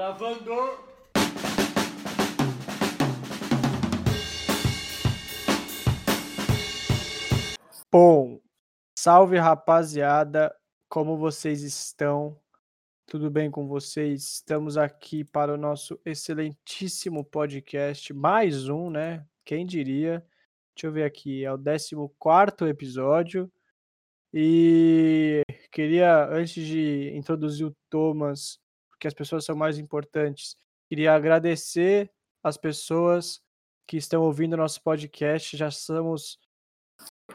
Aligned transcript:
Gravando! 0.00 0.54
Bom, 7.92 8.40
salve 8.98 9.36
rapaziada, 9.36 10.56
como 10.88 11.18
vocês 11.18 11.60
estão? 11.62 12.40
Tudo 13.04 13.30
bem 13.30 13.50
com 13.50 13.68
vocês? 13.68 14.22
Estamos 14.22 14.78
aqui 14.78 15.22
para 15.22 15.52
o 15.52 15.58
nosso 15.58 16.00
excelentíssimo 16.02 17.22
podcast, 17.22 18.14
mais 18.14 18.70
um, 18.70 18.88
né? 18.88 19.26
Quem 19.44 19.66
diria? 19.66 20.26
Deixa 20.74 20.86
eu 20.86 20.92
ver 20.92 21.04
aqui, 21.04 21.44
é 21.44 21.52
o 21.52 21.58
14 21.58 22.70
episódio. 22.70 23.52
E 24.32 25.42
queria, 25.70 26.24
antes 26.24 26.64
de 26.64 27.14
introduzir 27.14 27.66
o 27.66 27.76
Thomas, 27.90 28.58
porque 29.00 29.08
as 29.08 29.14
pessoas 29.14 29.46
são 29.46 29.56
mais 29.56 29.78
importantes, 29.78 30.58
queria 30.86 31.14
agradecer 31.14 32.10
as 32.42 32.58
pessoas 32.58 33.40
que 33.86 33.96
estão 33.96 34.22
ouvindo 34.22 34.58
nosso 34.58 34.82
podcast. 34.82 35.56
Já 35.56 35.70
somos 35.70 36.38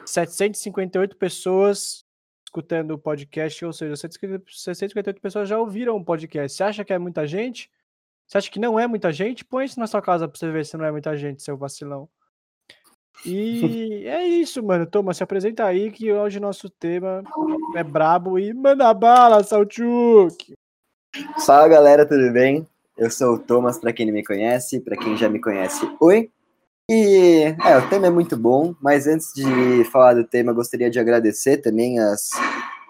758 0.04 1.16
pessoas 1.16 2.04
escutando 2.46 2.92
o 2.92 2.98
podcast, 2.98 3.64
ou 3.64 3.72
seja, 3.72 3.96
658 3.96 5.20
pessoas 5.20 5.48
já 5.48 5.58
ouviram 5.58 5.96
o 5.96 6.04
podcast. 6.04 6.56
Você 6.56 6.62
acha 6.62 6.84
que 6.84 6.92
é 6.92 6.98
muita 6.98 7.26
gente? 7.26 7.68
Você 8.28 8.38
acha 8.38 8.50
que 8.50 8.60
não 8.60 8.78
é 8.78 8.86
muita 8.86 9.12
gente? 9.12 9.44
Põe 9.44 9.64
isso 9.64 9.80
na 9.80 9.88
sua 9.88 10.00
casa 10.00 10.28
pra 10.28 10.38
você 10.38 10.48
ver 10.52 10.64
se 10.64 10.76
não 10.76 10.84
é 10.84 10.92
muita 10.92 11.16
gente, 11.16 11.42
seu 11.42 11.56
vacilão. 11.56 12.08
E 13.24 14.06
é 14.06 14.24
isso, 14.24 14.62
mano. 14.62 14.86
Thomas, 14.86 15.16
se 15.16 15.24
apresenta 15.24 15.64
aí 15.64 15.90
que 15.90 16.12
hoje 16.12 16.38
nosso 16.38 16.70
tema 16.70 17.24
é 17.74 17.82
brabo 17.82 18.38
e 18.38 18.54
manda 18.54 18.94
bala, 18.94 19.42
Saltchuk! 19.42 20.54
Fala 21.44 21.68
galera, 21.68 22.04
tudo 22.04 22.30
bem? 22.30 22.66
Eu 22.96 23.10
sou 23.10 23.34
o 23.34 23.38
Thomas, 23.38 23.78
para 23.78 23.92
quem 23.92 24.06
não 24.06 24.12
me 24.12 24.24
conhece, 24.24 24.80
para 24.80 24.96
quem 24.96 25.16
já 25.16 25.28
me 25.28 25.40
conhece, 25.40 25.88
oi! 26.00 26.30
E 26.90 27.54
é, 27.64 27.76
o 27.78 27.88
tema 27.88 28.06
é 28.06 28.10
muito 28.10 28.36
bom, 28.36 28.74
mas 28.80 29.06
antes 29.06 29.32
de 29.34 29.84
falar 29.90 30.14
do 30.14 30.24
tema, 30.24 30.52
gostaria 30.52 30.90
de 30.90 30.98
agradecer 30.98 31.58
também 31.58 31.98
as 31.98 32.30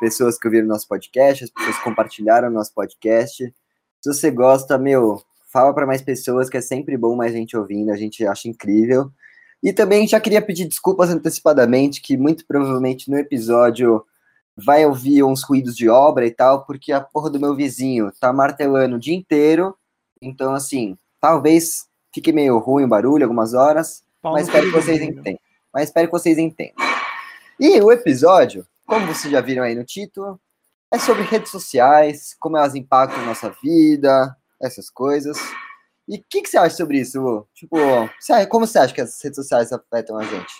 pessoas 0.00 0.38
que 0.38 0.46
ouviram 0.46 0.66
nosso 0.66 0.88
podcast, 0.88 1.44
as 1.44 1.50
pessoas 1.50 1.78
que 1.78 1.84
compartilharam 1.84 2.50
nosso 2.50 2.74
podcast. 2.74 3.54
Se 4.00 4.12
você 4.12 4.30
gosta, 4.30 4.76
meu, 4.76 5.22
fala 5.52 5.72
para 5.72 5.86
mais 5.86 6.02
pessoas 6.02 6.50
que 6.50 6.56
é 6.56 6.60
sempre 6.60 6.96
bom 6.96 7.14
mais 7.14 7.32
gente 7.32 7.56
ouvindo, 7.56 7.90
a 7.90 7.96
gente 7.96 8.26
acha 8.26 8.48
incrível. 8.48 9.10
E 9.62 9.72
também 9.72 10.06
já 10.06 10.20
queria 10.20 10.42
pedir 10.42 10.66
desculpas 10.66 11.10
antecipadamente, 11.10 12.02
que 12.02 12.16
muito 12.16 12.44
provavelmente 12.46 13.10
no 13.10 13.16
episódio 13.16 14.04
vai 14.56 14.86
ouvir 14.86 15.22
uns 15.22 15.42
ruídos 15.42 15.76
de 15.76 15.88
obra 15.88 16.26
e 16.26 16.30
tal, 16.30 16.64
porque 16.64 16.92
a 16.92 17.00
porra 17.00 17.28
do 17.28 17.38
meu 17.38 17.54
vizinho 17.54 18.10
tá 18.18 18.32
martelando 18.32 18.96
o 18.96 18.98
dia 18.98 19.14
inteiro. 19.14 19.76
Então, 20.20 20.54
assim, 20.54 20.96
talvez 21.20 21.86
fique 22.14 22.32
meio 22.32 22.58
ruim 22.58 22.84
o 22.84 22.88
barulho 22.88 23.24
algumas 23.24 23.52
horas, 23.52 24.02
Paulo 24.22 24.38
mas 24.38 24.46
espero 24.46 24.66
que 24.66 24.72
vocês 24.72 25.02
entendam. 25.02 25.40
Mas 25.72 25.84
espero 25.84 26.08
que 26.08 26.12
vocês 26.12 26.38
entendam. 26.38 26.86
E 27.60 27.80
o 27.80 27.92
episódio, 27.92 28.66
como 28.86 29.06
vocês 29.06 29.30
já 29.30 29.40
viram 29.40 29.62
aí 29.62 29.74
no 29.74 29.84
título, 29.84 30.40
é 30.92 30.98
sobre 30.98 31.22
redes 31.22 31.50
sociais, 31.50 32.34
como 32.38 32.56
elas 32.56 32.74
impactam 32.74 33.24
nossa 33.26 33.54
vida, 33.62 34.34
essas 34.60 34.88
coisas. 34.88 35.36
E 36.08 36.16
o 36.18 36.24
que, 36.28 36.42
que 36.42 36.48
você 36.48 36.56
acha 36.56 36.76
sobre 36.76 37.00
isso, 37.00 37.20
Lu? 37.20 37.48
Tipo, 37.54 37.76
como 38.48 38.66
você 38.66 38.78
acha 38.78 38.94
que 38.94 39.00
as 39.00 39.20
redes 39.22 39.36
sociais 39.36 39.72
afetam 39.72 40.16
a 40.16 40.24
gente? 40.24 40.54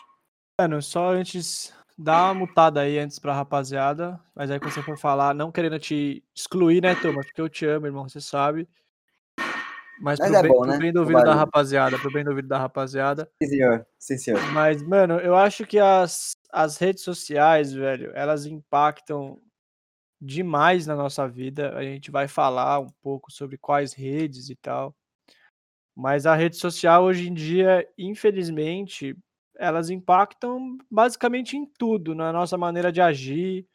Mano, 0.61 0.83
só 0.83 1.11
antes, 1.11 1.73
dá 1.97 2.25
uma 2.27 2.35
mutada 2.35 2.81
aí 2.81 2.99
antes 2.99 3.19
pra 3.19 3.33
rapaziada, 3.35 4.21
mas 4.35 4.51
aí 4.51 4.61
quando 4.61 4.73
você 4.73 4.83
for 4.83 4.99
falar, 4.99 5.35
não 5.35 5.51
querendo 5.51 5.79
te 5.79 6.23
excluir, 6.35 6.83
né, 6.83 6.95
Thomas? 6.95 7.27
Porque 7.27 7.41
eu 7.41 7.49
te 7.49 7.65
amo, 7.67 7.87
irmão, 7.87 8.09
você 8.09 8.21
sabe. 8.21 8.69
Mas, 10.01 10.19
Mas 10.19 10.29
pro, 10.29 10.37
é 10.37 10.43
bem, 10.43 10.51
bom, 10.53 10.61
pro 10.61 10.71
né? 10.73 10.79
bem 10.79 10.93
do 10.93 11.01
ouvido 11.01 11.25
da 11.25 11.35
rapaziada, 11.35 11.99
pro 11.99 12.11
bem 12.13 12.23
do 12.23 12.31
ouvido 12.31 12.49
da 12.49 12.59
rapaziada. 12.59 13.31
Sim, 13.43 13.49
senhor. 13.49 13.87
Sim, 13.99 14.19
senhor. 14.19 14.53
Mas, 14.53 14.83
mano, 14.83 15.15
eu 15.21 15.35
acho 15.35 15.67
que 15.67 15.79
as, 15.79 16.37
as 16.53 16.77
redes 16.77 17.03
sociais, 17.03 17.73
velho, 17.73 18.13
elas 18.15 18.45
impactam 18.45 19.41
demais 20.21 20.87
na 20.87 20.95
nossa 20.95 21.27
vida. 21.27 21.75
A 21.77 21.83
gente 21.83 22.11
vai 22.11 22.29
falar 22.29 22.81
um 22.81 22.91
pouco 23.03 23.33
sobre 23.33 23.57
quais 23.57 23.95
redes 23.95 24.51
e 24.51 24.57
tal. 24.57 24.95
Mas 25.95 26.27
a 26.27 26.35
rede 26.35 26.57
social 26.57 27.05
hoje 27.05 27.29
em 27.29 27.33
dia, 27.33 27.89
infelizmente, 27.97 29.17
elas 29.59 29.91
impactam 29.91 30.79
basicamente 30.91 31.57
em 31.57 31.67
tudo, 31.67 32.15
na 32.15 32.33
nossa 32.33 32.57
maneira 32.59 32.93
de 32.93 33.01
agir, 33.01 33.67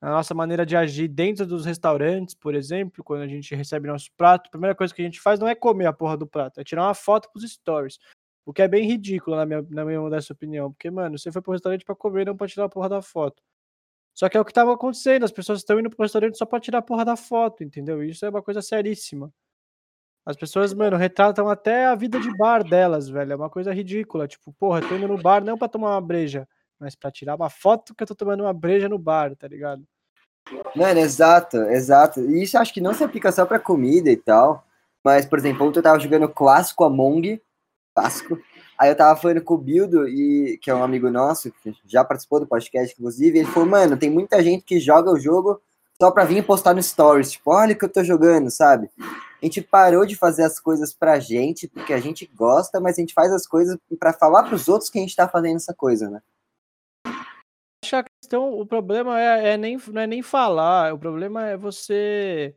na 0.00 0.10
nossa 0.10 0.34
maneira 0.34 0.64
de 0.64 0.76
agir 0.76 1.08
dentro 1.08 1.46
dos 1.46 1.64
restaurantes, 1.66 2.34
por 2.34 2.54
exemplo, 2.54 3.04
quando 3.04 3.22
a 3.22 3.28
gente 3.28 3.54
recebe 3.54 3.88
nosso 3.88 4.10
prato, 4.16 4.48
a 4.48 4.50
primeira 4.50 4.74
coisa 4.74 4.94
que 4.94 5.02
a 5.02 5.04
gente 5.04 5.20
faz 5.20 5.38
não 5.38 5.48
é 5.48 5.54
comer 5.54 5.86
a 5.86 5.92
porra 5.92 6.16
do 6.16 6.26
prato, 6.26 6.60
é 6.60 6.64
tirar 6.64 6.84
uma 6.84 6.94
foto 6.94 7.30
pros 7.30 7.50
stories. 7.50 7.98
O 8.46 8.52
que 8.52 8.62
é 8.62 8.68
bem 8.68 8.86
ridículo, 8.86 9.36
na 9.36 9.46
minha, 9.46 9.62
na 9.70 9.84
minha 9.84 10.00
modesta 10.00 10.32
opinião. 10.32 10.72
Porque, 10.72 10.90
mano, 10.90 11.18
você 11.18 11.30
foi 11.30 11.42
pro 11.42 11.52
restaurante 11.52 11.84
pra 11.84 11.94
comer, 11.94 12.26
não 12.26 12.36
pra 12.36 12.48
tirar 12.48 12.64
a 12.64 12.68
porra 12.68 12.88
da 12.88 13.02
foto. 13.02 13.42
Só 14.14 14.28
que 14.28 14.36
é 14.36 14.40
o 14.40 14.44
que 14.44 14.52
tava 14.52 14.74
acontecendo, 14.74 15.24
as 15.24 15.32
pessoas 15.32 15.60
estão 15.60 15.78
indo 15.80 15.90
pro 15.90 16.02
restaurante 16.02 16.36
só 16.38 16.46
pra 16.46 16.60
tirar 16.60 16.78
a 16.78 16.82
porra 16.82 17.04
da 17.04 17.16
foto, 17.16 17.64
entendeu? 17.64 18.02
Isso 18.02 18.24
é 18.26 18.30
uma 18.30 18.42
coisa 18.42 18.62
seríssima. 18.62 19.32
As 20.24 20.36
pessoas, 20.36 20.74
mano, 20.74 20.96
retratam 20.96 21.48
até 21.48 21.86
a 21.86 21.94
vida 21.94 22.20
de 22.20 22.30
bar 22.36 22.62
delas, 22.62 23.08
velho. 23.08 23.32
É 23.32 23.36
uma 23.36 23.50
coisa 23.50 23.72
ridícula. 23.72 24.28
Tipo, 24.28 24.52
porra, 24.52 24.80
tô 24.80 24.94
indo 24.94 25.08
no 25.08 25.20
bar 25.20 25.42
não 25.42 25.56
pra 25.56 25.68
tomar 25.68 25.90
uma 25.92 26.00
breja, 26.00 26.46
mas 26.78 26.94
pra 26.94 27.10
tirar 27.10 27.36
uma 27.36 27.50
foto 27.50 27.94
que 27.94 28.02
eu 28.02 28.06
tô 28.06 28.14
tomando 28.14 28.42
uma 28.42 28.52
breja 28.52 28.88
no 28.88 28.98
bar, 28.98 29.34
tá 29.34 29.48
ligado? 29.48 29.82
Mano, 30.74 31.00
exato, 31.00 31.56
exato. 31.56 32.20
E 32.20 32.42
isso 32.42 32.58
acho 32.58 32.72
que 32.72 32.80
não 32.80 32.94
se 32.94 33.02
aplica 33.02 33.32
só 33.32 33.44
pra 33.46 33.58
comida 33.58 34.10
e 34.10 34.16
tal. 34.16 34.64
Mas, 35.02 35.24
por 35.24 35.38
exemplo, 35.38 35.66
ontem 35.66 35.78
eu 35.78 35.82
tava 35.82 35.98
jogando 35.98 36.28
clássico 36.28 36.84
Among, 36.84 37.40
clássico. 37.94 38.38
Aí 38.78 38.90
eu 38.90 38.96
tava 38.96 39.18
falando 39.18 39.42
com 39.42 39.54
o 39.54 39.58
Bildo, 39.58 40.08
e, 40.08 40.58
que 40.62 40.70
é 40.70 40.74
um 40.74 40.82
amigo 40.82 41.10
nosso, 41.10 41.52
que 41.62 41.74
já 41.86 42.02
participou 42.04 42.40
do 42.40 42.46
podcast, 42.46 42.94
inclusive, 42.94 43.38
ele 43.38 43.48
falou, 43.48 43.68
mano, 43.68 43.96
tem 43.96 44.08
muita 44.08 44.42
gente 44.42 44.64
que 44.64 44.80
joga 44.80 45.10
o 45.10 45.18
jogo 45.18 45.60
só 46.00 46.10
pra 46.10 46.24
vir 46.24 46.44
postar 46.44 46.72
no 46.74 46.82
Stories, 46.82 47.32
tipo, 47.32 47.50
olha 47.50 47.74
o 47.74 47.78
que 47.78 47.84
eu 47.84 47.92
tô 47.92 48.02
jogando, 48.02 48.50
sabe? 48.50 48.88
A 49.40 49.46
gente 49.46 49.62
parou 49.62 50.04
de 50.04 50.14
fazer 50.14 50.42
as 50.42 50.60
coisas 50.60 50.92
pra 50.92 51.18
gente, 51.18 51.66
porque 51.66 51.94
a 51.94 52.00
gente 52.00 52.26
gosta, 52.26 52.78
mas 52.78 52.98
a 52.98 53.00
gente 53.00 53.14
faz 53.14 53.32
as 53.32 53.46
coisas 53.46 53.78
pra 53.98 54.12
falar 54.12 54.44
pros 54.44 54.68
outros 54.68 54.90
que 54.90 54.98
a 54.98 55.00
gente 55.00 55.16
tá 55.16 55.26
fazendo 55.26 55.56
essa 55.56 55.72
coisa, 55.72 56.10
né? 56.10 56.22
Acho 57.82 57.96
a 57.96 58.04
questão, 58.04 58.52
o 58.52 58.66
problema 58.66 59.18
é, 59.18 59.54
é 59.54 59.56
nem, 59.56 59.78
não 59.88 60.02
é 60.02 60.06
nem 60.06 60.22
falar, 60.22 60.92
o 60.92 60.98
problema 60.98 61.46
é 61.46 61.56
você, 61.56 62.54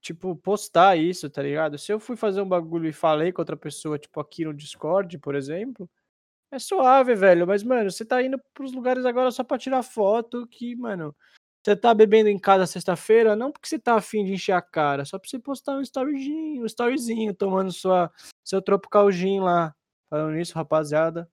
tipo, 0.00 0.34
postar 0.34 0.96
isso, 0.96 1.30
tá 1.30 1.40
ligado? 1.40 1.78
Se 1.78 1.92
eu 1.92 2.00
fui 2.00 2.16
fazer 2.16 2.40
um 2.40 2.48
bagulho 2.48 2.88
e 2.88 2.92
falei 2.92 3.32
com 3.32 3.40
outra 3.40 3.56
pessoa, 3.56 3.96
tipo, 3.96 4.18
aqui 4.18 4.44
no 4.44 4.52
Discord, 4.52 5.16
por 5.18 5.36
exemplo, 5.36 5.88
é 6.50 6.58
suave, 6.58 7.14
velho, 7.14 7.46
mas, 7.46 7.62
mano, 7.62 7.90
você 7.90 8.04
tá 8.04 8.20
indo 8.20 8.40
pros 8.52 8.72
lugares 8.72 9.04
agora 9.04 9.30
só 9.30 9.44
pra 9.44 9.56
tirar 9.56 9.84
foto 9.84 10.48
que, 10.48 10.74
mano, 10.74 11.14
você 11.68 11.76
tá 11.76 11.92
bebendo 11.92 12.28
em 12.30 12.38
casa 12.38 12.66
sexta-feira, 12.66 13.36
não 13.36 13.52
porque 13.52 13.68
você 13.68 13.78
tá 13.78 13.94
afim 13.96 14.24
de 14.24 14.32
encher 14.32 14.52
a 14.52 14.62
cara, 14.62 15.04
só 15.04 15.18
pra 15.18 15.28
você 15.28 15.38
postar 15.38 15.76
um 15.76 15.82
storyzinho, 15.82 16.62
um 16.62 16.66
storyzinho, 16.66 17.34
tomando 17.34 17.70
sua, 17.70 18.10
seu 18.44 18.62
Tropical 18.62 19.10
Gin 19.12 19.40
lá. 19.40 19.74
Falando 20.08 20.34
nisso, 20.34 20.54
rapaziada, 20.54 21.30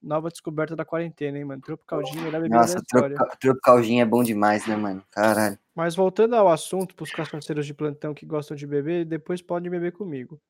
nova 0.00 0.28
descoberta 0.28 0.76
da 0.76 0.84
quarentena, 0.84 1.36
hein, 1.36 1.44
mano? 1.44 1.60
Tropical 1.60 2.04
Gin, 2.04 2.20
melhor 2.20 2.40
bebida 2.42 2.50
da 2.50 2.60
Nossa, 2.60 2.78
história. 2.78 3.16
Tropical, 3.16 3.38
Tropical 3.40 3.82
Gin 3.82 4.00
é 4.00 4.04
bom 4.04 4.22
demais, 4.22 4.66
né, 4.66 4.76
mano? 4.76 5.02
Caralho. 5.10 5.58
Mas 5.74 5.96
voltando 5.96 6.36
ao 6.36 6.48
assunto, 6.48 6.94
pros 6.94 7.10
cachaceiros 7.10 7.66
de 7.66 7.74
plantão 7.74 8.14
que 8.14 8.24
gostam 8.24 8.56
de 8.56 8.66
beber, 8.66 9.04
depois 9.04 9.42
podem 9.42 9.70
beber 9.70 9.92
comigo. 9.92 10.40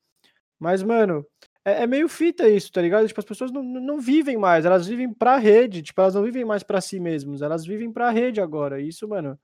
Mas, 0.59 0.83
mano, 0.83 1.25
é, 1.65 1.83
é 1.83 1.87
meio 1.87 2.09
fita 2.09 2.47
isso, 2.47 2.71
tá 2.71 2.81
ligado? 2.81 3.07
Tipo, 3.07 3.19
as 3.19 3.25
pessoas 3.25 3.51
não, 3.51 3.63
não 3.63 3.99
vivem 3.99 4.37
mais, 4.37 4.65
elas 4.65 4.87
vivem 4.87 5.13
pra 5.13 5.37
rede, 5.37 5.81
tipo, 5.81 5.99
elas 6.01 6.15
não 6.15 6.23
vivem 6.23 6.43
mais 6.43 6.63
pra 6.63 6.81
si 6.81 6.99
mesmas, 6.99 7.41
elas 7.41 7.65
vivem 7.65 7.91
pra 7.91 8.09
rede 8.09 8.41
agora. 8.41 8.81
Isso, 8.81 9.07
mano, 9.07 9.39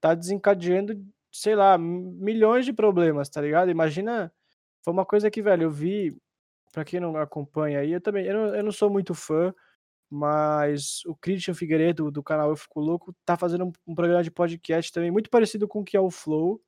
tá 0.00 0.14
desencadeando, 0.14 0.94
sei 1.32 1.54
lá, 1.54 1.76
milhões 1.76 2.64
de 2.64 2.72
problemas, 2.72 3.28
tá 3.28 3.40
ligado? 3.40 3.70
Imagina, 3.70 4.32
foi 4.84 4.92
uma 4.92 5.04
coisa 5.04 5.30
que, 5.30 5.42
velho, 5.42 5.64
eu 5.64 5.70
vi, 5.70 6.16
pra 6.72 6.84
quem 6.84 7.00
não 7.00 7.16
acompanha 7.16 7.80
aí, 7.80 7.92
eu 7.92 8.00
também, 8.00 8.26
eu 8.26 8.34
não, 8.34 8.54
eu 8.54 8.64
não 8.64 8.72
sou 8.72 8.88
muito 8.88 9.14
fã, 9.14 9.52
mas 10.08 11.04
o 11.06 11.14
Christian 11.14 11.54
Figueiredo, 11.54 12.10
do 12.10 12.22
canal 12.22 12.50
Eu 12.50 12.56
Fico 12.56 12.80
Louco, 12.80 13.14
tá 13.24 13.36
fazendo 13.36 13.64
um, 13.64 13.72
um 13.86 13.94
programa 13.94 14.22
de 14.22 14.30
podcast 14.30 14.92
também, 14.92 15.10
muito 15.10 15.30
parecido 15.30 15.68
com 15.68 15.80
o 15.80 15.84
que 15.84 15.96
é 15.96 16.00
o 16.00 16.10
Flow. 16.10 16.60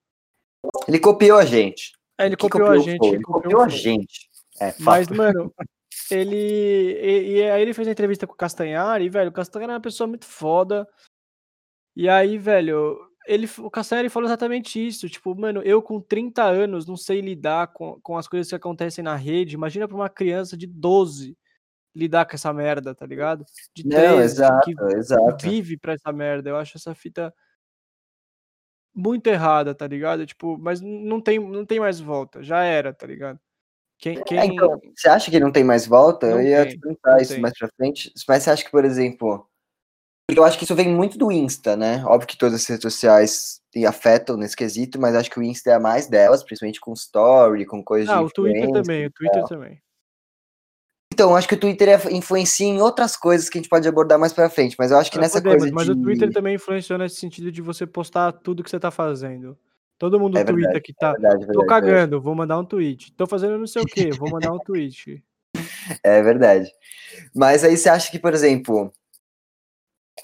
Ele 0.87 0.99
copiou 0.99 1.39
a 1.39 1.45
gente. 1.45 1.93
É, 2.19 2.27
ele 2.27 2.37
Que 2.37 2.49
copiou 2.49 2.71
a 2.71 2.79
gente, 2.79 3.05
ele 3.05 3.17
Ele 3.17 3.25
copiou 3.25 3.43
copiou 3.43 3.61
o 3.61 3.65
a 3.65 3.69
gente. 3.69 4.32
É, 4.63 4.75
Mas, 4.79 5.09
mano, 5.09 5.53
ele. 6.11 6.37
E, 6.37 7.39
e 7.39 7.51
aí 7.51 7.63
ele 7.63 7.75
fez 7.75 7.89
a 7.89 7.93
entrevista 7.93 8.27
com 8.27 8.35
o 8.35 8.37
Castanhari, 8.37 9.07
e, 9.07 9.09
velho, 9.09 9.31
o 9.31 9.33
Castanhari 9.33 9.73
é 9.73 9.75
uma 9.75 9.81
pessoa 9.81 10.07
muito 10.07 10.27
foda. 10.27 10.87
E 11.97 12.09
aí, 12.09 12.39
velho, 12.39 12.99
ele, 13.27 13.49
o 13.59 13.71
Castanhari 13.71 14.09
falou 14.09 14.29
exatamente 14.29 14.85
isso. 14.85 15.09
Tipo, 15.09 15.35
mano, 15.35 15.63
eu 15.63 15.83
com 15.83 16.01
30 16.01 16.45
anos 16.45 16.87
não 16.87 16.97
sei 16.97 17.21
lidar 17.21 17.69
com, 17.69 18.01
com 18.01 18.17
as 18.17 18.29
coisas 18.29 18.49
que 18.49 18.55
acontecem 18.55 19.03
na 19.05 19.17
rede. 19.17 19.55
Imagina 19.55 19.87
pra 19.87 19.97
uma 19.97 20.09
criança 20.09 20.57
de 20.57 20.67
12 20.67 21.37
lidar 21.95 22.25
com 22.25 22.35
essa 22.35 22.53
merda, 22.53 22.95
tá 22.95 23.05
ligado? 23.05 23.45
De 23.75 23.87
Não, 23.87 24.17
13, 24.17 24.23
exato, 24.23 24.65
que 24.65 24.97
exato. 24.97 25.47
vive 25.47 25.77
pra 25.77 25.93
essa 25.93 26.13
merda. 26.13 26.51
Eu 26.51 26.57
acho 26.57 26.79
essa 26.79 26.95
fita 26.95 27.35
muito 28.95 29.27
errada, 29.27 29.75
tá 29.75 29.87
ligado? 29.87 30.27
Tipo, 30.27 30.59
mas 30.59 30.81
não 30.81 31.21
tem, 31.21 31.39
não 31.39 31.65
tem 31.65 31.81
mais 31.81 32.01
volta, 32.01 32.43
já 32.43 32.63
era, 32.63 32.93
tá 32.93 33.07
ligado? 33.07 33.39
Quem, 34.03 34.19
É, 34.19 34.23
quem... 34.25 34.45
então, 34.47 34.81
você 34.97 35.09
acha 35.09 35.31
que 35.31 35.39
não 35.39 35.53
tem 35.53 35.63
mais 35.63 35.87
volta? 35.87 36.29
Não 36.29 36.41
eu 36.41 36.43
ia 36.43 36.67
tem, 36.67 36.71
te 36.75 36.81
perguntar 36.81 37.13
não 37.13 37.19
isso 37.19 37.35
tem. 37.35 37.41
mais 37.41 37.57
pra 37.57 37.69
frente. 37.77 38.13
Mas 38.27 38.43
você 38.43 38.51
acha 38.51 38.65
que, 38.65 38.71
por 38.71 38.85
exemplo. 38.85 39.47
Porque 40.29 40.41
eu 40.41 40.45
acho 40.45 40.59
que 40.59 40.65
isso 40.65 40.75
vem 40.75 40.89
muito 40.89 41.17
do 41.17 41.31
Insta, 41.31 41.77
né? 41.77 42.05
Óbvio 42.05 42.27
que 42.27 42.37
todas 42.37 42.55
as 42.61 42.67
redes 42.67 42.83
sociais 42.83 43.61
afetam 43.87 44.37
nesse 44.37 44.57
quesito, 44.57 45.01
mas 45.01 45.15
acho 45.15 45.31
que 45.31 45.39
o 45.39 45.43
Insta 45.43 45.71
é 45.71 45.75
a 45.75 45.81
mais 45.81 46.09
delas, 46.09 46.43
principalmente 46.43 46.81
com 46.81 46.93
story, 46.95 47.65
com 47.65 47.83
coisas 47.83 48.09
Ah, 48.11 48.19
de 48.19 48.25
o 48.25 48.31
Twitter 48.31 48.73
também, 48.73 49.07
o 49.07 49.11
Twitter 49.13 49.45
também. 49.45 49.81
Então, 51.13 51.37
acho 51.37 51.47
que 51.47 51.55
o 51.55 51.61
Twitter 51.61 51.89
é- 51.89 52.13
influencia 52.13 52.67
em 52.67 52.81
outras 52.81 53.17
coisas 53.17 53.49
que 53.49 53.59
a 53.59 53.61
gente 53.61 53.69
pode 53.69 53.87
abordar 53.87 54.19
mais 54.19 54.33
pra 54.33 54.49
frente, 54.51 54.75
mas 54.79 54.91
eu 54.91 54.97
acho 54.97 55.11
que 55.13 55.19
Ah, 55.19 55.21
nessa 55.21 55.41
podemos, 55.41 55.59
coisa 55.59 55.75
mas 55.75 55.87
de... 55.87 55.93
o 55.93 56.03
Twitter 56.03 56.33
também 56.33 56.55
influenciou 56.57 56.99
nesse 56.99 57.17
sentido 57.17 57.53
de 57.53 57.61
você 57.63 57.87
postar 57.87 58.33
tudo 58.33 58.65
que 58.65 58.71
você 58.71 58.81
tá 58.81 58.91
fazendo. 58.91 59.57
Todo 60.03 60.19
mundo 60.19 60.37
É 60.37 60.43
twitta 60.43 60.57
verdade, 60.57 60.81
que 60.81 60.91
é 60.91 60.95
tá. 60.99 61.13
verdade, 61.13 61.35
Tô 61.35 61.39
verdade, 61.47 61.57
verdade. 61.59 61.87
cagando, 61.87 62.21
vou 62.21 62.35
mandar 62.35 62.59
um 62.59 62.65
tweet. 62.65 63.13
Tô 63.13 63.25
fazendo 63.25 63.57
não 63.57 63.69
sei 63.69 63.83
o 63.83 63.87
que, 63.87 64.11
vou 64.11 64.29
mandar 64.29 64.53
um 64.53 64.59
tweet. 64.67 65.23
É 66.03 66.21
verdade. 66.21 66.69
Mas 67.33 67.63
aí 67.63 67.77
você 67.77 67.89
acha 67.89 68.11
que, 68.11 68.19
por 68.19 68.35
exemplo, 68.35 68.93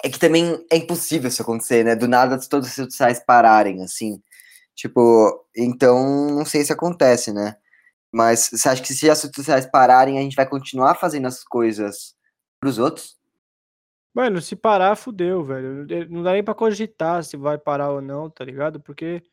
é 0.03 0.09
que 0.09 0.19
também 0.19 0.65
é 0.69 0.75
impossível 0.75 1.29
isso 1.29 1.41
acontecer, 1.41 1.85
né? 1.85 1.95
Do 1.95 2.09
nada 2.09 2.37
todas 2.49 2.67
as 2.67 2.75
redes 2.75 2.93
sociais 2.93 3.23
pararem, 3.25 3.81
assim. 3.81 4.21
Tipo, 4.75 5.45
então 5.55 6.29
não 6.29 6.43
sei 6.43 6.65
se 6.65 6.73
acontece, 6.73 7.31
né? 7.31 7.55
Mas 8.11 8.49
você 8.51 8.67
acha 8.67 8.81
que 8.83 8.93
se 8.93 9.09
as 9.09 9.23
redes 9.23 9.37
sociais 9.37 9.65
pararem, 9.65 10.19
a 10.19 10.21
gente 10.21 10.35
vai 10.35 10.45
continuar 10.45 10.95
fazendo 10.95 11.25
as 11.25 11.41
coisas 11.41 12.17
pros 12.59 12.77
outros? 12.77 13.17
Mano, 14.13 14.41
se 14.41 14.57
parar, 14.57 14.97
fudeu, 14.97 15.41
velho. 15.45 15.87
Não 16.09 16.21
dá 16.21 16.33
nem 16.33 16.43
pra 16.43 16.53
cogitar 16.53 17.23
se 17.23 17.37
vai 17.37 17.57
parar 17.57 17.91
ou 17.91 18.01
não, 18.01 18.29
tá 18.29 18.43
ligado? 18.43 18.81
Porque 18.81 19.23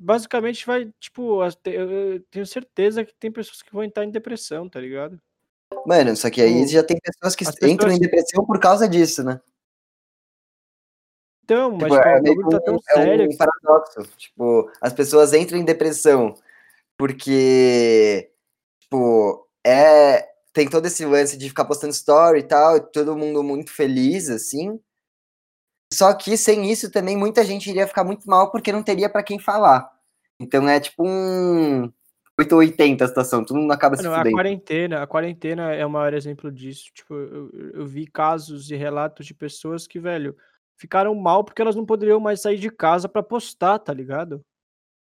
basicamente 0.00 0.66
vai, 0.66 0.90
tipo, 0.98 1.42
eu 1.66 2.20
tenho 2.30 2.46
certeza 2.46 3.04
que 3.04 3.14
tem 3.14 3.30
pessoas 3.30 3.60
que 3.60 3.72
vão 3.72 3.84
entrar 3.84 4.04
em 4.04 4.10
depressão, 4.10 4.68
tá 4.68 4.80
ligado? 4.80 5.20
Mano, 5.86 6.16
só 6.16 6.30
que 6.30 6.40
aí 6.40 6.54
Tipo, 6.60 6.72
já 6.72 6.82
tem 6.82 6.98
pessoas 6.98 7.36
que 7.36 7.44
as 7.44 7.54
entram 7.62 7.90
em 7.90 7.98
pessoas. 7.98 8.00
depressão 8.00 8.46
por 8.46 8.58
causa 8.58 8.88
disso, 8.88 9.22
né? 9.22 9.40
Então, 11.44 11.70
mas 11.72 11.92
Tipo, 11.92 11.94
tipo, 11.94 12.08
é 12.08 12.20
meio 12.20 12.42
que 12.44 12.50
tá 12.50 12.60
tão 12.60 12.74
um, 12.74 12.78
é 12.88 12.94
sério 12.94 13.26
um 13.26 13.28
que. 13.28 13.36
paradoxo. 13.36 14.16
Tipo, 14.16 14.70
as 14.80 14.92
pessoas 14.92 15.32
entram 15.34 15.58
em 15.58 15.64
depressão 15.64 16.34
porque, 16.96 18.30
tipo, 18.80 19.48
é, 19.64 20.28
tem 20.52 20.68
todo 20.68 20.86
esse 20.86 21.04
lance 21.04 21.36
de 21.36 21.48
ficar 21.48 21.64
postando 21.64 21.92
story 21.92 22.40
e 22.40 22.42
tal, 22.42 22.76
e 22.76 22.80
todo 22.80 23.16
mundo 23.16 23.42
muito 23.42 23.70
feliz, 23.72 24.28
assim. 24.30 24.80
Só 25.92 26.14
que 26.14 26.36
sem 26.36 26.70
isso 26.70 26.90
também 26.90 27.16
muita 27.16 27.44
gente 27.44 27.68
iria 27.68 27.86
ficar 27.86 28.04
muito 28.04 28.28
mal 28.28 28.50
porque 28.50 28.72
não 28.72 28.82
teria 28.82 29.08
pra 29.08 29.22
quem 29.22 29.38
falar. 29.38 29.90
Então 30.38 30.68
é 30.68 30.78
tipo 30.80 31.02
um 31.06 31.90
880 32.38 33.04
a 33.04 33.08
situação, 33.08 33.44
todo 33.44 33.58
mundo 33.58 33.72
acaba 33.72 33.96
se 33.96 34.02
Mano, 34.04 34.14
a 34.14 34.18
fudendo. 34.18 34.36
quarentena, 34.36 35.02
a 35.02 35.06
quarentena 35.06 35.74
é 35.74 35.84
o 35.84 35.90
maior 35.90 36.14
exemplo 36.14 36.50
disso. 36.50 36.84
Tipo, 36.94 37.14
eu, 37.14 37.50
eu- 37.52 37.70
eu 37.74 37.86
vi 37.86 38.06
casos 38.06 38.70
e 38.70 38.76
relatos 38.76 39.26
de 39.26 39.34
pessoas 39.34 39.86
que, 39.86 39.98
velho, 39.98 40.36
ficaram 40.78 41.14
mal 41.14 41.44
porque 41.44 41.60
elas 41.60 41.76
não 41.76 41.84
poderiam 41.84 42.20
mais 42.20 42.40
sair 42.40 42.56
de 42.58 42.70
casa 42.70 43.08
pra 43.08 43.22
postar, 43.22 43.78
tá 43.80 43.92
ligado? 43.92 44.42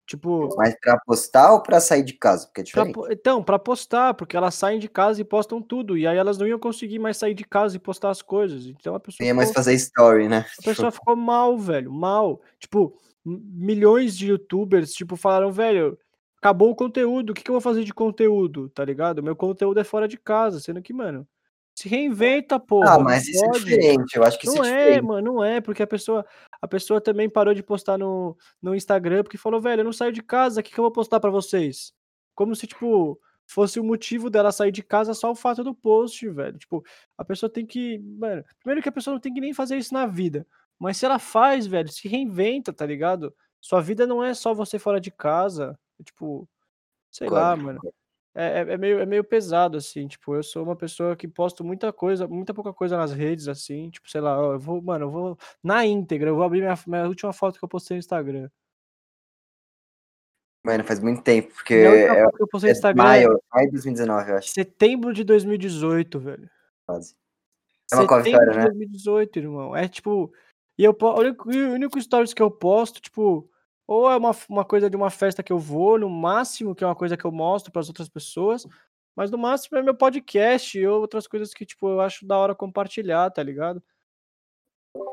Tipo, 0.08 0.48
Mas 0.56 0.74
pra 0.80 0.98
postar 1.04 1.52
ou 1.52 1.62
pra 1.62 1.80
sair 1.80 2.02
de 2.02 2.14
casa? 2.14 2.46
Porque 2.46 2.62
é 2.62 2.64
pra 2.64 2.84
diferente. 2.84 2.94
po- 2.94 3.12
então, 3.12 3.42
pra 3.44 3.58
postar, 3.58 4.14
porque 4.14 4.34
elas 4.34 4.54
saem 4.54 4.78
de 4.78 4.88
casa 4.88 5.20
e 5.20 5.24
postam 5.24 5.60
tudo, 5.60 5.98
e 5.98 6.06
aí 6.06 6.16
elas 6.16 6.38
não 6.38 6.46
iam 6.46 6.58
conseguir 6.58 6.98
mais 6.98 7.18
sair 7.18 7.34
de 7.34 7.44
casa 7.44 7.76
e 7.76 7.78
postar 7.78 8.08
as 8.08 8.22
coisas. 8.22 8.64
Então 8.64 8.94
a 8.94 9.00
pessoa 9.00 9.18
Não 9.20 9.26
ia 9.26 9.34
mais 9.34 9.52
fazer 9.52 9.74
story, 9.74 10.26
né? 10.26 10.46
a 10.58 10.62
pessoa 10.62 10.90
ficou 10.90 11.14
mal, 11.14 11.58
velho, 11.58 11.92
mal. 11.92 12.40
Tipo, 12.58 12.98
milhões 13.22 14.16
de 14.16 14.28
youtubers, 14.30 14.94
tipo, 14.94 15.14
falaram, 15.14 15.52
velho, 15.52 15.98
acabou 16.38 16.70
o 16.70 16.74
conteúdo, 16.74 17.30
o 17.30 17.34
que 17.34 17.42
que 17.44 17.50
eu 17.50 17.54
vou 17.54 17.60
fazer 17.60 17.84
de 17.84 17.92
conteúdo, 17.92 18.70
tá 18.70 18.82
ligado? 18.86 19.22
Meu 19.22 19.36
conteúdo 19.36 19.78
é 19.78 19.84
fora 19.84 20.08
de 20.08 20.16
casa, 20.16 20.58
sendo 20.58 20.80
que, 20.80 20.94
mano, 20.94 21.28
se 21.78 21.88
reinventa, 21.88 22.56
Ah, 22.56 22.60
porra, 22.60 22.96
não 22.96 23.04
mas 23.04 23.28
isso 23.28 23.44
é 23.44 23.48
pode. 23.48 23.64
diferente, 23.64 24.16
eu 24.16 24.24
acho 24.24 24.38
que 24.38 24.46
isso 24.48 24.56
é 24.56 24.58
Não 24.58 24.64
é, 24.64 24.78
diferente. 24.84 25.04
mano, 25.06 25.32
não 25.34 25.44
é, 25.44 25.60
porque 25.60 25.82
a 25.82 25.86
pessoa, 25.86 26.26
a 26.60 26.66
pessoa 26.66 27.00
também 27.00 27.28
parou 27.30 27.54
de 27.54 27.62
postar 27.62 27.96
no, 27.96 28.36
no 28.60 28.74
Instagram 28.74 29.22
porque 29.22 29.38
falou, 29.38 29.60
velho, 29.60 29.80
eu 29.80 29.84
não 29.84 29.92
saio 29.92 30.12
de 30.12 30.22
casa, 30.22 30.60
o 30.60 30.64
que, 30.64 30.72
que 30.72 30.78
eu 30.78 30.82
vou 30.84 30.90
postar 30.92 31.20
pra 31.20 31.30
vocês? 31.30 31.92
Como 32.34 32.54
se, 32.56 32.66
tipo, 32.66 33.20
fosse 33.46 33.78
o 33.78 33.84
motivo 33.84 34.28
dela 34.28 34.50
sair 34.52 34.72
de 34.72 34.82
casa 34.82 35.14
só 35.14 35.30
o 35.30 35.34
fato 35.34 35.62
do 35.62 35.74
post, 35.74 36.28
velho. 36.28 36.58
Tipo, 36.58 36.84
a 37.16 37.24
pessoa 37.24 37.48
tem 37.50 37.64
que. 37.64 37.98
Mano, 37.98 38.44
primeiro 38.60 38.82
que 38.82 38.88
a 38.88 38.92
pessoa 38.92 39.14
não 39.14 39.20
tem 39.20 39.32
que 39.32 39.40
nem 39.40 39.54
fazer 39.54 39.76
isso 39.76 39.94
na 39.94 40.06
vida. 40.06 40.46
Mas 40.78 40.96
se 40.96 41.06
ela 41.06 41.18
faz, 41.18 41.66
velho, 41.66 41.88
se 41.88 42.06
reinventa, 42.08 42.72
tá 42.72 42.84
ligado? 42.86 43.34
Sua 43.60 43.80
vida 43.80 44.06
não 44.06 44.22
é 44.22 44.34
só 44.34 44.52
você 44.54 44.78
fora 44.78 45.00
de 45.00 45.10
casa. 45.10 45.78
Tipo, 46.04 46.48
sei 47.10 47.28
lá, 47.28 47.56
Concordo, 47.56 47.64
mano. 47.64 47.94
É, 48.40 48.60
é, 48.60 48.74
é 48.74 48.76
meio, 48.76 49.00
é 49.00 49.04
meio 49.04 49.24
pesado, 49.24 49.76
assim, 49.76 50.06
tipo, 50.06 50.32
eu 50.32 50.44
sou 50.44 50.62
uma 50.62 50.76
pessoa 50.76 51.16
que 51.16 51.26
posto 51.26 51.64
muita 51.64 51.92
coisa, 51.92 52.28
muita 52.28 52.54
pouca 52.54 52.72
coisa 52.72 52.96
nas 52.96 53.12
redes, 53.12 53.48
assim, 53.48 53.90
tipo, 53.90 54.08
sei 54.08 54.20
lá, 54.20 54.36
eu 54.36 54.60
vou, 54.60 54.80
mano, 54.80 55.06
eu 55.06 55.10
vou, 55.10 55.38
na 55.60 55.84
íntegra, 55.84 56.30
eu 56.30 56.36
vou 56.36 56.44
abrir 56.44 56.60
minha, 56.60 56.78
minha 56.86 57.08
última 57.08 57.32
foto 57.32 57.58
que 57.58 57.64
eu 57.64 57.68
postei 57.68 57.96
no 57.96 57.98
Instagram. 57.98 58.48
Mano, 60.64 60.84
faz 60.84 61.00
muito 61.00 61.20
tempo, 61.20 61.52
porque 61.52 61.74
é, 61.74 62.22
foto 62.22 62.36
que 62.36 62.42
eu 62.44 62.48
postei 62.48 62.70
no 62.70 62.74
é 62.74 62.76
Instagram 62.76 63.02
é 63.02 63.06
maio, 63.06 63.42
maio 63.52 63.66
de 63.66 63.72
2019, 63.72 64.30
eu 64.30 64.36
acho, 64.36 64.48
setembro 64.50 65.12
de 65.12 65.24
2018, 65.24 66.20
velho. 66.20 66.50
quase. 66.86 67.16
É 67.90 67.96
uma 67.96 68.22
Setembro 68.22 68.52
de 68.52 68.56
né? 68.58 68.64
2018, 68.66 69.38
irmão. 69.38 69.74
É 69.74 69.88
tipo. 69.88 70.32
E 70.76 70.84
eu, 70.84 70.96
o 70.96 71.18
único, 71.18 71.50
o 71.50 71.72
único 71.72 72.00
stories 72.00 72.32
que 72.32 72.42
eu 72.42 72.50
posto, 72.50 73.00
tipo, 73.00 73.50
ou 73.88 74.10
é 74.10 74.16
uma, 74.18 74.36
uma 74.50 74.66
coisa 74.66 74.90
de 74.90 74.96
uma 74.96 75.08
festa 75.08 75.42
que 75.42 75.50
eu 75.50 75.58
vou, 75.58 75.98
no 75.98 76.10
máximo, 76.10 76.74
que 76.74 76.84
é 76.84 76.86
uma 76.86 76.94
coisa 76.94 77.16
que 77.16 77.24
eu 77.24 77.32
mostro 77.32 77.72
para 77.72 77.80
as 77.80 77.88
outras 77.88 78.06
pessoas, 78.06 78.66
mas 79.16 79.30
no 79.30 79.38
máximo 79.38 79.78
é 79.78 79.82
meu 79.82 79.94
podcast 79.94 80.86
ou 80.86 81.00
outras 81.00 81.26
coisas 81.26 81.54
que, 81.54 81.64
tipo, 81.64 81.88
eu 81.88 82.00
acho 82.02 82.26
da 82.26 82.36
hora 82.36 82.54
compartilhar, 82.54 83.30
tá 83.30 83.42
ligado? 83.42 83.82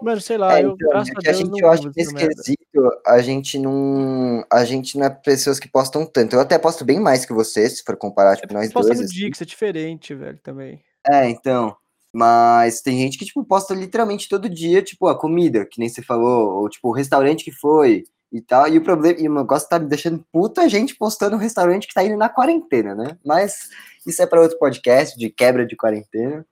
Mano, 0.01 0.19
sei 0.19 0.37
lá, 0.37 0.59
É, 0.59 0.65
eu, 0.65 0.71
então, 0.71 0.89
graças 0.89 1.09
é 1.09 1.11
a 1.11 1.21
que 1.21 1.29
a 1.29 1.31
Deus, 1.31 1.37
gente, 1.37 1.51
não 1.51 1.59
eu 1.59 1.71
acho 1.71 1.91
vivo 1.91 2.09
que 2.09 2.13
merda. 2.15 2.35
quesito, 2.35 3.01
a 3.07 3.21
gente 3.21 3.57
não. 3.57 4.45
A 4.51 4.65
gente 4.65 4.97
não 4.97 5.05
é 5.05 5.09
pessoas 5.09 5.57
que 5.57 5.69
postam 5.69 6.05
tanto. 6.05 6.35
Eu 6.35 6.41
até 6.41 6.59
posto 6.59 6.83
bem 6.83 6.99
mais 6.99 7.25
que 7.25 7.33
você, 7.33 7.69
se 7.69 7.81
for 7.81 7.95
comparar, 7.95 8.35
tipo, 8.35 8.47
porque 8.47 8.53
nós 8.55 8.73
dois, 8.73 8.99
no 8.99 9.05
assim. 9.05 9.13
Dix, 9.13 9.41
é 9.41 9.45
diferente, 9.45 10.13
velho, 10.13 10.39
também. 10.43 10.83
É, 11.07 11.29
então. 11.29 11.77
Mas 12.13 12.81
tem 12.81 12.97
gente 12.97 13.17
que, 13.17 13.25
tipo, 13.25 13.43
posta 13.43 13.73
literalmente 13.73 14.27
todo 14.27 14.49
dia, 14.49 14.81
tipo, 14.81 15.07
a 15.07 15.17
comida, 15.17 15.65
que 15.65 15.79
nem 15.79 15.89
você 15.89 16.01
falou, 16.01 16.61
ou 16.61 16.69
tipo, 16.69 16.89
o 16.89 16.93
restaurante 16.93 17.43
que 17.43 17.51
foi 17.51 18.05
e 18.35 18.41
tal. 18.41 18.67
E 18.67 18.77
o 18.77 18.83
problema, 18.83 19.19
e 19.19 19.29
o 19.29 19.33
negócio 19.33 19.69
tá 19.69 19.79
me 19.79 19.87
deixando 19.87 20.23
puta 20.31 20.61
a 20.61 20.67
gente 20.67 20.95
postando 20.95 21.35
o 21.35 21.39
restaurante 21.39 21.87
que 21.87 21.93
tá 21.93 22.03
indo 22.03 22.17
na 22.17 22.29
quarentena, 22.29 22.93
né? 22.93 23.17
Mas 23.25 23.69
isso 24.05 24.21
é 24.21 24.25
para 24.25 24.41
outro 24.41 24.59
podcast 24.59 25.17
de 25.17 25.29
quebra 25.29 25.65
de 25.65 25.75
quarentena. 25.75 26.45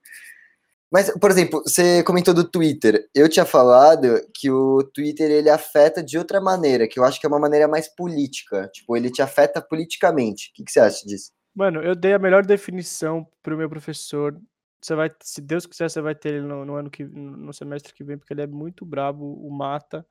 Mas, 0.92 1.10
por 1.20 1.32
exemplo, 1.32 1.62
você 1.66 2.04
comentou 2.04 2.34
do 2.34 2.44
Twitter. 2.44 3.10
Eu 3.16 3.28
tinha 3.28 3.46
falado 3.46 4.22
que 4.34 4.50
o 4.50 4.84
Twitter 4.94 5.30
ele 5.30 5.50
afeta 5.50 6.04
de 6.04 6.18
outra 6.18 6.40
maneira, 6.40 6.88
que 6.88 7.00
eu 7.00 7.04
acho 7.04 7.20
que 7.20 7.26
é 7.26 7.30
uma 7.30 7.40
maneira 7.40 7.68
mais 7.68 7.88
política. 7.88 8.70
Tipo, 8.72 8.96
ele 8.96 9.10
te 9.10 9.22
afeta 9.22 9.60
politicamente. 9.60 10.52
O 10.52 10.54
que, 10.54 10.64
que 10.64 10.72
você 10.72 10.80
acha 10.80 11.06
disso? 11.06 11.32
Mano, 11.56 11.82
eu 11.82 11.96
dei 11.96 12.14
a 12.14 12.20
melhor 12.20 12.46
definição 12.46 13.28
pro 13.42 13.58
meu 13.58 13.68
professor. 13.68 14.40
Você 14.82 14.96
vai, 14.96 15.12
se 15.22 15.42
Deus 15.42 15.66
quiser, 15.66 15.90
você 15.90 16.00
vai 16.00 16.14
ter 16.14 16.36
ele 16.36 16.42
no, 16.42 16.64
no 16.64 16.76
ano 16.76 16.92
que, 16.92 17.04
no 17.04 17.52
semestre 17.54 17.94
que 17.94 18.04
vem, 18.04 18.18
porque 18.18 18.34
ele 18.34 18.42
é 18.42 18.48
muito 18.48 18.86
brabo, 18.86 19.26
o 19.26 19.50
mata 19.50 20.06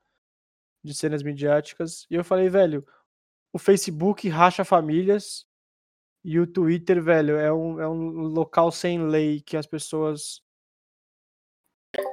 de 0.83 0.93
cenas 0.93 1.23
midiáticas. 1.23 2.05
E 2.09 2.15
eu 2.15 2.23
falei, 2.23 2.49
velho, 2.49 2.85
o 3.51 3.59
Facebook 3.59 4.27
racha 4.27 4.65
famílias 4.65 5.45
e 6.23 6.39
o 6.39 6.47
Twitter, 6.47 7.01
velho, 7.01 7.37
é 7.37 7.51
um, 7.51 7.79
é 7.79 7.87
um 7.87 8.27
local 8.27 8.71
sem 8.71 9.07
lei 9.07 9.41
que 9.41 9.57
as 9.57 9.65
pessoas 9.65 10.41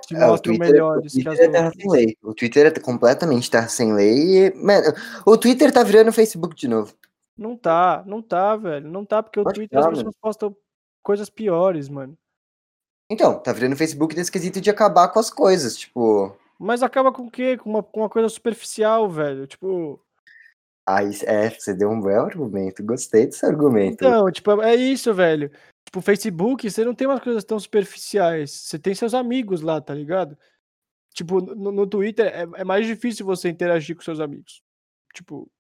se 0.07 0.15
É, 0.15 0.27
o 0.27 0.29
mostram 0.29 0.55
Twitter, 0.55 0.69
o 0.69 0.73
melhores 0.73 1.13
que 1.13 1.19
as 1.21 1.25
Twitter 1.25 1.49
é 1.49 1.53
terra 1.53 1.73
sem 1.73 1.91
lei. 1.91 2.17
O 2.23 2.35
Twitter 2.35 2.67
é 2.67 2.81
completamente 2.81 3.51
terra 3.51 3.69
sem 3.69 3.93
lei. 3.93 4.47
E, 4.47 4.55
mano, 4.55 4.93
o 5.25 5.39
Twitter 5.39 5.73
tá 5.73 5.83
virando 5.83 6.13
Facebook 6.13 6.55
de 6.55 6.69
novo. 6.69 6.95
Não 7.37 7.57
tá, 7.57 8.03
não 8.07 8.21
tá, 8.21 8.57
velho. 8.57 8.91
Não 8.91 9.05
tá, 9.05 9.23
porque 9.23 9.41
o 9.41 9.45
Pode 9.45 9.55
Twitter 9.55 9.79
as 9.79 9.85
tá, 9.85 9.91
mano. 9.91 10.05
pessoas 10.05 10.17
postam 10.21 10.57
coisas 11.03 11.31
piores, 11.31 11.89
mano. 11.89 12.17
Então, 13.09 13.41
tá 13.41 13.53
virando 13.53 13.77
Facebook 13.77 14.15
nesse 14.15 14.31
quesito 14.31 14.61
de 14.61 14.71
acabar 14.71 15.09
com 15.09 15.19
as 15.19 15.31
coisas. 15.31 15.77
Tipo, 15.77 16.37
Mas 16.63 16.83
acaba 16.83 17.11
com 17.11 17.23
o 17.23 17.31
quê? 17.31 17.57
Com 17.57 17.71
uma, 17.71 17.83
com 17.83 18.01
uma 18.01 18.09
coisa 18.11 18.29
superficial, 18.29 19.09
velho. 19.09 19.47
Tipo. 19.47 19.99
aí 20.87 21.11
é, 21.25 21.49
você 21.49 21.73
deu 21.73 21.89
um 21.89 22.03
belo 22.03 22.27
argumento. 22.27 22.85
Gostei 22.85 23.25
desse 23.25 23.47
argumento. 23.47 23.95
Então, 23.95 24.31
tipo, 24.31 24.61
é 24.61 24.75
isso, 24.75 25.15
velho. 25.15 25.51
Tipo, 25.87 26.03
Facebook, 26.03 26.71
você 26.71 26.85
não 26.85 26.95
tem 26.95 27.07
umas 27.07 27.23
coisas 27.23 27.45
tão 27.45 27.59
superficiais. 27.59 28.51
Você 28.51 28.79
tem 28.79 28.95
seus 28.95 29.15
amigos 29.15 29.63
lá, 29.63 29.81
tá 29.81 29.95
ligado? 29.95 30.37
Tipo, 31.15 31.41
no, 31.41 31.73
no 31.73 31.87
Twitter 31.87 32.27
é, 32.27 32.43
é 32.61 32.65
mais 32.65 32.87
difícil 32.87 33.25
você 33.25 33.49
interagir 33.49 33.97
com 33.97 34.03
seus 34.03 34.21
amigos. 34.21 34.63
Tipo, 35.15 35.51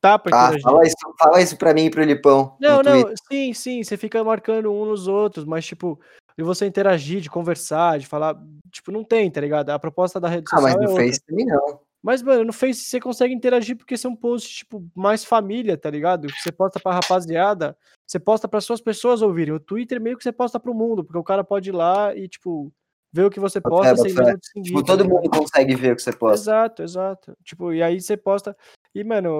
tá 0.00 0.18
pra 0.18 0.36
Ah, 0.36 0.44
interagir. 0.46 0.62
fala 0.64 0.84
isso, 0.84 0.96
fala 1.18 1.40
isso 1.40 1.56
pra 1.56 1.72
mim 1.72 1.84
e 1.84 1.90
pro 1.90 2.02
Lipão. 2.02 2.56
Não, 2.60 2.82
não, 2.82 3.02
Twitter. 3.02 3.14
sim, 3.30 3.54
sim, 3.54 3.84
você 3.84 3.96
fica 3.96 4.24
marcando 4.24 4.72
um 4.72 4.84
nos 4.86 5.06
outros, 5.06 5.44
mas, 5.44 5.64
tipo, 5.64 6.00
de 6.36 6.44
você 6.44 6.66
interagir, 6.66 7.20
de 7.20 7.30
conversar, 7.30 7.98
de 7.98 8.06
falar, 8.06 8.36
tipo, 8.70 8.92
não 8.92 9.02
tem, 9.02 9.30
tá 9.30 9.40
ligado? 9.40 9.70
A 9.70 9.78
proposta 9.78 10.20
da 10.20 10.28
rede 10.28 10.44
Ah, 10.52 10.60
mas 10.60 10.72
social 10.72 10.82
é 10.82 10.84
no 10.84 10.90
outra. 10.90 11.06
Face 11.06 11.20
também 11.26 11.46
não. 11.46 11.80
Mas, 12.02 12.22
mano, 12.22 12.44
no 12.44 12.52
Face 12.52 12.84
você 12.84 13.00
consegue 13.00 13.34
interagir 13.34 13.76
porque 13.76 13.96
são 13.96 14.14
posts, 14.14 14.58
tipo, 14.58 14.86
mais 14.94 15.24
família, 15.24 15.76
tá 15.76 15.90
ligado? 15.90 16.28
Você 16.30 16.52
posta 16.52 16.78
pra 16.78 16.92
rapaziada, 16.92 17.76
você 18.06 18.20
posta 18.20 18.46
para 18.46 18.60
suas 18.60 18.80
pessoas 18.80 19.22
ouvirem. 19.22 19.54
O 19.54 19.58
Twitter 19.58 20.00
meio 20.00 20.16
que 20.16 20.22
você 20.22 20.30
posta 20.30 20.60
pro 20.60 20.74
mundo, 20.74 21.02
porque 21.02 21.18
o 21.18 21.24
cara 21.24 21.42
pode 21.42 21.70
ir 21.70 21.72
lá 21.72 22.14
e, 22.14 22.28
tipo, 22.28 22.72
ver 23.12 23.24
o 23.24 23.30
que 23.30 23.40
você 23.40 23.60
posta 23.60 23.94
é, 23.94 23.96
sem 23.96 24.14
mesmo 24.14 24.38
te 24.38 24.46
seguir. 24.52 24.68
Tipo, 24.68 24.84
todo 24.84 25.02
tá 25.02 25.08
mundo 25.08 25.30
consegue 25.30 25.74
ver 25.74 25.94
o 25.94 25.96
que 25.96 26.02
você 26.02 26.12
posta. 26.12 26.38
Exato, 26.38 26.82
exato. 26.82 27.36
Tipo, 27.42 27.72
e 27.72 27.82
aí 27.82 28.00
você 28.00 28.16
posta. 28.16 28.56
E, 28.94 29.02
mano, 29.02 29.30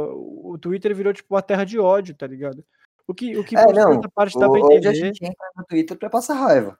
o 0.42 0.58
Twitter 0.58 0.94
virou, 0.94 1.12
tipo, 1.12 1.34
uma 1.34 1.42
terra 1.42 1.62
de 1.62 1.78
ódio, 1.78 2.16
tá 2.16 2.26
ligado? 2.26 2.64
O 3.06 3.14
que, 3.14 3.36
o 3.36 3.44
que 3.44 3.56
é, 3.56 3.72
não, 3.72 4.00
parte 4.12 4.36
dá 4.36 4.50
pra 4.50 4.58
entender. 4.58 4.88
Hoje 4.88 4.88
a 4.88 4.92
gente 4.92 5.24
entra 5.24 5.46
no 5.56 5.64
Twitter 5.64 5.96
pra 5.96 6.10
passar 6.10 6.34
raiva. 6.34 6.76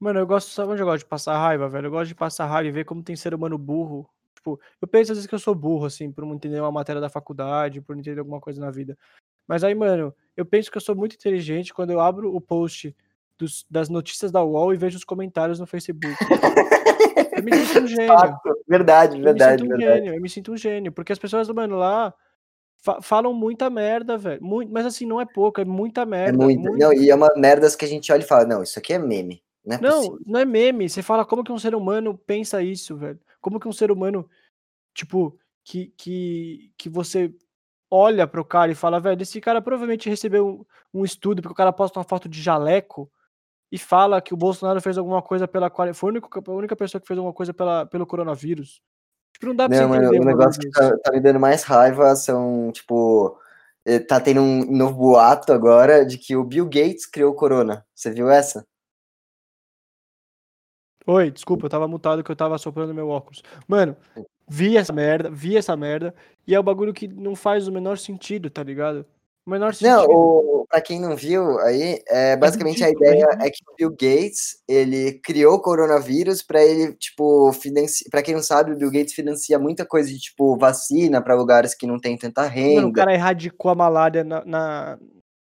Mano, 0.00 0.20
eu 0.20 0.26
gosto, 0.26 0.50
sabe 0.50 0.72
onde 0.72 0.82
eu 0.82 0.86
gosto 0.86 1.04
de 1.04 1.08
passar 1.08 1.36
raiva, 1.38 1.68
velho? 1.68 1.86
Eu 1.86 1.90
gosto 1.90 2.08
de 2.08 2.14
passar 2.14 2.46
raiva 2.46 2.68
e 2.68 2.72
ver 2.72 2.84
como 2.84 3.02
tem 3.02 3.16
ser 3.16 3.34
humano 3.34 3.58
burro 3.58 4.08
Tipo, 4.38 4.60
eu 4.80 4.86
penso 4.86 5.12
às 5.12 5.18
vezes 5.18 5.28
que 5.28 5.34
eu 5.34 5.38
sou 5.38 5.54
burro, 5.54 5.86
assim, 5.86 6.10
por 6.10 6.24
não 6.24 6.34
entender 6.34 6.60
uma 6.60 6.70
matéria 6.70 7.00
da 7.00 7.08
faculdade, 7.08 7.80
por 7.80 7.94
não 7.94 8.00
entender 8.00 8.20
alguma 8.20 8.40
coisa 8.40 8.60
na 8.60 8.70
vida. 8.70 8.96
Mas 9.46 9.64
aí, 9.64 9.74
mano, 9.74 10.14
eu 10.36 10.46
penso 10.46 10.70
que 10.70 10.76
eu 10.76 10.80
sou 10.80 10.94
muito 10.94 11.16
inteligente 11.16 11.74
quando 11.74 11.90
eu 11.90 12.00
abro 12.00 12.34
o 12.34 12.40
post 12.40 12.94
dos, 13.36 13.66
das 13.68 13.88
notícias 13.88 14.30
da 14.30 14.42
UOL 14.42 14.72
e 14.72 14.76
vejo 14.76 14.96
os 14.96 15.04
comentários 15.04 15.58
no 15.58 15.66
Facebook. 15.66 16.16
eu 17.36 17.42
me 17.42 17.52
sinto 17.52 17.84
um 17.84 17.86
gênio. 17.88 18.06
Fato. 18.06 18.56
Verdade, 18.68 19.20
verdade, 19.20 19.64
eu 19.64 19.68
me 19.68 19.76
verdade. 19.76 20.00
Um 20.00 20.04
gênio, 20.04 20.14
eu 20.14 20.22
me 20.22 20.28
sinto 20.28 20.52
um 20.52 20.56
gênio, 20.56 20.92
porque 20.92 21.12
as 21.12 21.18
pessoas, 21.18 21.48
mano, 21.48 21.76
lá 21.76 22.14
fa 22.80 23.02
falam 23.02 23.34
muita 23.34 23.68
merda, 23.68 24.16
velho. 24.16 24.42
Muito, 24.42 24.72
mas 24.72 24.86
assim, 24.86 25.04
não 25.04 25.20
é 25.20 25.26
pouco, 25.26 25.60
é 25.60 25.64
muita 25.64 26.02
é 26.02 26.06
merda. 26.06 26.42
É 26.42 26.46
muita. 26.46 26.70
Não, 26.70 26.92
e 26.92 27.10
é 27.10 27.14
uma 27.14 27.30
merda 27.36 27.68
que 27.76 27.84
a 27.84 27.88
gente 27.88 28.12
olha 28.12 28.22
e 28.22 28.26
fala, 28.26 28.44
não, 28.44 28.62
isso 28.62 28.78
aqui 28.78 28.92
é 28.92 28.98
meme. 28.98 29.42
Não, 29.68 29.76
é 29.76 29.80
não, 29.80 30.18
não, 30.26 30.40
é 30.40 30.44
meme. 30.44 30.88
Você 30.88 31.02
fala 31.02 31.24
como 31.24 31.44
que 31.44 31.52
um 31.52 31.58
ser 31.58 31.74
humano 31.74 32.16
pensa 32.16 32.62
isso, 32.62 32.96
velho. 32.96 33.20
Como 33.40 33.60
que 33.60 33.68
um 33.68 33.72
ser 33.72 33.90
humano, 33.90 34.28
tipo, 34.94 35.38
que, 35.62 35.92
que, 35.96 36.72
que 36.78 36.88
você 36.88 37.34
olha 37.90 38.26
pro 38.26 38.44
cara 38.44 38.72
e 38.72 38.74
fala, 38.74 39.00
velho, 39.00 39.20
esse 39.20 39.40
cara 39.40 39.60
provavelmente 39.60 40.08
recebeu 40.08 40.66
um, 40.92 41.00
um 41.00 41.04
estudo, 41.04 41.42
porque 41.42 41.52
o 41.52 41.56
cara 41.56 41.72
posta 41.72 41.98
uma 41.98 42.04
foto 42.04 42.28
de 42.28 42.40
jaleco 42.40 43.10
e 43.70 43.78
fala 43.78 44.20
que 44.20 44.32
o 44.32 44.36
Bolsonaro 44.36 44.80
fez 44.80 44.96
alguma 44.96 45.20
coisa 45.20 45.46
pela 45.46 45.68
qual. 45.68 45.92
Foi 45.92 46.08
a 46.08 46.12
única, 46.12 46.28
a 46.46 46.52
única 46.52 46.76
pessoa 46.76 47.00
que 47.00 47.06
fez 47.06 47.18
alguma 47.18 47.34
coisa 47.34 47.52
pela, 47.52 47.84
pelo 47.86 48.06
coronavírus. 48.06 48.80
Tipo, 49.34 49.46
não 49.46 49.54
dá 49.54 49.68
pra 49.68 49.80
não, 49.80 49.88
você 49.88 49.98
entender. 49.98 50.20
o 50.20 50.24
negócio 50.24 50.60
que 50.60 50.70
tá, 50.70 50.96
tá, 50.98 51.12
me 51.12 51.20
dando 51.20 51.38
mais 51.38 51.62
raiva 51.62 52.16
são, 52.16 52.72
tipo. 52.72 53.38
Eh, 53.84 54.00
tá 54.00 54.20
tendo 54.20 54.40
um 54.40 54.76
novo 54.76 54.94
boato 54.94 55.52
agora 55.52 56.04
de 56.04 56.18
que 56.18 56.34
o 56.34 56.44
Bill 56.44 56.64
Gates 56.64 57.06
criou 57.06 57.32
o 57.32 57.36
corona. 57.36 57.86
Você 57.94 58.10
viu 58.10 58.28
essa? 58.28 58.66
Oi, 61.10 61.30
desculpa, 61.30 61.64
eu 61.64 61.70
tava 61.70 61.88
mutado 61.88 62.22
que 62.22 62.30
eu 62.30 62.36
tava 62.36 62.58
soprando 62.58 62.92
meu 62.92 63.08
óculos. 63.08 63.42
Mano, 63.66 63.96
vi 64.46 64.76
essa 64.76 64.92
merda, 64.92 65.30
vi 65.30 65.56
essa 65.56 65.74
merda, 65.74 66.14
e 66.46 66.54
é 66.54 66.58
o 66.58 66.60
um 66.60 66.64
bagulho 66.64 66.92
que 66.92 67.08
não 67.08 67.34
faz 67.34 67.66
o 67.66 67.72
menor 67.72 67.96
sentido, 67.96 68.50
tá 68.50 68.62
ligado? 68.62 69.06
O 69.46 69.50
menor 69.50 69.72
sentido. 69.72 69.96
Não, 69.96 70.04
o, 70.04 70.66
pra 70.68 70.82
quem 70.82 71.00
não 71.00 71.16
viu 71.16 71.58
aí, 71.60 72.02
é, 72.06 72.32
é 72.32 72.36
basicamente 72.36 72.84
a 72.84 72.90
ideia 72.90 73.26
é, 73.40 73.46
é 73.46 73.50
que 73.50 73.62
o 73.66 73.74
Bill 73.74 73.90
Gates, 73.92 74.62
ele 74.68 75.14
criou 75.24 75.54
o 75.54 75.62
coronavírus 75.62 76.42
para 76.42 76.62
ele, 76.62 76.92
tipo, 76.92 77.54
financiar, 77.54 78.10
pra 78.10 78.22
quem 78.22 78.34
não 78.34 78.42
sabe, 78.42 78.72
o 78.72 78.76
Bill 78.76 78.90
Gates 78.90 79.14
financia 79.14 79.58
muita 79.58 79.86
coisa 79.86 80.10
de, 80.10 80.18
tipo, 80.18 80.58
vacina 80.58 81.22
para 81.22 81.34
lugares 81.34 81.74
que 81.74 81.86
não 81.86 81.98
tem 81.98 82.18
tanta 82.18 82.42
renda. 82.42 82.82
Mano, 82.82 82.88
o 82.88 82.92
cara 82.92 83.14
erradicou 83.14 83.70
a 83.70 83.74
malária 83.74 84.22
na, 84.22 84.44
na 84.44 84.98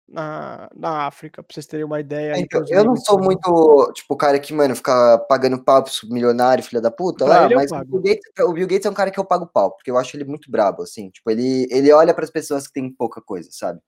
na, 0.08 0.70
na 0.76 1.08
África, 1.08 1.44
pra 1.44 1.54
vocês 1.54 1.66
terem 1.66 1.86
uma 1.86 2.00
ideia. 2.00 2.40
Então, 2.40 2.64
eu 2.70 2.84
não 2.84 2.96
sou 2.96 3.20
muito, 3.22 3.92
tipo, 3.94 4.14
o 4.14 4.18
cara 4.18 4.40
que, 4.40 4.54
mano, 4.54 4.76
fica 4.76 5.18
pagando 5.30 5.64
pau 5.64 5.84
milionário, 6.06 6.64
filha 6.64 6.82
da 6.82 6.90
puta, 6.90 7.26
lá, 7.26 7.50
mas 7.50 7.72
o 7.72 7.84
Bill, 7.84 8.02
Gates, 8.02 8.32
o 8.42 8.54
Bill, 8.54 8.68
Gates, 8.68 8.86
é 8.86 8.90
um 8.90 8.94
cara 8.94 9.12
que 9.12 9.20
eu 9.20 9.26
pago 9.26 9.46
pau, 9.46 9.72
porque 9.72 9.92
eu 9.92 9.98
acho 9.98 10.16
ele 10.16 10.24
muito 10.24 10.50
brabo, 10.50 10.84
assim, 10.84 11.10
tipo, 11.10 11.30
ele, 11.30 11.68
ele 11.70 11.92
olha 11.92 12.14
para 12.14 12.24
as 12.24 12.32
pessoas 12.32 12.68
que 12.68 12.74
têm 12.74 12.90
pouca 12.92 13.22
coisa, 13.22 13.50
sabe? 13.52 13.82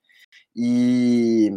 E, 0.55 1.51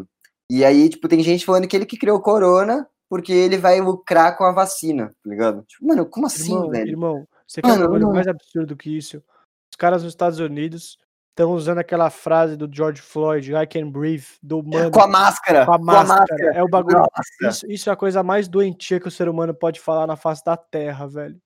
e 0.49 0.65
aí, 0.65 0.89
tipo, 0.89 1.09
tem 1.09 1.23
gente 1.23 1.45
falando 1.45 1.67
que 1.67 1.77
ele 1.77 1.87
que 1.87 1.99
criou 1.99 2.19
o 2.19 2.23
corona 2.23 2.89
porque 3.13 3.31
ele 3.31 3.59
vai 3.59 3.79
lucrar 3.79 4.39
com 4.39 4.45
a 4.45 4.53
vacina, 4.53 5.09
tá 5.23 5.29
ligado? 5.29 5.63
Tipo, 5.65 5.87
mano, 5.87 6.07
como 6.07 6.27
assim, 6.27 6.55
irmão, 6.55 6.71
velho? 6.71 6.89
Irmão, 6.89 7.29
você 7.47 7.61
quer 7.61 7.73
um 7.75 7.81
bagulho 7.81 8.11
mais 8.11 8.27
absurdo 8.27 8.75
que 8.75 8.97
isso? 8.97 9.23
Os 9.71 9.77
caras 9.77 10.03
nos 10.03 10.13
Estados 10.13 10.39
Unidos 10.39 10.97
estão 11.33 11.53
usando 11.53 11.79
aquela 11.79 12.11
frase 12.11 12.57
do 12.57 12.69
George 12.71 13.01
Floyd, 13.01 13.53
I 13.55 13.67
can 13.67 13.91
breathe, 13.91 14.27
do 14.43 14.63
mano. 14.63 14.91
Com 14.91 15.01
a 15.01 15.09
máscara. 15.09 15.65
Com 15.65 15.73
a 15.73 15.79
máscara. 15.79 16.07
Com 16.07 16.13
a 16.13 16.17
máscara. 16.17 16.59
É 16.59 16.63
o 16.63 16.69
bagulho. 16.69 17.05
Isso, 17.49 17.67
isso, 17.71 17.91
é 17.91 17.93
a 17.93 17.97
coisa 17.97 18.23
mais 18.23 18.49
doentia 18.49 19.01
que 19.01 19.09
o 19.09 19.11
ser 19.11 19.29
humano 19.29 19.55
pode 19.55 19.81
falar 19.81 20.07
na 20.07 20.17
face 20.17 20.45
da 20.45 20.57
terra, 20.57 21.07
velho. 21.07 21.41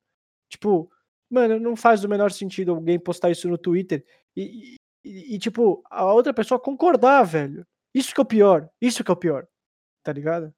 Tipo, 0.51 0.91
mano, 1.31 1.59
não 1.61 1.77
faz 1.77 2.05
o 2.05 2.09
menor 2.09 2.33
sentido 2.33 2.73
alguém 2.73 2.99
postar 2.99 3.31
isso 3.31 3.49
no 3.49 3.57
Twitter 3.57 4.05
e, 4.37 4.77
e, 5.05 5.35
e, 5.35 5.39
tipo, 5.39 5.83
a 5.89 6.13
outra 6.13 6.35
pessoa 6.35 6.61
concordar, 6.61 7.23
velho. 7.23 7.65
Isso 7.95 8.13
que 8.13 8.21
é 8.21 8.23
o 8.23 8.27
pior. 8.27 8.69
Isso 8.81 9.05
que 9.05 9.11
é 9.11 9.15
o 9.15 9.17
pior. 9.17 9.47
Tá 10.03 10.13
ligado? 10.13 10.53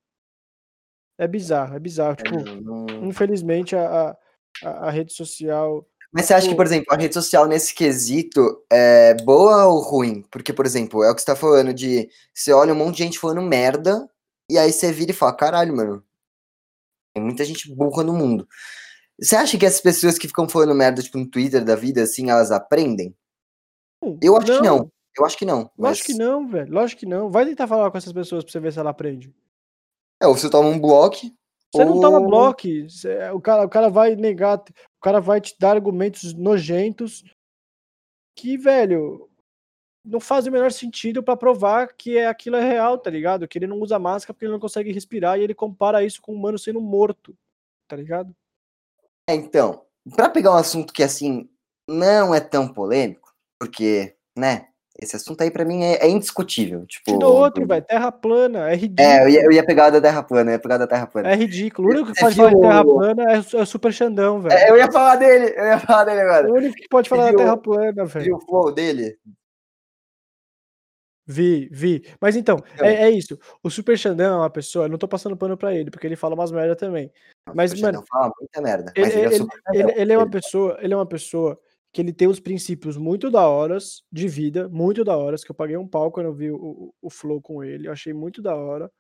É 1.18 1.26
bizarro, 1.26 1.76
é 1.76 1.78
bizarro. 1.78 2.16
Tipo, 2.16 3.04
infelizmente 3.04 3.76
a, 3.76 4.16
a, 4.64 4.68
a 4.88 4.90
rede 4.90 5.12
social 5.12 5.86
mas 6.12 6.24
você 6.24 6.34
acha 6.34 6.48
que, 6.48 6.54
por 6.54 6.64
exemplo, 6.64 6.86
a 6.92 6.96
rede 6.96 7.12
social 7.12 7.46
nesse 7.46 7.74
quesito 7.74 8.64
é 8.70 9.14
boa 9.24 9.66
ou 9.66 9.80
ruim? 9.80 10.22
Porque, 10.30 10.52
por 10.52 10.64
exemplo, 10.64 11.02
é 11.04 11.10
o 11.10 11.14
que 11.14 11.20
você 11.20 11.26
tá 11.26 11.36
falando 11.36 11.74
de. 11.74 12.08
Você 12.32 12.52
olha 12.52 12.72
um 12.72 12.76
monte 12.76 12.96
de 12.96 13.04
gente 13.04 13.18
falando 13.18 13.42
merda, 13.42 14.08
e 14.50 14.56
aí 14.56 14.72
você 14.72 14.90
vira 14.90 15.10
e 15.10 15.14
fala: 15.14 15.34
caralho, 15.34 15.76
mano. 15.76 16.04
Tem 17.14 17.22
muita 17.22 17.44
gente 17.44 17.74
burra 17.74 18.02
no 18.04 18.12
mundo. 18.12 18.46
Você 19.20 19.34
acha 19.34 19.58
que 19.58 19.66
essas 19.66 19.80
pessoas 19.80 20.16
que 20.16 20.28
ficam 20.28 20.48
falando 20.48 20.74
merda, 20.74 21.02
tipo, 21.02 21.18
no 21.18 21.28
Twitter 21.28 21.64
da 21.64 21.74
vida, 21.74 22.02
assim, 22.02 22.30
elas 22.30 22.52
aprendem? 22.52 23.14
Eu 24.22 24.36
acho 24.36 24.46
não. 24.46 24.56
que 24.56 24.66
não. 24.66 24.92
Eu 25.18 25.26
acho 25.26 25.36
que 25.36 25.44
não. 25.44 25.70
Mas... 25.76 25.90
Lógico 25.90 26.06
que 26.06 26.14
não, 26.14 26.48
velho. 26.48 26.72
Lógico 26.72 27.00
que 27.00 27.06
não. 27.06 27.30
Vai 27.30 27.44
tentar 27.44 27.66
falar 27.66 27.90
com 27.90 27.98
essas 27.98 28.12
pessoas 28.12 28.44
pra 28.44 28.52
você 28.52 28.60
ver 28.60 28.72
se 28.72 28.78
ela 28.78 28.90
aprende. 28.90 29.34
É, 30.22 30.26
ou 30.26 30.36
você 30.36 30.48
toma 30.48 30.68
um 30.68 30.78
bloco. 30.78 31.16
Você 31.16 31.82
ou... 31.82 31.86
não 31.86 32.00
toma 32.00 32.20
bloco. 32.20 32.62
O 33.34 33.40
cara, 33.40 33.64
o 33.64 33.68
cara 33.68 33.88
vai 33.88 34.14
negar. 34.14 34.62
O 34.98 35.00
cara 35.00 35.20
vai 35.20 35.40
te 35.40 35.54
dar 35.58 35.76
argumentos 35.76 36.34
nojentos 36.34 37.24
que, 38.36 38.56
velho, 38.56 39.30
não 40.04 40.20
fazem 40.20 40.50
o 40.50 40.52
menor 40.52 40.72
sentido 40.72 41.22
para 41.22 41.36
provar 41.36 41.94
que 41.94 42.16
é, 42.16 42.26
aquilo 42.26 42.56
é 42.56 42.66
real, 42.66 42.98
tá 42.98 43.10
ligado? 43.10 43.46
Que 43.46 43.58
ele 43.58 43.66
não 43.66 43.78
usa 43.78 43.98
máscara 43.98 44.34
porque 44.34 44.44
ele 44.44 44.52
não 44.52 44.60
consegue 44.60 44.92
respirar 44.92 45.38
e 45.38 45.42
ele 45.42 45.54
compara 45.54 46.04
isso 46.04 46.20
com 46.20 46.32
um 46.32 46.36
humano 46.36 46.58
sendo 46.58 46.80
morto, 46.80 47.36
tá 47.86 47.94
ligado? 47.94 48.34
É, 49.28 49.34
então, 49.34 49.84
para 50.16 50.30
pegar 50.30 50.52
um 50.52 50.56
assunto 50.56 50.92
que 50.92 51.02
assim 51.02 51.48
não 51.88 52.34
é 52.34 52.40
tão 52.40 52.72
polêmico, 52.72 53.34
porque, 53.60 54.16
né, 54.36 54.68
esse 55.00 55.14
assunto 55.14 55.40
aí 55.42 55.50
para 55.50 55.64
mim 55.64 55.84
é, 55.84 56.04
é, 56.04 56.08
indiscutível. 56.08 56.84
Tipo, 56.84 57.18
Te 57.18 57.24
outro, 57.24 57.64
velho. 57.64 57.84
Terra 57.84 58.10
plana, 58.10 58.68
é 58.70 58.74
ridículo. 58.74 59.08
É, 59.08 59.22
eu 59.22 59.28
ia, 59.28 59.44
eu 59.44 59.52
ia 59.52 59.64
pegar 59.64 59.90
da 59.90 60.00
Terra 60.00 60.22
plana, 60.24 60.50
eu 60.50 60.54
ia 60.54 60.58
pegar 60.58 60.76
da 60.76 60.88
Terra 60.88 61.06
plana. 61.06 61.30
É 61.30 61.36
ridículo. 61.36 61.88
O 61.88 61.90
único 61.92 62.12
que 62.12 62.20
pode 62.20 62.34
falar 62.34 62.52
de 62.52 62.60
Terra 62.60 62.84
plana 62.84 63.22
é, 63.32 63.36
é 63.36 63.62
o 63.62 63.66
Super 63.66 63.92
Xandão, 63.92 64.40
velho. 64.40 64.54
É, 64.54 64.70
eu 64.70 64.76
ia 64.76 64.90
falar 64.90 65.16
dele, 65.16 65.54
eu 65.56 65.64
ia 65.64 65.78
falar 65.78 66.04
dele 66.04 66.20
agora. 66.20 66.50
O 66.50 66.54
único 66.54 66.74
que 66.74 66.88
pode 66.88 67.08
falar 67.08 67.30
da 67.30 67.36
Terra 67.36 67.56
plana, 67.56 68.04
velho. 68.04 68.24
Viu 68.24 68.36
o 68.36 68.40
flow 68.40 68.72
dele? 68.72 69.16
Vi, 71.24 71.68
vi. 71.70 72.04
Mas 72.20 72.34
então, 72.34 72.56
então. 72.74 72.86
É, 72.86 73.04
é, 73.04 73.10
isso. 73.10 73.38
O 73.62 73.70
Super 73.70 73.96
Xandão 73.96 74.34
é 74.34 74.38
uma 74.38 74.50
pessoa, 74.50 74.86
eu 74.86 74.88
não 74.88 74.98
tô 74.98 75.06
passando 75.06 75.36
pano 75.36 75.56
pra 75.56 75.74
ele, 75.74 75.90
porque 75.90 76.06
ele 76.06 76.16
fala 76.16 76.34
umas 76.34 76.50
merda 76.50 76.74
também. 76.74 77.12
Mas, 77.54 77.78
mano. 77.80 78.02
fala 78.08 78.32
muita 78.40 78.60
merda. 78.60 78.92
Ele, 78.96 79.12
ele, 79.12 79.34
é 79.34 79.78
ele, 79.78 79.92
ele, 80.00 80.12
é 80.12 80.16
uma 80.16 80.28
pessoa, 80.28 80.78
ele 80.80 80.94
é 80.94 80.96
uma 80.96 81.06
pessoa 81.06 81.60
que 81.92 82.00
ele 82.00 82.12
tem 82.12 82.28
uns 82.28 82.40
princípios 82.40 82.96
muito 82.96 83.30
da 83.30 83.46
horas 83.48 84.02
de 84.12 84.28
vida, 84.28 84.68
muito 84.68 85.04
da 85.04 85.16
horas, 85.16 85.42
que 85.42 85.50
eu 85.50 85.54
paguei 85.54 85.76
um 85.76 85.88
pau 85.88 86.10
quando 86.10 86.26
eu 86.26 86.34
vi 86.34 86.50
o, 86.50 86.94
o, 87.00 87.10
Flow 87.10 87.40
com 87.40 87.64
ele, 87.64 87.88
achei 87.88 88.12
muito 88.12 88.42
da 88.42 88.54
hora. 88.54 88.90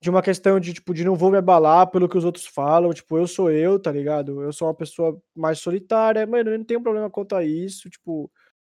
De 0.00 0.10
uma 0.10 0.22
questão 0.22 0.60
de, 0.60 0.74
tipo, 0.74 0.92
de 0.92 1.04
não 1.04 1.16
vou 1.16 1.30
me 1.30 1.38
abalar 1.38 1.90
pelo 1.90 2.08
que 2.08 2.18
os 2.18 2.24
outros 2.24 2.46
falam, 2.46 2.92
tipo, 2.92 3.16
eu 3.18 3.26
sou 3.26 3.50
eu, 3.50 3.78
tá 3.78 3.90
ligado? 3.90 4.42
Eu 4.42 4.52
sou 4.52 4.68
uma 4.68 4.74
pessoa 4.74 5.20
mais 5.34 5.58
solitária, 5.58 6.26
mano, 6.26 6.56
não 6.56 6.64
tenho 6.64 6.82
problema 6.82 7.10
quanto 7.10 7.34
a 7.34 7.44
isso, 7.44 7.88
tipo, 7.88 8.30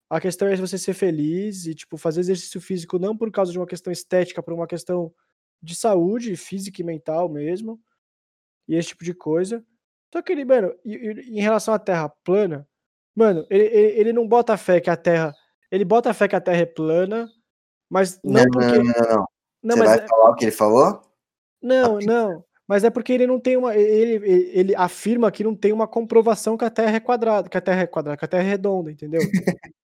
a 0.09 0.21
questão 0.21 0.49
é 0.49 0.57
você 0.57 0.79
ser 0.79 0.95
feliz 0.95 1.67
e, 1.67 1.75
tipo, 1.75 1.97
fazer 1.97 2.21
exercício 2.21 2.61
físico 2.61 2.99
não 2.99 3.17
por 3.17 3.31
causa 3.31 3.53
de 3.53 3.59
uma 3.59 3.67
questão 3.67 3.93
estética, 3.93 4.43
por 4.43 4.55
uma 4.55 4.67
questão 4.67 5.13
de 5.63 5.75
saúde 5.75 6.37
física 6.37 6.83
e 6.83 6.85
mental 6.85 7.29
mesmo, 7.29 7.81
e 8.69 8.75
esse 8.75 8.89
tipo 8.89 9.05
de 9.05 9.15
coisa. 9.15 9.65
Só 10.15 10.23
que 10.23 10.31
ele, 10.31 10.45
mano, 10.45 10.73
em 10.85 11.41
relação 11.41 11.75
à 11.75 11.79
Terra 11.79 12.09
plana, 12.23 12.65
mano, 13.17 13.45
ele, 13.51 13.65
ele, 13.65 14.01
ele, 14.01 14.13
não 14.13 14.29
bota 14.29 14.57
fé 14.57 14.81
que 14.81 14.89
a 14.89 14.97
Terra. 14.97 15.35
Ele 15.73 15.85
bota 15.85 16.15
fé 16.15 16.29
que 16.29 16.37
a 16.37 16.41
Terra 16.41 16.59
é 16.59 16.67
plana, 16.67 17.29
mas 17.91 18.21
não, 18.23 18.45
não 18.45 18.51
porque. 18.53 18.79
Não, 18.79 18.85
não, 18.85 18.93
não. 18.93 19.27
não 19.61 19.77
Você 19.77 19.85
vai 19.85 19.99
é... 19.99 20.07
falar 20.07 20.31
o 20.31 20.35
que 20.37 20.45
ele 20.45 20.53
falou? 20.53 21.03
Não, 21.61 21.99
não. 21.99 22.45
Mas 22.65 22.85
é 22.85 22.91
porque 22.91 23.13
ele 23.13 23.27
não 23.27 23.41
tem 23.41 23.57
uma. 23.57 23.75
Ele, 23.75 24.25
ele, 24.25 24.51
ele, 24.55 24.77
afirma 24.77 25.33
que 25.33 25.43
não 25.43 25.57
tem 25.57 25.73
uma 25.73 25.89
comprovação 25.89 26.57
que 26.57 26.65
a 26.65 26.71
Terra 26.71 26.95
é 26.95 27.01
quadrada, 27.01 27.49
que 27.49 27.59
a 27.59 27.61
Terra 27.61 27.83
é 27.83 27.87
quadrada, 27.89 28.17
que 28.17 28.25
a 28.25 28.29
Terra 28.29 28.45
é 28.45 28.51
redonda, 28.51 28.93
entendeu? 28.93 29.21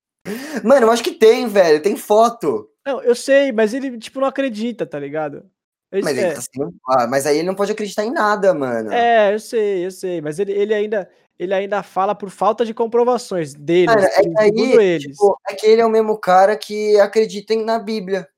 Mano, 0.62 0.86
eu 0.86 0.92
acho 0.92 1.02
que 1.02 1.10
tem, 1.10 1.48
velho. 1.48 1.82
Tem 1.82 1.96
foto. 1.96 2.70
Não, 2.86 3.02
eu 3.02 3.16
sei, 3.16 3.50
mas 3.50 3.74
ele, 3.74 3.98
tipo, 3.98 4.20
não 4.20 4.28
acredita, 4.28 4.86
tá 4.86 4.96
ligado? 4.96 5.50
Mas, 5.92 6.06
ele 6.06 6.20
é. 6.20 6.34
tá 6.34 6.40
sendo... 6.40 6.74
ah, 6.86 7.06
mas 7.08 7.26
aí 7.26 7.38
ele 7.38 7.48
não 7.48 7.54
pode 7.54 7.72
acreditar 7.72 8.04
em 8.04 8.12
nada, 8.12 8.54
mano. 8.54 8.92
É, 8.92 9.34
eu 9.34 9.40
sei, 9.40 9.84
eu 9.84 9.90
sei. 9.90 10.20
Mas 10.20 10.38
ele, 10.38 10.52
ele 10.52 10.72
ainda. 10.72 11.10
ele 11.38 11.52
ainda 11.52 11.82
fala 11.82 12.14
por 12.14 12.30
falta 12.30 12.64
de 12.64 12.72
comprovações 12.72 13.54
deles, 13.54 13.92
Cara, 13.92 14.06
é 14.06 14.22
que 14.22 14.38
aí, 14.38 14.98
tipo, 15.00 15.36
é 15.48 15.54
que 15.54 15.66
ele 15.66 15.80
é 15.80 15.86
o 15.86 15.90
mesmo 15.90 16.16
cara 16.16 16.56
que 16.56 16.98
acredita 17.00 17.56
na 17.56 17.78
Bíblia. 17.78 18.28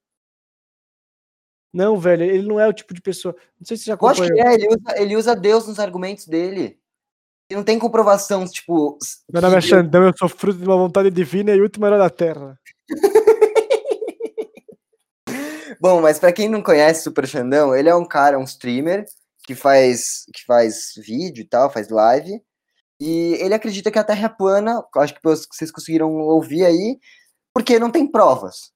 Não, 1.73 1.99
velho, 1.99 2.25
ele 2.25 2.47
não 2.47 2.61
é 2.61 2.69
o 2.69 2.73
tipo 2.73 2.93
de 2.93 3.01
pessoa. 3.01 3.35
Não 3.59 3.67
sei 3.67 3.77
se 3.77 3.85
você 3.85 3.91
já 3.91 3.99
Eu 4.01 4.09
acho 4.09 4.27
que 4.27 4.41
é, 4.41 4.55
ele 4.55 4.69
usa, 4.69 5.03
ele 5.03 5.17
usa 5.17 5.37
Deus 5.37 5.67
nos 5.67 5.79
argumentos 5.79 6.27
dele. 6.27 6.79
E 7.51 7.55
não 7.55 7.63
tem 7.65 7.79
comprovação, 7.79 8.47
tipo. 8.47 8.99
Meu 9.31 9.43
nome 9.43 9.57
é 9.57 9.61
Xandão, 9.61 10.05
eu 10.05 10.13
sou 10.17 10.29
fruto 10.29 10.59
de 10.59 10.65
uma 10.65 10.77
vontade 10.77 11.11
divina 11.11 11.55
e 11.55 11.61
última 11.61 11.87
era 11.87 11.99
da 11.99 12.09
terra. 12.09 12.59
Bom, 15.83 16.01
mas 16.01 16.17
pra 16.21 16.33
quem 16.33 16.49
não 16.49 16.63
conhece 16.63 17.03
Super 17.03 17.27
Xandão, 17.27 17.75
ele 17.75 17.89
é 17.89 17.95
um 17.97 18.05
cara, 18.05 18.39
um 18.39 18.45
streamer 18.45 19.05
que 19.45 19.53
faz, 19.53 20.25
que 20.33 20.45
faz 20.45 20.93
vídeo 20.97 21.43
e 21.43 21.45
tal, 21.45 21.73
faz 21.73 21.89
live. 21.89 22.41
E 23.01 23.35
ele 23.41 23.53
acredita 23.53 23.91
que 23.91 23.99
a 23.99 24.05
Terra 24.05 24.27
é 24.27 24.29
plana, 24.29 24.81
acho 24.99 25.13
que 25.13 25.21
vocês 25.25 25.73
conseguiram 25.73 26.13
ouvir 26.19 26.65
aí, 26.65 27.01
porque 27.53 27.81
não 27.81 27.91
tem 27.91 28.07
provas. 28.07 28.71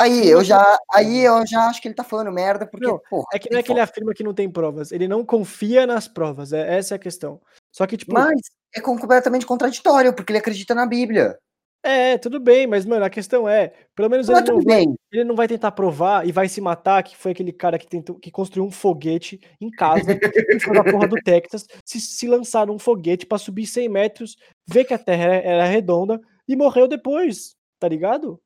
Aí 0.00 0.28
eu 0.28 0.44
já, 0.44 0.78
aí 0.92 1.24
eu 1.24 1.44
já 1.44 1.66
acho 1.66 1.82
que 1.82 1.88
ele 1.88 1.94
tá 1.96 2.04
falando 2.04 2.30
merda, 2.30 2.64
porque, 2.64 2.86
Não, 2.86 3.00
porra, 3.10 3.26
É 3.34 3.38
que 3.40 3.50
não 3.50 3.58
é 3.58 3.62
que 3.64 3.72
ele 3.72 3.80
afirma 3.80 4.14
que 4.14 4.22
não 4.22 4.32
tem 4.32 4.48
provas, 4.48 4.92
ele 4.92 5.08
não 5.08 5.24
confia 5.26 5.88
nas 5.88 6.06
provas, 6.06 6.52
é, 6.52 6.78
essa 6.78 6.94
é 6.94 6.96
a 6.96 7.00
questão. 7.00 7.40
Só 7.72 7.84
que, 7.84 7.96
tipo, 7.96 8.14
Mas 8.14 8.38
é 8.72 8.80
com- 8.80 8.96
completamente 8.96 9.44
contraditório, 9.44 10.14
porque 10.14 10.30
ele 10.30 10.38
acredita 10.38 10.72
na 10.72 10.86
Bíblia. 10.86 11.36
É, 11.82 12.18
tudo 12.18 12.40
bem, 12.40 12.66
mas, 12.66 12.84
mano, 12.84 13.04
a 13.04 13.10
questão 13.10 13.48
é, 13.48 13.72
pelo 13.94 14.08
menos 14.08 14.28
ele 14.28 14.40
não, 14.40 14.60
vai, 14.60 14.84
ele 15.12 15.24
não 15.24 15.36
vai 15.36 15.46
tentar 15.46 15.70
provar 15.72 16.26
e 16.26 16.32
vai 16.32 16.48
se 16.48 16.60
matar, 16.60 17.02
que 17.02 17.16
foi 17.16 17.32
aquele 17.32 17.52
cara 17.52 17.78
que 17.78 17.86
tentou, 17.86 18.16
que 18.16 18.30
construiu 18.30 18.66
um 18.66 18.70
foguete 18.70 19.40
em 19.60 19.70
casa, 19.70 20.18
que 20.18 20.60
foi 20.60 20.74
da 20.74 20.84
porra 20.84 21.06
do 21.06 21.16
Texas, 21.22 21.66
se, 21.84 22.00
se 22.00 22.26
lançar 22.26 22.66
num 22.66 22.78
foguete 22.78 23.26
pra 23.26 23.38
subir 23.38 23.66
100 23.66 23.88
metros, 23.88 24.36
ver 24.66 24.84
que 24.84 24.94
a 24.94 24.98
Terra 24.98 25.24
era, 25.24 25.36
era 25.36 25.64
redonda 25.64 26.20
e 26.48 26.56
morreu 26.56 26.88
depois, 26.88 27.56
tá 27.78 27.88
ligado? 27.88 28.40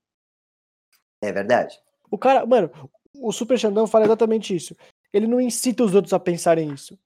É 1.22 1.32
verdade. 1.32 1.78
O 2.10 2.18
cara, 2.18 2.44
mano, 2.44 2.70
o 3.14 3.32
Super 3.32 3.58
Xandão 3.58 3.86
fala 3.86 4.04
exatamente 4.04 4.54
isso. 4.54 4.76
Ele 5.12 5.26
não 5.26 5.40
incita 5.40 5.84
os 5.84 5.94
outros 5.94 6.12
a 6.12 6.18
pensarem 6.18 6.72
isso. 6.72 6.98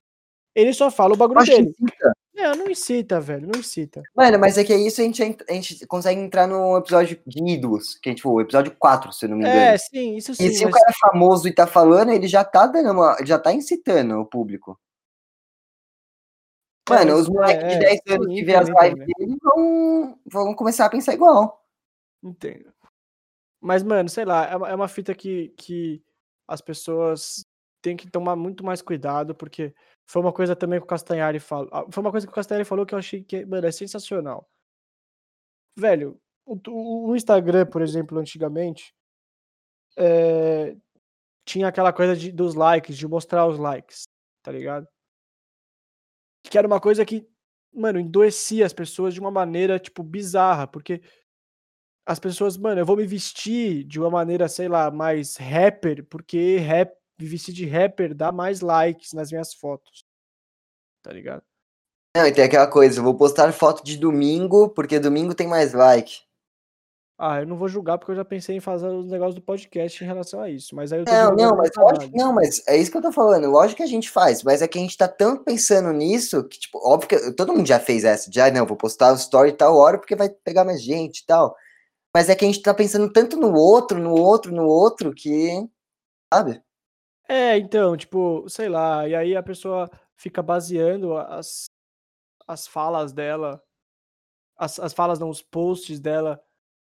Ele 0.57 0.73
só 0.73 0.91
fala 0.91 1.13
o 1.15 1.17
bagulho 1.17 1.45
dele. 1.45 1.69
incita. 1.79 2.13
É, 2.35 2.55
não 2.57 2.69
incita, 2.69 3.21
velho, 3.21 3.47
não 3.47 3.61
incita. 3.61 4.03
Mano, 4.15 4.39
mas 4.39 4.57
é 4.59 4.65
que 4.65 4.73
é 4.73 4.77
isso 4.77 5.01
a 5.01 5.05
gente, 5.05 5.23
ent- 5.23 5.43
a 5.49 5.53
gente 5.53 5.87
consegue 5.87 6.19
entrar 6.21 6.47
no 6.47 6.77
episódio 6.79 7.21
de 7.27 7.43
ídolos, 7.53 7.95
que 7.97 8.11
é 8.11 8.15
tipo 8.15 8.31
o 8.31 8.41
episódio 8.41 8.75
4, 8.79 9.13
se 9.13 9.25
eu 9.27 9.31
não 9.31 9.37
me 9.37 9.45
engano. 9.45 9.59
É, 9.59 9.77
sim, 9.79 10.17
isso 10.17 10.35
sim. 10.35 10.45
E 10.45 10.51
se 10.55 10.65
o 10.65 10.71
mas- 10.71 10.75
cara 10.81 10.91
é 10.91 10.99
famoso 10.99 11.47
e 11.49 11.55
tá 11.55 11.67
falando, 11.67 12.11
ele 12.13 12.27
já 12.27 12.43
tá 12.45 12.67
dando 12.67 12.91
uma, 12.93 13.17
já 13.25 13.39
tá 13.39 13.53
incitando 13.53 14.19
o 14.21 14.27
público. 14.27 14.79
É, 16.89 16.93
Mano, 16.95 17.13
mas- 17.13 17.21
os 17.23 17.29
moleques 17.29 17.65
é, 17.65 17.69
de 17.69 17.75
é, 17.75 17.79
10 17.79 18.01
anos 18.11 18.27
sim, 18.27 18.35
que 18.35 18.45
vê 18.45 18.55
as 18.55 18.69
lives 18.69 19.07
dele 19.07 19.37
vão, 19.43 20.19
vão 20.27 20.55
começar 20.55 20.87
a 20.87 20.91
pensar 20.91 21.15
igual. 21.15 21.65
Entendo. 22.23 22.73
Mas, 23.61 23.83
mano, 23.83 24.09
sei 24.09 24.25
lá, 24.25 24.47
é 24.47 24.57
uma, 24.57 24.69
é 24.71 24.75
uma 24.75 24.89
fita 24.89 25.15
que, 25.15 25.49
que 25.57 26.03
as 26.47 26.61
pessoas 26.61 27.45
têm 27.83 27.97
que 27.97 28.09
tomar 28.11 28.37
muito 28.37 28.65
mais 28.65 28.81
cuidado, 28.83 29.35
porque 29.35 29.75
foi 30.07 30.23
uma 30.23 30.33
coisa 30.33 30.55
também 30.57 30.79
que 30.79 30.85
o 30.85 30.89
Castanhari 30.89 31.41
falou. 31.41 31.69
ah, 31.73 31.85
Foi 31.91 32.01
uma 32.03 32.11
coisa 32.11 32.27
que 32.27 32.33
o 32.33 32.35
Castanhari 32.35 32.65
falou 32.65 32.87
que 32.87 32.95
eu 32.95 32.99
achei 32.99 33.23
que, 33.23 33.45
mano, 33.45 33.67
é 33.67 33.73
sensacional. 33.73 34.49
Velho, 35.79 36.21
o, 36.45 36.59
o- 37.11 37.17
Instagram, 37.17 37.67
por 37.67 37.83
exemplo, 37.83 38.19
antigamente, 38.19 38.95
é, 39.97 40.77
tinha 41.45 41.69
aquela 41.69 41.93
coisa 41.93 42.17
de, 42.17 42.33
dos 42.33 42.55
likes, 42.55 42.97
de 42.97 43.07
mostrar 43.09 43.47
os 43.47 43.59
likes, 43.59 44.05
tá 44.43 44.53
ligado? 44.53 44.87
Que 46.45 46.59
era 46.59 46.67
uma 46.67 46.81
coisa 46.81 47.05
que, 47.05 47.29
mano, 47.73 47.99
endoecia 47.99 48.65
as 48.65 48.73
pessoas 48.73 49.13
de 49.15 49.21
uma 49.21 49.31
maneira, 49.31 49.79
tipo, 49.79 50.03
bizarra, 50.03 50.67
porque 50.67 51.03
as 52.07 52.21
pessoas, 52.21 52.57
mano, 52.57 52.81
eu 52.81 52.87
vou 52.87 52.97
me 52.97 53.07
vestir 53.07 53.83
de 53.85 53.99
uma 53.99 54.09
maneira, 54.09 54.49
sei 54.49 54.69
lá, 54.69 54.91
mais 54.91 55.37
rapper, 55.37 56.07
porque 56.07 56.57
rap, 56.59 56.95
me 57.19 57.27
vestir 57.27 57.53
de 57.53 57.67
rapper 57.67 58.15
dá 58.15 58.31
mais 58.31 58.61
likes 58.61 59.13
nas 59.13 59.31
minhas 59.31 59.55
fotos. 59.55 60.05
Tá 61.03 61.13
ligado? 61.13 61.43
Não, 62.17 62.27
e 62.27 62.33
tem 62.33 62.45
aquela 62.45 62.67
coisa, 62.67 62.99
eu 62.99 63.05
vou 63.05 63.15
postar 63.15 63.53
foto 63.53 63.85
de 63.85 63.99
domingo, 63.99 64.71
porque 64.71 64.99
domingo 64.99 65.35
tem 65.35 65.47
mais 65.47 65.73
like. 65.75 66.27
Ah, 67.19 67.41
eu 67.41 67.47
não 67.47 67.57
vou 67.57 67.67
julgar 67.67 67.97
porque 67.97 68.13
eu 68.13 68.17
já 68.17 68.25
pensei 68.25 68.57
em 68.57 68.61
fazer 68.61 68.89
os 68.89 69.11
negócios 69.11 69.35
do 69.35 69.41
podcast 69.41 70.03
em 70.03 70.07
relação 70.07 70.41
a 70.41 70.51
isso, 70.51 70.77
mas 70.77 70.93
aí 70.93 71.01
eu 71.01 71.05
tô 71.07 71.13
Não, 71.13 71.35
não, 71.35 71.57
mas 71.57 71.71
lógico, 71.75 72.15
não, 72.15 72.33
mas 72.33 72.63
é 72.69 72.77
isso 72.77 72.91
que 72.91 72.97
eu 72.99 73.03
tô 73.03 73.11
falando. 73.11 73.51
Lógico 73.51 73.79
que 73.79 73.83
a 73.83 73.87
gente 73.87 74.11
faz, 74.11 74.43
mas 74.43 74.61
é 74.61 74.69
que 74.69 74.79
a 74.79 74.83
gente 74.83 74.99
tá 74.99 75.09
tanto 75.09 75.43
pensando 75.43 75.93
nisso 75.93 76.45
que, 76.45 76.59
tipo, 76.59 76.79
óbvio 76.87 77.09
que 77.09 77.33
todo 77.33 77.55
mundo 77.55 77.67
já 77.67 77.81
fez 77.81 78.05
essa, 78.05 78.31
já 78.31 78.51
não, 78.51 78.67
vou 78.67 78.77
postar 78.77 79.13
o 79.13 79.17
story 79.17 79.53
tal 79.53 79.77
hora 79.77 79.99
porque 79.99 80.15
vai 80.15 80.29
pegar 80.29 80.65
mais 80.65 80.83
gente 80.83 81.21
e 81.21 81.27
tal. 81.27 81.57
Mas 82.15 82.29
é 82.29 82.35
que 82.35 82.45
a 82.45 82.49
gente 82.49 82.61
tá 82.63 82.75
pensando 82.75 83.11
tanto 83.11 83.39
no 83.39 83.55
outro, 83.55 83.99
no 83.99 84.15
outro, 84.15 84.53
no 84.53 84.67
outro, 84.67 85.15
que. 85.15 85.67
Sabe? 86.33 86.63
É, 87.29 87.59
então, 87.59 87.97
tipo, 87.97 88.49
sei 88.49 88.69
lá, 88.69 89.07
e 89.09 89.15
aí 89.15 89.37
a 89.37 89.43
pessoa 89.43 89.91
fica 90.15 90.43
baseando 90.43 91.17
as, 91.17 91.67
as 92.47 92.67
falas 92.67 93.13
dela, 93.13 93.63
as, 94.57 94.79
as 94.79 94.93
falas 94.93 95.19
não, 95.19 95.29
os 95.29 95.43
posts 95.43 96.01
dela 96.01 96.41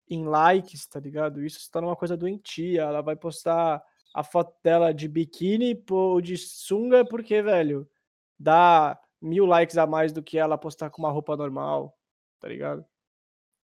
em 0.09 0.25
likes, 0.25 0.87
tá 0.87 0.99
ligado? 0.99 1.43
Isso 1.43 1.59
se 1.61 1.71
torna 1.71 1.87
uma 1.87 1.95
coisa 1.95 2.17
doentia. 2.17 2.83
Ela 2.83 3.01
vai 3.01 3.15
postar 3.15 3.83
a 4.13 4.23
foto 4.23 4.55
dela 4.63 4.93
de 4.93 5.07
biquíni 5.07 5.83
ou 5.89 6.21
de 6.21 6.37
sunga 6.37 7.05
porque, 7.05 7.41
velho, 7.41 7.89
dá 8.37 8.99
mil 9.21 9.45
likes 9.45 9.77
a 9.77 9.85
mais 9.85 10.11
do 10.13 10.23
que 10.23 10.37
ela 10.37 10.57
postar 10.57 10.89
com 10.89 11.01
uma 11.01 11.11
roupa 11.11 11.37
normal, 11.37 11.95
tá 12.39 12.47
ligado? 12.47 12.85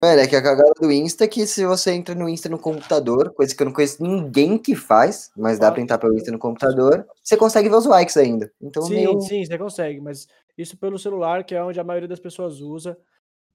Mano, 0.02 0.18
é 0.22 0.26
que 0.26 0.34
a 0.34 0.42
cagada 0.42 0.72
do 0.80 0.90
Insta 0.90 1.24
é 1.24 1.28
que 1.28 1.46
se 1.46 1.66
você 1.66 1.92
entra 1.92 2.14
no 2.14 2.26
Insta 2.26 2.48
no 2.48 2.58
computador, 2.58 3.34
coisa 3.34 3.54
que 3.54 3.62
eu 3.62 3.66
não 3.66 3.72
conheço 3.72 4.02
ninguém 4.02 4.56
que 4.56 4.74
faz, 4.74 5.30
mas 5.36 5.58
dá 5.58 5.70
pra 5.70 5.82
entrar 5.82 5.98
pelo 5.98 6.14
Insta 6.16 6.32
no 6.32 6.38
computador, 6.38 7.06
você 7.22 7.36
consegue 7.36 7.68
ver 7.68 7.74
os 7.76 7.84
likes 7.84 8.16
ainda. 8.16 8.50
Então, 8.58 8.82
Sim, 8.84 8.94
meio... 8.94 9.20
sim, 9.20 9.44
você 9.44 9.58
consegue, 9.58 10.00
mas 10.00 10.26
isso 10.56 10.74
pelo 10.78 10.98
celular, 10.98 11.44
que 11.44 11.54
é 11.54 11.62
onde 11.62 11.78
a 11.78 11.84
maioria 11.84 12.08
das 12.08 12.18
pessoas 12.18 12.60
usa. 12.62 12.98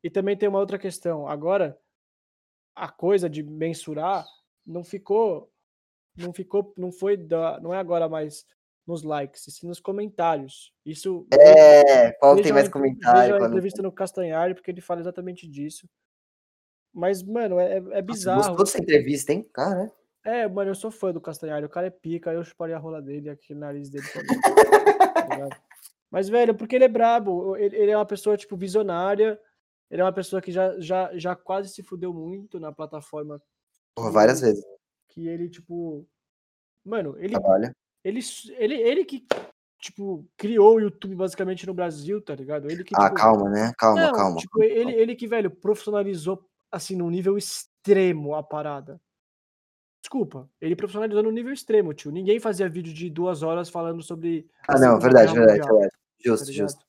E 0.03 0.09
também 0.09 0.37
tem 0.37 0.47
uma 0.47 0.59
outra 0.59 0.77
questão. 0.77 1.27
Agora, 1.27 1.75
a 2.75 2.87
coisa 2.89 3.27
de 3.27 3.41
mensurar 3.41 4.23
não 4.63 4.83
ficou, 4.83 5.49
não 6.15 6.31
ficou, 6.31 6.71
não 6.77 6.91
foi 6.91 7.17
da, 7.17 7.59
não 7.59 7.73
é 7.73 7.79
agora 7.79 8.07
mais 8.07 8.45
nos 8.85 9.01
likes, 9.01 9.47
e 9.47 9.51
sim 9.51 9.65
nos 9.65 9.79
comentários. 9.79 10.71
Isso 10.85 11.25
É, 11.33 12.11
qual 12.11 12.35
tem 12.39 12.53
mais 12.53 12.69
comentário? 12.69 13.19
vejam 13.21 13.35
a 13.35 13.39
quando- 13.39 13.49
entrevista 13.49 13.81
no 13.81 13.91
Castanhari, 13.91 14.53
porque 14.53 14.69
ele 14.69 14.79
fala 14.79 14.99
exatamente 14.99 15.47
disso. 15.47 15.89
Mas, 16.95 17.21
mano, 17.21 17.59
é, 17.59 17.75
é 17.75 17.79
Nossa, 17.81 18.01
bizarro. 18.01 18.37
Gostou 18.37 18.65
dessa 18.65 18.81
entrevista, 18.81 19.33
hein? 19.33 19.45
Cara, 19.51 19.91
É, 20.23 20.47
mano, 20.47 20.71
eu 20.71 20.75
sou 20.75 20.89
fã 20.89 21.11
do 21.11 21.19
Castanhari. 21.19 21.65
O 21.65 21.69
cara 21.69 21.87
é 21.87 21.89
pica, 21.89 22.31
eu 22.31 22.43
chuparia 22.45 22.77
a 22.77 22.79
rola 22.79 23.01
dele, 23.01 23.29
aquele 23.29 23.59
nariz 23.59 23.89
dele 23.89 24.05
também. 24.13 24.39
tá? 25.49 25.61
Mas, 26.09 26.29
velho, 26.29 26.55
porque 26.55 26.75
ele 26.75 26.85
é 26.85 26.87
brabo. 26.87 27.57
Ele, 27.57 27.75
ele 27.75 27.91
é 27.91 27.97
uma 27.97 28.05
pessoa, 28.05 28.37
tipo, 28.37 28.55
visionária. 28.55 29.37
Ele 29.91 30.01
é 30.01 30.05
uma 30.05 30.13
pessoa 30.13 30.41
que 30.41 30.53
já, 30.53 30.79
já, 30.79 31.11
já 31.17 31.35
quase 31.35 31.69
se 31.69 31.83
fudeu 31.83 32.13
muito 32.13 32.59
na 32.59 32.71
plataforma 32.71 33.41
porra, 33.93 34.11
várias 34.11 34.39
vezes 34.39 34.63
que 35.15 35.27
ele, 35.27 35.49
tipo. 35.49 36.07
Mano, 36.83 37.15
ele, 37.17 37.31
trabalha. 37.31 37.75
ele, 38.03 38.19
ele, 38.57 38.75
ele 38.75 39.05
que, 39.05 39.25
tipo, 39.79 40.25
criou 40.37 40.75
o 40.75 40.79
YouTube 40.79 41.15
basicamente 41.15 41.65
no 41.65 41.73
Brasil, 41.73 42.21
tá 42.21 42.35
ligado? 42.35 42.69
Ele 42.69 42.83
que, 42.83 42.93
Ah, 42.95 43.05
tipo, 43.05 43.15
calma, 43.15 43.49
né? 43.49 43.73
Calma, 43.77 44.01
Não, 44.01 44.13
calma. 44.13 44.37
Tipo, 44.37 44.61
ele, 44.61 44.93
ele 44.93 45.15
que, 45.15 45.25
velho, 45.25 45.49
profissionalizou, 45.49 46.47
assim, 46.71 46.95
num 46.95 47.09
nível 47.09 47.37
extremo 47.37 48.35
a 48.35 48.43
parada. 48.43 48.99
Desculpa, 50.01 50.49
ele 50.61 50.75
profissionalizou 50.75 51.23
no 51.23 51.31
nível 51.31 51.51
extremo, 51.51 51.93
tio. 51.93 52.11
Ninguém 52.11 52.39
fazia 52.39 52.69
vídeo 52.69 52.93
de 52.93 53.09
duas 53.09 53.41
horas 53.41 53.69
falando 53.69 54.03
sobre. 54.03 54.47
Ah, 54.67 54.73
não, 54.73 54.79
Segunda 54.79 54.99
verdade, 54.99 55.33
verdade, 55.33 55.59
Mundial, 55.59 55.73
verdade. 55.79 55.91
tá 55.91 56.23
Justo, 56.23 56.51
ligado? 56.51 56.69
justo. 56.69 56.85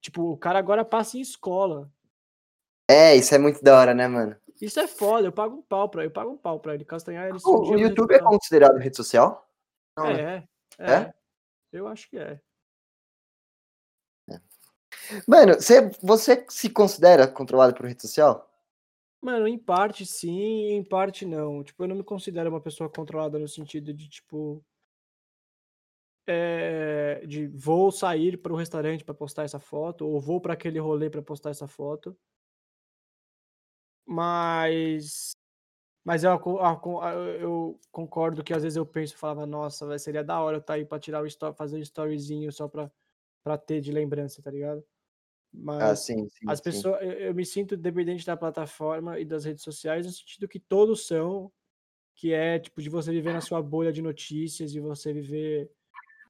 Tipo, 0.00 0.22
o 0.32 0.36
cara 0.38 0.58
agora 0.58 0.84
passa 0.84 1.18
em 1.18 1.20
escola. 1.20 1.92
É, 2.88 3.16
isso 3.16 3.34
é 3.34 3.38
muito 3.38 3.62
da 3.62 3.76
hora, 3.78 3.94
né, 3.94 4.06
mano? 4.08 4.36
Isso 4.60 4.78
é 4.78 4.86
foda, 4.86 5.26
eu 5.28 5.32
pago 5.32 5.56
um 5.56 5.62
pau 5.62 5.88
pra 5.88 6.04
eu 6.04 6.10
pago 6.10 6.30
um 6.32 6.36
pau 6.36 6.60
pra 6.60 6.74
ele. 6.74 6.84
Castanhar, 6.84 7.28
ele 7.28 7.38
O, 7.44 7.70
o 7.72 7.78
YouTube 7.78 8.12
é 8.14 8.18
considerado 8.18 8.76
rede 8.78 8.96
social? 8.96 9.48
Não, 9.96 10.04
né? 10.04 10.44
É, 10.78 10.84
é, 10.84 10.92
É? 10.92 11.14
Eu 11.72 11.86
acho 11.88 12.08
que 12.10 12.18
é. 12.18 12.40
Mano, 15.26 15.54
você, 15.54 15.90
você 16.02 16.44
se 16.48 16.68
considera 16.70 17.26
controlado 17.26 17.74
por 17.74 17.86
rede 17.86 18.02
social? 18.02 18.49
Mano, 19.22 19.46
em 19.48 19.58
parte 19.58 20.04
sim, 20.06 20.72
em 20.72 20.82
parte 20.84 21.24
não. 21.26 21.62
Tipo, 21.64 21.84
eu 21.84 21.88
não 21.88 21.96
me 21.96 22.04
considero 22.04 22.50
uma 22.50 22.60
pessoa 22.60 22.88
controlada 22.90 23.38
no 23.38 23.48
sentido 23.48 23.92
de, 23.94 24.08
tipo. 24.08 24.62
é, 26.26 27.24
de 27.26 27.46
vou 27.48 27.90
sair 27.90 28.36
para 28.38 28.52
o 28.52 28.56
restaurante 28.56 29.04
para 29.04 29.14
postar 29.14 29.44
essa 29.44 29.58
foto, 29.58 30.06
ou 30.06 30.20
vou 30.20 30.40
para 30.40 30.54
aquele 30.54 30.78
rolê 30.78 31.10
para 31.10 31.22
postar 31.22 31.50
essa 31.50 31.66
foto. 31.66 32.16
Mas. 34.06 35.32
Mas 36.04 36.24
eu, 36.24 36.32
eu 37.40 37.80
concordo 37.92 38.42
que 38.44 38.54
às 38.54 38.62
vezes 38.62 38.76
eu 38.76 38.86
penso 38.86 39.14
e 39.14 39.18
falava, 39.18 39.46
nossa, 39.46 39.98
seria 39.98 40.24
da 40.24 40.40
hora 40.40 40.56
eu 40.58 40.60
estar 40.60 40.74
aí 40.74 40.84
pra 40.84 40.98
tirar 41.00 41.22
o 41.22 41.26
story, 41.26 41.56
fazer 41.56 41.78
um 41.78 41.80
storyzinho 41.82 42.52
só 42.52 42.68
pra, 42.68 42.90
pra 43.44 43.58
ter 43.58 43.80
de 43.82 43.92
lembrança, 43.92 44.42
tá 44.42 44.50
ligado? 44.50 44.84
Mas 45.52 45.82
Ah, 45.82 45.96
sim, 45.96 46.28
sim, 46.28 46.48
as 46.48 46.58
sim. 46.58 46.64
pessoas, 46.64 47.02
eu, 47.02 47.12
eu 47.12 47.34
me 47.34 47.44
sinto 47.44 47.76
dependente 47.76 48.24
da 48.26 48.36
plataforma 48.36 49.18
e 49.18 49.24
das 49.24 49.44
redes 49.44 49.64
sociais 49.64 50.06
no 50.06 50.12
sentido 50.12 50.48
que 50.48 50.60
todos 50.60 51.06
são, 51.06 51.52
que 52.14 52.32
é 52.32 52.58
tipo 52.58 52.82
de 52.82 52.90
você 52.90 53.12
viver 53.12 53.32
na 53.32 53.40
sua 53.40 53.62
bolha 53.62 53.92
de 53.92 54.02
notícias 54.02 54.74
e 54.74 54.80
você 54.80 55.12
viver 55.12 55.70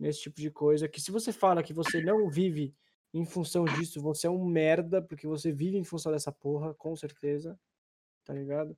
nesse 0.01 0.23
tipo 0.23 0.41
de 0.41 0.51
coisa. 0.51 0.89
Que 0.89 1.01
se 1.01 1.11
você 1.11 1.33
fala 1.33 1.63
que 1.63 1.73
você 1.75 2.01
não 2.01 2.29
vive 2.31 2.75
em 3.13 3.25
função 3.25 3.65
disso, 3.65 4.01
você 4.01 4.27
é 4.27 4.31
um 4.31 4.45
merda, 4.45 5.03
porque 5.03 5.27
você 5.27 5.53
vive 5.53 5.77
em 5.77 5.85
função 5.85 6.13
dessa 6.13 6.33
porra, 6.33 6.75
com 6.75 6.95
certeza. 6.97 7.59
Tá 8.25 8.35
ligado? 8.35 8.77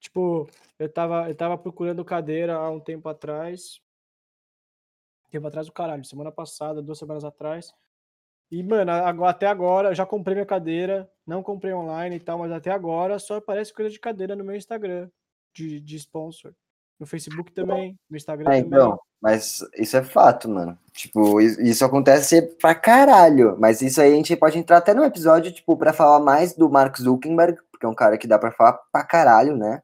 Tipo, 0.00 0.48
eu 0.78 0.92
tava, 0.92 1.28
eu 1.28 1.34
tava 1.34 1.58
procurando 1.58 2.04
cadeira 2.04 2.56
há 2.56 2.70
um 2.70 2.80
tempo 2.80 3.08
atrás. 3.08 3.80
Tempo 5.30 5.46
atrás 5.46 5.66
do 5.66 5.72
caralho, 5.72 6.04
semana 6.04 6.32
passada, 6.32 6.82
duas 6.82 6.98
semanas 6.98 7.24
atrás. 7.24 7.72
E, 8.50 8.62
mano, 8.62 8.90
até 9.24 9.46
agora, 9.46 9.94
já 9.94 10.04
comprei 10.04 10.34
minha 10.34 10.46
cadeira, 10.46 11.08
não 11.26 11.42
comprei 11.42 11.72
online 11.72 12.16
e 12.16 12.20
tal, 12.20 12.38
mas 12.38 12.50
até 12.50 12.70
agora 12.70 13.18
só 13.18 13.36
aparece 13.36 13.72
coisa 13.72 13.90
de 13.90 14.00
cadeira 14.00 14.34
no 14.34 14.44
meu 14.44 14.56
Instagram, 14.56 15.08
de, 15.54 15.80
de 15.80 15.96
sponsor. 15.96 16.52
No 16.98 17.06
Facebook 17.06 17.52
também, 17.52 17.96
no 18.10 18.16
Instagram 18.16 18.50
É, 18.50 18.60
também. 18.62 18.66
então, 18.66 19.00
mas 19.22 19.64
isso 19.78 19.96
é 19.96 20.02
fato, 20.02 20.48
mano. 20.50 20.76
Tipo, 20.92 21.40
isso, 21.40 21.60
isso 21.62 21.84
acontece 21.84 22.42
pra 22.60 22.74
caralho. 22.74 23.56
Mas 23.58 23.80
isso 23.80 24.02
aí 24.02 24.12
a 24.12 24.16
gente 24.16 24.36
pode 24.36 24.58
entrar 24.58 24.78
até 24.78 24.92
num 24.92 25.04
episódio, 25.04 25.50
tipo, 25.52 25.76
pra 25.78 25.92
falar 25.94 26.20
mais 26.20 26.54
do 26.54 26.68
Mark 26.68 26.98
Zuckerberg, 26.98 27.58
porque 27.70 27.86
é 27.86 27.88
um 27.88 27.94
cara 27.94 28.18
que 28.18 28.26
dá 28.26 28.38
pra 28.38 28.52
falar 28.52 28.74
pra 28.92 29.02
caralho, 29.04 29.56
né? 29.56 29.80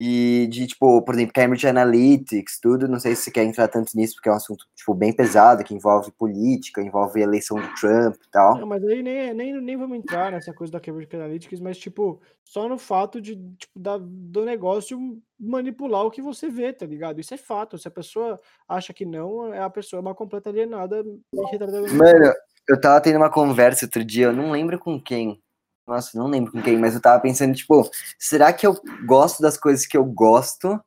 E 0.00 0.46
de, 0.48 0.68
tipo, 0.68 1.02
por 1.02 1.14
exemplo, 1.14 1.32
Cambridge 1.32 1.66
Analytics, 1.66 2.60
tudo. 2.60 2.86
Não 2.86 3.00
sei 3.00 3.16
se 3.16 3.22
você 3.22 3.30
quer 3.32 3.42
entrar 3.42 3.66
tanto 3.66 3.96
nisso, 3.96 4.14
porque 4.14 4.28
é 4.28 4.32
um 4.32 4.36
assunto, 4.36 4.64
tipo, 4.76 4.94
bem 4.94 5.12
pesado, 5.12 5.64
que 5.64 5.74
envolve 5.74 6.12
política, 6.12 6.80
envolve 6.80 7.20
a 7.20 7.24
eleição 7.24 7.56
do 7.56 7.74
Trump 7.74 8.14
e 8.14 8.30
tal. 8.30 8.58
Não, 8.58 8.66
mas 8.66 8.84
aí 8.84 9.02
nem, 9.02 9.34
nem, 9.34 9.60
nem 9.60 9.76
vamos 9.76 9.98
entrar 9.98 10.30
nessa 10.30 10.52
coisa 10.52 10.72
da 10.72 10.78
Cambridge 10.78 11.16
Analytics, 11.16 11.58
mas, 11.58 11.78
tipo, 11.78 12.20
só 12.44 12.68
no 12.68 12.78
fato 12.78 13.20
de, 13.20 13.34
tipo, 13.34 13.76
da, 13.76 13.98
do 13.98 14.44
negócio 14.44 14.98
manipular 15.38 16.04
o 16.04 16.10
que 16.10 16.22
você 16.22 16.48
vê, 16.48 16.72
tá 16.72 16.86
ligado? 16.86 17.20
Isso 17.20 17.34
é 17.34 17.36
fato. 17.36 17.76
Se 17.76 17.88
a 17.88 17.90
pessoa 17.90 18.38
acha 18.68 18.94
que 18.94 19.04
não, 19.04 19.52
é 19.52 19.60
a 19.60 19.70
pessoa 19.70 19.98
é 19.98 20.00
uma 20.00 20.14
completa 20.14 20.48
alienada 20.48 21.02
e. 21.04 21.92
Mano, 21.92 22.32
eu 22.68 22.80
tava 22.80 23.00
tendo 23.00 23.16
uma 23.16 23.30
conversa 23.30 23.86
outro 23.86 24.04
dia, 24.04 24.26
eu 24.26 24.32
não 24.32 24.52
lembro 24.52 24.78
com 24.78 25.00
quem. 25.00 25.42
Nossa, 25.88 26.18
não 26.18 26.26
lembro 26.26 26.52
com 26.52 26.60
quem, 26.60 26.76
mas 26.76 26.94
eu 26.94 27.00
tava 27.00 27.18
pensando, 27.18 27.54
tipo, 27.54 27.90
será 28.18 28.52
que 28.52 28.66
eu 28.66 28.78
gosto 29.06 29.40
das 29.40 29.56
coisas 29.56 29.86
que 29.86 29.96
eu 29.96 30.04
gosto 30.04 30.78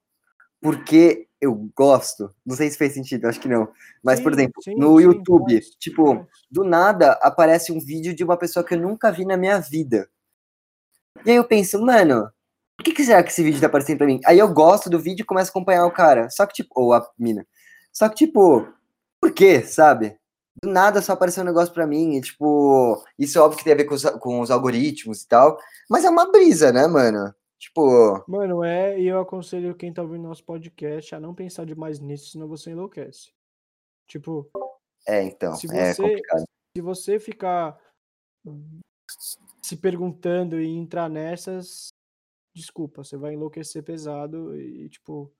porque 0.62 1.28
eu 1.42 1.56
gosto? 1.76 2.32
Não 2.46 2.56
sei 2.56 2.70
se 2.70 2.78
fez 2.78 2.94
sentido, 2.94 3.26
acho 3.26 3.40
que 3.40 3.48
não. 3.48 3.68
Mas, 4.04 4.20
por 4.20 4.32
Sim, 4.32 4.40
exemplo, 4.40 4.62
sim, 4.62 4.76
no 4.76 5.00
sim, 5.00 5.06
YouTube, 5.06 5.60
tipo, 5.80 6.28
do 6.52 6.64
nada 6.64 7.14
aparece 7.24 7.72
um 7.72 7.80
vídeo 7.80 8.14
de 8.14 8.24
uma 8.24 8.38
pessoa 8.38 8.64
que 8.64 8.76
eu 8.76 8.80
nunca 8.80 9.12
vi 9.12 9.26
na 9.26 9.36
minha 9.36 9.60
vida. 9.60 10.08
E 11.26 11.32
aí 11.32 11.36
eu 11.36 11.46
penso, 11.46 11.84
mano, 11.84 12.30
por 12.78 12.84
que, 12.84 12.94
que 12.94 13.04
será 13.04 13.24
que 13.24 13.32
esse 13.32 13.44
vídeo 13.44 13.60
tá 13.60 13.66
aparecendo 13.66 13.98
pra 13.98 14.06
mim? 14.06 14.20
Aí 14.24 14.38
eu 14.38 14.54
gosto 14.54 14.88
do 14.88 15.00
vídeo 15.00 15.24
e 15.24 15.26
começo 15.26 15.50
a 15.50 15.52
acompanhar 15.52 15.86
o 15.88 15.92
cara. 15.92 16.30
Só 16.30 16.46
que, 16.46 16.54
tipo, 16.54 16.70
ou 16.76 16.94
a 16.94 17.04
mina. 17.18 17.44
Só 17.92 18.08
que, 18.08 18.16
tipo, 18.16 18.72
por 19.20 19.32
quê, 19.32 19.64
sabe? 19.64 20.16
Do 20.62 20.70
nada 20.70 21.02
só 21.02 21.14
apareceu 21.14 21.44
um 21.44 21.46
negócio 21.48 21.74
pra 21.74 21.88
mim, 21.88 22.16
e, 22.18 22.22
tipo, 22.22 23.04
isso 23.18 23.38
é 23.38 23.42
óbvio 23.42 23.58
que 23.58 23.64
tem 23.64 23.74
a 23.74 23.78
ver 23.78 23.86
com 23.86 23.96
os, 23.96 24.04
com 24.04 24.42
os 24.42 24.52
algoritmos 24.52 25.22
e 25.24 25.28
tal, 25.28 25.58
mas 25.90 26.04
é 26.04 26.10
uma 26.10 26.32
brisa, 26.32 26.72
né, 26.72 26.88
mano? 26.88 27.34
Tipo, 27.58 28.24
Mano, 28.28 28.64
é, 28.64 29.00
e 29.00 29.08
eu 29.08 29.20
aconselho 29.20 29.76
quem 29.76 29.94
tá 29.94 30.02
ouvindo 30.02 30.24
nosso 30.28 30.44
podcast 30.44 31.14
a 31.16 31.20
não 31.20 31.34
pensar 31.34 31.64
demais 31.66 32.00
nisso, 32.00 32.32
senão 32.32 32.48
você 32.48 32.72
enlouquece. 32.72 33.32
Tipo, 34.08 34.50
é, 35.08 35.24
então, 35.24 35.56
Se 35.56 35.68
é 35.74 35.94
você- 35.94 36.02
complicado. 36.02 36.44
se 36.76 36.82
você 36.82 37.20
ficar 37.20 37.80
se 39.62 39.78
perguntando 39.78 40.60
e 40.60 40.68
entrar 40.68 41.08
nessas, 41.10 41.90
desculpa, 42.54 43.04
você 43.04 43.16
vai 43.16 43.34
enlouquecer 43.36 43.84
pesado 43.84 44.56
e, 44.60 44.90
tipo, 44.90 45.32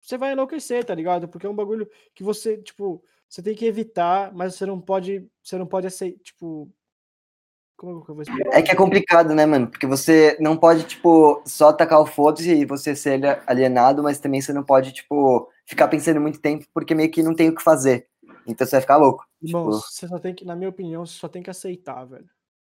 você 0.00 0.16
vai 0.18 0.32
enlouquecer, 0.32 0.84
tá 0.84 0.94
ligado? 0.94 1.28
Porque 1.28 1.46
é 1.46 1.50
um 1.50 1.56
bagulho 1.56 1.90
que 2.14 2.22
você, 2.22 2.58
tipo, 2.58 3.02
você 3.28 3.42
tem 3.42 3.54
que 3.54 3.66
evitar, 3.66 4.32
mas 4.34 4.54
você 4.54 4.66
não 4.66 4.80
pode, 4.80 5.26
você 5.42 5.56
não 5.56 5.66
pode 5.66 5.86
aceitar, 5.86 6.18
tipo, 6.22 6.70
como 7.76 8.02
que 8.04 8.10
eu 8.10 8.14
vou 8.14 8.22
explicar? 8.22 8.58
É 8.58 8.62
que 8.62 8.70
é 8.70 8.74
complicado, 8.74 9.34
né, 9.34 9.44
mano? 9.44 9.68
Porque 9.68 9.86
você 9.86 10.36
não 10.40 10.56
pode, 10.56 10.84
tipo, 10.84 11.42
só 11.46 11.72
tacar 11.72 12.00
o 12.00 12.06
foda-se 12.06 12.50
e 12.50 12.64
você 12.64 12.96
ser 12.96 13.20
alienado, 13.46 14.02
mas 14.02 14.18
também 14.18 14.40
você 14.40 14.52
não 14.52 14.64
pode, 14.64 14.92
tipo, 14.92 15.50
ficar 15.66 15.88
pensando 15.88 16.20
muito 16.20 16.40
tempo 16.40 16.64
porque 16.72 16.94
meio 16.94 17.10
que 17.10 17.22
não 17.22 17.34
tem 17.34 17.50
o 17.50 17.54
que 17.54 17.62
fazer. 17.62 18.08
Então 18.46 18.66
você 18.66 18.76
vai 18.76 18.80
ficar 18.80 18.96
louco. 18.96 19.26
Irmão, 19.42 19.70
Tipo, 19.70 19.82
você 19.82 20.08
só 20.08 20.18
tem 20.18 20.34
que, 20.34 20.44
na 20.44 20.56
minha 20.56 20.70
opinião, 20.70 21.04
você 21.04 21.18
só 21.18 21.28
tem 21.28 21.42
que 21.42 21.50
aceitar, 21.50 22.04
velho. 22.04 22.28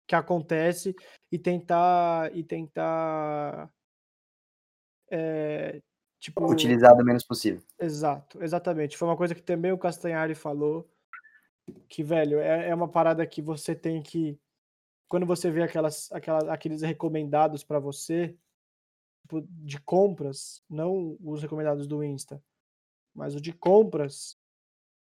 Que 0.07 0.15
acontece 0.15 0.95
e 1.31 1.39
tentar. 1.39 2.35
E 2.37 2.45
tentar. 2.45 3.69
É, 5.11 5.81
tipo. 6.23 6.47
utilizar 6.47 6.95
o 6.95 7.05
menos 7.05 7.25
possível. 7.25 7.61
Exato, 7.79 8.43
exatamente. 8.43 8.97
Foi 8.97 9.09
uma 9.09 9.17
coisa 9.17 9.35
que 9.35 9.43
também 9.43 9.73
o 9.73 9.79
Castanhari 9.79 10.35
falou. 10.35 10.89
Que, 11.89 12.03
velho, 12.03 12.39
é, 12.39 12.69
é 12.71 12.75
uma 12.75 12.89
parada 12.89 13.27
que 13.27 13.43
você 13.43 13.75
tem 13.75 14.01
que. 14.01 14.39
Quando 15.09 15.27
você 15.27 15.51
vê 15.51 15.63
aquelas, 15.63 16.11
aquelas, 16.13 16.49
aqueles 16.49 16.81
recomendados 16.83 17.63
pra 17.63 17.79
você, 17.79 18.35
tipo, 19.23 19.43
de 19.49 19.81
compras, 19.81 20.63
não 20.71 21.19
os 21.23 21.43
recomendados 21.43 21.87
do 21.87 22.03
Insta, 22.03 22.43
mas 23.15 23.35
o 23.35 23.41
de 23.41 23.53
compras, 23.53 24.39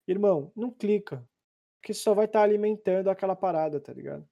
irmão, 0.07 0.53
não 0.57 0.71
clica. 0.71 1.27
Porque 1.81 1.93
só 1.93 2.15
vai 2.15 2.25
estar 2.25 2.43
alimentando 2.43 3.11
aquela 3.11 3.37
parada, 3.37 3.79
tá 3.79 3.93
ligado? 3.93 4.27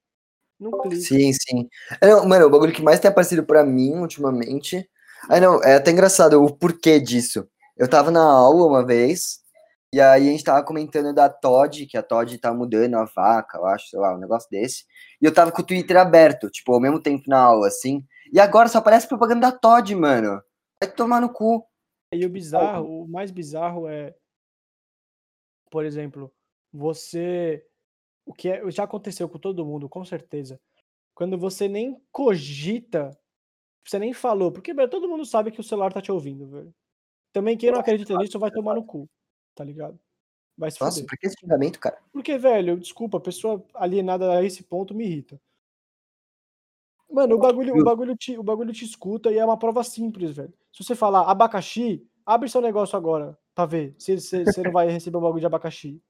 Não 0.59 0.71
clica. 0.81 0.97
Sim, 0.97 1.33
sim. 1.33 1.69
Não, 2.03 2.27
mano, 2.27 2.47
o 2.47 2.51
bagulho 2.51 2.73
que 2.73 2.83
mais 2.83 2.99
tem 2.99 3.11
aparecido 3.11 3.45
pra 3.45 3.65
mim 3.65 3.93
ultimamente. 3.97 4.89
Ah, 5.29 5.41
não, 5.41 5.63
é 5.63 5.77
até 5.77 5.91
engraçado 5.91 6.43
o 6.43 6.55
porquê 6.57 7.01
disso. 7.01 7.49
Eu 7.77 7.89
tava 7.89 8.11
na 8.11 8.23
aula 8.23 8.67
uma 8.67 8.85
vez, 8.85 9.41
e 9.93 10.01
aí 10.01 10.29
a 10.29 10.31
gente 10.33 10.45
tava 10.45 10.65
comentando 10.65 11.15
da 11.15 11.29
Todd, 11.29 11.87
que 11.87 11.97
a 11.97 12.03
Todd 12.03 12.39
tá 12.39 12.53
mudando 12.53 12.95
a 12.95 13.05
vaca, 13.05 13.59
eu 13.59 13.67
acho, 13.67 13.89
sei 13.89 13.99
lá, 13.99 14.15
um 14.15 14.19
negócio 14.19 14.49
desse. 14.51 14.85
E 15.21 15.25
eu 15.25 15.33
tava 15.35 15.53
com 15.53 15.63
o 15.63 15.65
Twitter 15.65 15.97
aberto, 15.97 16.51
tipo, 16.51 16.73
ao 16.73 16.81
mesmo 16.81 17.01
tempo 17.01 17.25
na 17.29 17.39
aula, 17.41 17.69
assim. 17.69 18.05
E 18.33 18.41
agora 18.41 18.69
só 18.69 18.79
aparece 18.79 19.09
propaganda 19.09 19.51
da 19.51 19.57
Todd, 19.57 19.95
mano. 19.95 20.43
Vai 20.81 20.91
tomar 20.91 21.21
no 21.21 21.33
cu. 21.33 21.67
E 22.13 22.25
o 22.25 22.31
bizarro, 22.31 23.03
o 23.03 23.09
mais 23.09 23.31
bizarro 23.31 23.89
é, 23.89 24.15
por 25.71 25.85
exemplo, 25.85 26.33
você. 26.73 27.65
O 28.25 28.33
que 28.33 28.49
é- 28.49 28.71
já 28.71 28.85
aconteceu 28.85 29.29
com 29.29 29.39
todo 29.39 29.65
mundo, 29.65 29.89
com 29.89 30.05
certeza. 30.05 30.61
Quando 31.15 31.39
você 31.39 31.69
nem 31.69 32.01
cogita, 32.13 33.17
você 33.91 33.99
nem 33.99 34.13
falou, 34.13 34.51
porque 34.53 34.73
velho, 34.75 34.89
todo 34.91 35.09
mundo 35.09 35.25
sabe 35.25 35.51
que 35.51 35.61
o 35.61 35.65
celular 35.65 35.93
tá 35.93 36.01
te 36.01 36.11
ouvindo, 36.13 36.47
velho. 36.49 36.75
Também 37.33 37.57
quem 37.57 37.71
não 37.71 37.79
acredita 37.81 38.17
nisso 38.17 38.39
vai 38.39 38.51
tomar 38.51 38.75
no 38.75 38.85
cu, 38.85 39.09
tá 39.55 39.63
ligado? 39.65 39.99
Vai 40.57 40.71
se 40.71 40.81
Nossa, 40.81 40.97
fuder. 41.01 41.09
por 41.11 41.19
que 41.19 41.27
esse 41.27 41.37
xingamento, 41.39 41.79
cara? 41.79 41.99
Porque, 42.13 42.39
velho, 42.39 42.79
desculpa, 42.79 43.19
a 43.19 43.21
pessoa 43.21 43.65
alienada 43.75 44.33
a 44.39 44.43
esse 44.43 44.63
ponto 44.63 44.95
me 44.95 45.05
irrita. 45.05 45.39
Mano, 47.11 47.37
o 47.37 47.39
bagulho, 47.39 47.75
o 47.75 47.85
bagulho, 47.85 48.17
te, 48.17 48.37
o 48.39 48.43
bagulho 48.43 48.73
te 48.73 48.85
escuta 48.85 49.31
e 49.31 49.39
é 49.39 49.45
uma 49.45 49.59
prova 49.59 49.85
simples, 49.85 50.33
velho. 50.35 50.53
Se 50.73 50.83
você 50.83 50.95
falar 50.95 51.31
abacaxi, 51.31 52.07
abre 52.25 52.49
seu 52.49 52.61
negócio 52.61 52.97
agora, 52.97 53.39
pra 53.55 53.65
ver 53.67 53.95
se 53.99 54.19
se- 54.21 54.45
você 54.45 54.63
não 54.65 54.73
vai 54.73 54.89
receber 54.91 55.17
um 55.17 55.21
bagulho 55.21 55.41
de 55.41 55.47
abacaxi. 55.47 56.03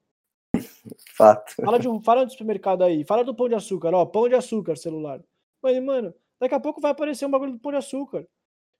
Fato. 1.15 1.53
Fala 1.55 1.77
de 1.79 1.87
um, 1.87 2.01
fala 2.01 2.25
do 2.25 2.31
supermercado 2.31 2.83
aí, 2.83 3.03
fala 3.05 3.23
do 3.23 3.35
pão 3.35 3.47
de 3.47 3.55
açúcar, 3.55 3.93
ó, 3.93 4.05
pão 4.05 4.27
de 4.27 4.35
açúcar, 4.35 4.75
celular. 4.75 5.21
Mas, 5.61 5.81
mano, 5.83 6.13
daqui 6.39 6.55
a 6.55 6.59
pouco 6.59 6.81
vai 6.81 6.91
aparecer 6.91 7.25
um 7.25 7.31
bagulho 7.31 7.53
do 7.53 7.59
pão 7.59 7.71
de 7.71 7.77
açúcar. 7.77 8.27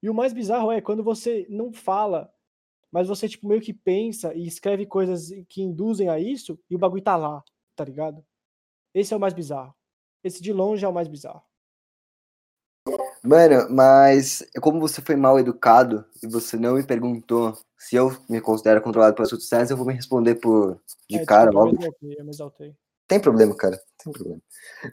E 0.02 0.10
o 0.10 0.13
mais 0.13 0.34
bizarro 0.34 0.72
é 0.72 0.82
quando 0.82 1.04
você 1.04 1.46
não 1.50 1.74
fala, 1.74 2.32
mas 2.91 3.08
você, 3.08 3.28
tipo, 3.28 3.48
meio 3.48 3.62
que 3.62 3.74
pensa 3.74 4.34
e 4.34 4.46
escreve 4.48 4.86
coisas 4.86 5.30
que 5.50 5.62
induzem 5.62 6.10
a 6.10 6.20
isso 6.20 6.60
e 6.70 6.76
o 6.76 6.80
bagulho 6.80 7.04
tá 7.04 7.15
lá, 7.15 7.43
tá 7.76 7.84
ligado? 7.84 8.24
Esse 8.93 9.13
é 9.13 9.17
o 9.17 9.20
mais 9.20 9.34
bizarro. 9.34 9.76
Esse 10.24 10.41
de 10.41 10.54
longe 10.54 10.86
é 10.86 10.88
o 10.88 10.93
mais 10.93 11.08
bizarro. 11.08 11.43
Mano, 13.24 13.70
mas 13.70 14.48
como 14.62 14.80
você 14.80 15.02
foi 15.02 15.15
mal 15.15 15.38
educado 15.39 16.06
e 16.24 16.28
você 16.28 16.58
não 16.58 16.76
me 16.76 16.84
perguntou 16.84 17.58
se 17.78 17.96
eu 17.96 18.10
me 18.30 18.39
considero 18.39 18.82
controlado 18.82 19.15
pelas 19.15 19.30
sociais, 19.30 19.70
eu 19.70 19.78
vou 19.78 19.86
me 19.86 19.93
responder 19.93 20.36
por 20.36 20.80
de 21.10 21.17
É, 21.17 21.26
cara, 21.26 21.52
desculpa, 21.52 21.70
eu 21.70 21.74
me 21.74 21.80
exaltei, 21.80 22.15
eu 22.17 22.24
me 22.24 22.30
exaltei. 22.30 22.76
Tem 23.08 23.20
problema, 23.20 23.56
cara. 23.56 23.80
Tem 24.04 24.12
problema. 24.12 24.41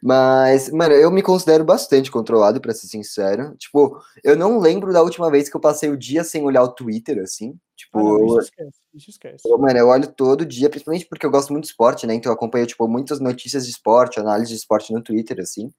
Mas, 0.02 0.70
mano, 0.70 0.94
eu 0.94 1.10
me 1.10 1.22
considero 1.22 1.64
bastante 1.64 2.10
controlado, 2.10 2.60
pra 2.60 2.72
ser 2.74 2.86
sincero. 2.86 3.56
Tipo, 3.56 3.98
eu 4.22 4.36
não 4.36 4.58
lembro 4.58 4.92
da 4.92 5.02
última 5.02 5.30
vez 5.30 5.48
que 5.48 5.56
eu 5.56 5.60
passei 5.60 5.90
o 5.90 5.96
dia 5.96 6.24
sem 6.24 6.44
olhar 6.44 6.62
o 6.62 6.74
Twitter, 6.74 7.18
assim. 7.22 7.56
Tipo, 7.76 7.98
Ah, 7.98 8.02
não, 8.04 8.20
eu- 8.20 8.40
esquece, 8.40 8.78
esquece. 8.94 9.42
eu, 9.48 9.58
mano, 9.58 9.78
eu 9.78 9.88
olho 9.88 10.06
todo 10.12 10.46
dia, 10.46 10.70
principalmente 10.70 11.06
porque 11.06 11.26
eu 11.26 11.30
gosto 11.30 11.52
muito 11.52 11.64
de 11.64 11.70
esporte, 11.70 12.06
né? 12.06 12.14
Então 12.14 12.30
eu 12.30 12.36
acompanho, 12.36 12.66
tipo, 12.66 12.86
muitas 12.88 13.20
notícias 13.20 13.64
de 13.66 13.72
esporte, 13.72 14.20
análise 14.20 14.50
de 14.50 14.56
esporte 14.58 14.92
no 14.92 15.02
Twitter, 15.02 15.40
assim. 15.40 15.70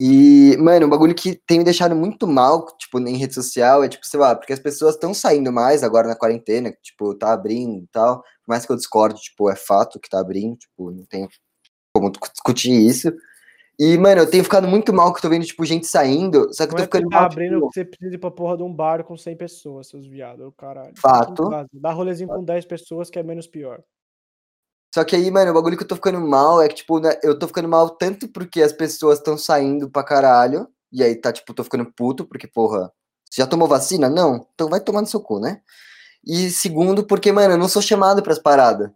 E, 0.00 0.56
mano, 0.58 0.86
um 0.86 0.90
bagulho 0.90 1.14
que 1.14 1.36
tem 1.46 1.58
me 1.58 1.64
deixado 1.64 1.94
muito 1.94 2.26
mal, 2.26 2.66
tipo, 2.76 2.98
em 2.98 3.16
rede 3.16 3.32
social, 3.34 3.84
é, 3.84 3.88
tipo, 3.88 4.04
sei 4.04 4.18
lá, 4.18 4.34
porque 4.34 4.52
as 4.52 4.58
pessoas 4.58 4.94
estão 4.96 5.14
saindo 5.14 5.52
mais 5.52 5.84
agora 5.84 6.08
na 6.08 6.16
quarentena, 6.16 6.72
que, 6.72 6.82
tipo, 6.82 7.14
tá 7.14 7.32
abrindo 7.32 7.84
e 7.84 7.86
tal. 7.92 8.18
Por 8.20 8.48
mais 8.48 8.66
que 8.66 8.72
eu 8.72 8.76
discorde, 8.76 9.20
tipo, 9.22 9.48
é 9.48 9.54
fato 9.56 10.00
que 10.00 10.08
tá 10.08 10.20
abrindo, 10.20 10.56
tipo, 10.56 10.90
não 10.90 11.04
tem 11.06 11.28
como 11.94 12.10
discutir 12.10 12.72
isso. 12.72 13.12
E, 13.78 13.96
mano, 13.98 14.20
eu 14.20 14.30
tenho 14.30 14.44
ficado 14.44 14.68
muito 14.68 14.92
mal 14.92 15.12
que 15.12 15.18
eu 15.18 15.22
tô 15.22 15.28
vendo, 15.28 15.44
tipo, 15.44 15.64
gente 15.64 15.86
saindo, 15.86 16.52
só 16.52 16.66
que 16.66 16.72
Não 16.74 16.78
eu 16.80 16.88
tô 16.88 16.96
é 16.96 17.00
ficando 17.00 17.08
tá 17.08 17.16
mal, 17.16 17.26
abrindo 17.26 17.54
tipo, 17.54 17.68
que 17.70 17.74
você 17.74 17.84
precisa 17.84 18.14
ir 18.14 18.18
pra 18.18 18.30
porra 18.30 18.56
de 18.56 18.62
um 18.62 18.72
bar 18.72 19.02
com 19.04 19.16
100 19.16 19.36
pessoas, 19.36 19.88
seus 19.88 20.06
viados, 20.06 20.52
caralho. 20.56 20.92
fato. 20.96 21.48
Dá 21.72 21.90
rolezinho 21.90 22.28
com 22.28 22.44
10 22.44 22.64
pessoas 22.66 23.10
que 23.10 23.18
é 23.18 23.22
menos 23.22 23.46
pior. 23.46 23.82
Só 24.94 25.02
que 25.02 25.16
aí, 25.16 25.28
mano, 25.28 25.50
o 25.50 25.54
bagulho 25.54 25.76
que 25.76 25.82
eu 25.82 25.88
tô 25.88 25.96
ficando 25.96 26.20
mal 26.20 26.62
é 26.62 26.68
que, 26.68 26.76
tipo, 26.76 27.00
né, 27.00 27.18
eu 27.22 27.36
tô 27.36 27.48
ficando 27.48 27.68
mal 27.68 27.90
tanto 27.90 28.28
porque 28.28 28.62
as 28.62 28.72
pessoas 28.72 29.18
estão 29.18 29.36
saindo 29.36 29.90
pra 29.90 30.04
caralho, 30.04 30.68
e 30.92 31.02
aí 31.02 31.16
tá, 31.16 31.32
tipo, 31.32 31.52
tô 31.52 31.64
ficando 31.64 31.84
puto, 31.92 32.24
porque, 32.24 32.46
porra, 32.46 32.92
você 33.28 33.42
já 33.42 33.46
tomou 33.46 33.66
vacina? 33.66 34.08
Não? 34.08 34.46
Então 34.54 34.68
vai 34.68 34.78
tomar 34.78 35.00
no 35.00 35.08
seu 35.08 35.20
cu, 35.20 35.40
né? 35.40 35.60
E 36.24 36.48
segundo, 36.48 37.04
porque, 37.04 37.32
mano, 37.32 37.54
eu 37.54 37.58
não 37.58 37.68
sou 37.68 37.82
chamado 37.82 38.22
pras 38.22 38.38
paradas. 38.38 38.88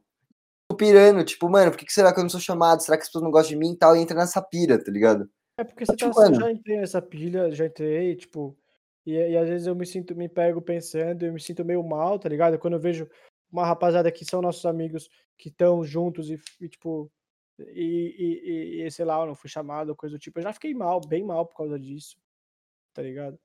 Pirando, 0.78 1.24
tipo, 1.24 1.48
mano, 1.48 1.70
por 1.70 1.76
que, 1.78 1.84
que 1.84 1.92
será 1.92 2.12
que 2.12 2.18
eu 2.18 2.22
não 2.22 2.30
sou 2.30 2.40
chamado? 2.40 2.80
Será 2.82 2.96
que 2.96 3.02
as 3.02 3.08
pessoas 3.08 3.24
não 3.24 3.30
gostam 3.30 3.50
de 3.50 3.56
mim 3.56 3.72
e 3.72 3.76
tal? 3.76 3.96
E 3.96 4.00
entra 4.00 4.16
nessa 4.16 4.40
pira, 4.40 4.82
tá 4.82 4.90
ligado? 4.90 5.28
É 5.58 5.64
porque 5.64 5.84
você 5.84 5.96
Tipo, 5.96 6.14
tá, 6.14 6.20
mano. 6.22 6.40
já 6.40 6.50
entrei 6.50 6.78
nessa 6.78 7.02
pilha, 7.02 7.50
já 7.50 7.66
entrei, 7.66 8.14
tipo, 8.16 8.56
e, 9.04 9.12
e 9.12 9.36
às 9.36 9.48
vezes 9.48 9.66
eu 9.66 9.74
me 9.74 9.84
sinto, 9.84 10.14
me 10.14 10.28
pego 10.28 10.62
pensando, 10.62 11.24
eu 11.26 11.32
me 11.32 11.40
sinto 11.40 11.64
meio 11.64 11.82
mal, 11.82 12.18
tá 12.18 12.28
ligado? 12.28 12.58
Quando 12.58 12.74
eu 12.74 12.80
vejo 12.80 13.08
uma 13.50 13.66
rapaziada 13.66 14.12
que 14.12 14.24
são 14.24 14.40
nossos 14.40 14.64
amigos 14.64 15.08
que 15.36 15.48
estão 15.48 15.82
juntos 15.82 16.30
e, 16.30 16.40
e, 16.60 16.68
tipo, 16.68 17.10
e, 17.58 18.80
e, 18.80 18.86
e, 18.86 18.90
sei 18.90 19.04
lá, 19.04 19.20
eu 19.20 19.26
não 19.26 19.34
fui 19.34 19.50
chamado, 19.50 19.96
coisa 19.96 20.16
do 20.16 20.20
tipo, 20.20 20.38
eu 20.38 20.44
já 20.44 20.52
fiquei 20.52 20.72
mal, 20.74 21.00
bem 21.00 21.24
mal 21.24 21.44
por 21.46 21.56
causa 21.56 21.78
disso, 21.78 22.16
tá 22.94 23.02
ligado? 23.02 23.38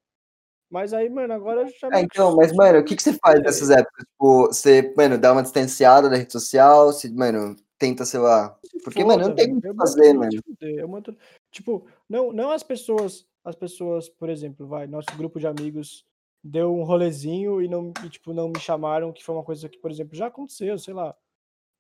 Mas 0.74 0.92
aí, 0.92 1.08
mano, 1.08 1.32
agora 1.36 1.68
já 1.68 1.88
É, 1.88 1.92
meio 1.92 2.06
então, 2.06 2.36
mas, 2.36 2.52
mano, 2.52 2.80
o 2.80 2.84
que, 2.84 2.96
que 2.96 3.04
você 3.04 3.14
faz 3.14 3.40
É. 3.40 3.44
nessas 3.44 3.70
épocas? 3.70 4.04
Tipo, 4.08 4.48
você, 4.48 4.92
mano, 4.98 5.20
dá 5.20 5.32
uma 5.32 5.44
distanciada 5.44 6.10
da 6.10 6.16
rede 6.16 6.32
social, 6.32 6.92
se, 6.92 7.14
mano, 7.14 7.56
tenta, 7.78 8.04
sei 8.06 8.20
lá. 8.20 8.58
Porque, 8.84 9.04
mano, 9.06 9.20
não 9.20 9.30
foda, 9.30 9.36
tem 9.36 9.56
o 9.56 9.62
que 9.62 9.74
fazer, 9.76 10.14
mano. 10.14 10.32
tudo- 10.32 11.18
Tipo, 11.52 11.86
não, 12.10 12.34
não 12.34 12.50
as 12.50 12.64
pessoas, 12.64 13.28
as 13.46 13.56
pessoas, 13.56 14.10
por 14.10 14.30
exemplo, 14.30 14.66
vai, 14.66 14.88
nosso 14.88 15.16
grupo 15.16 15.40
de 15.40 15.46
amigos 15.46 16.04
deu 16.44 16.74
um 16.76 16.84
rolezinho 16.84 17.62
e 17.62 17.68
não, 17.68 17.94
e, 18.04 18.10
tipo, 18.10 18.34
não 18.34 18.48
me 18.50 18.60
chamaram, 18.60 19.14
que 19.14 19.24
foi 19.24 19.36
uma 19.36 19.44
coisa 19.44 19.70
que, 19.70 19.78
por 19.78 19.92
exemplo, 19.92 20.16
já 20.18 20.26
aconteceu, 20.26 20.80
sei 20.80 20.96
lá. 20.96 21.16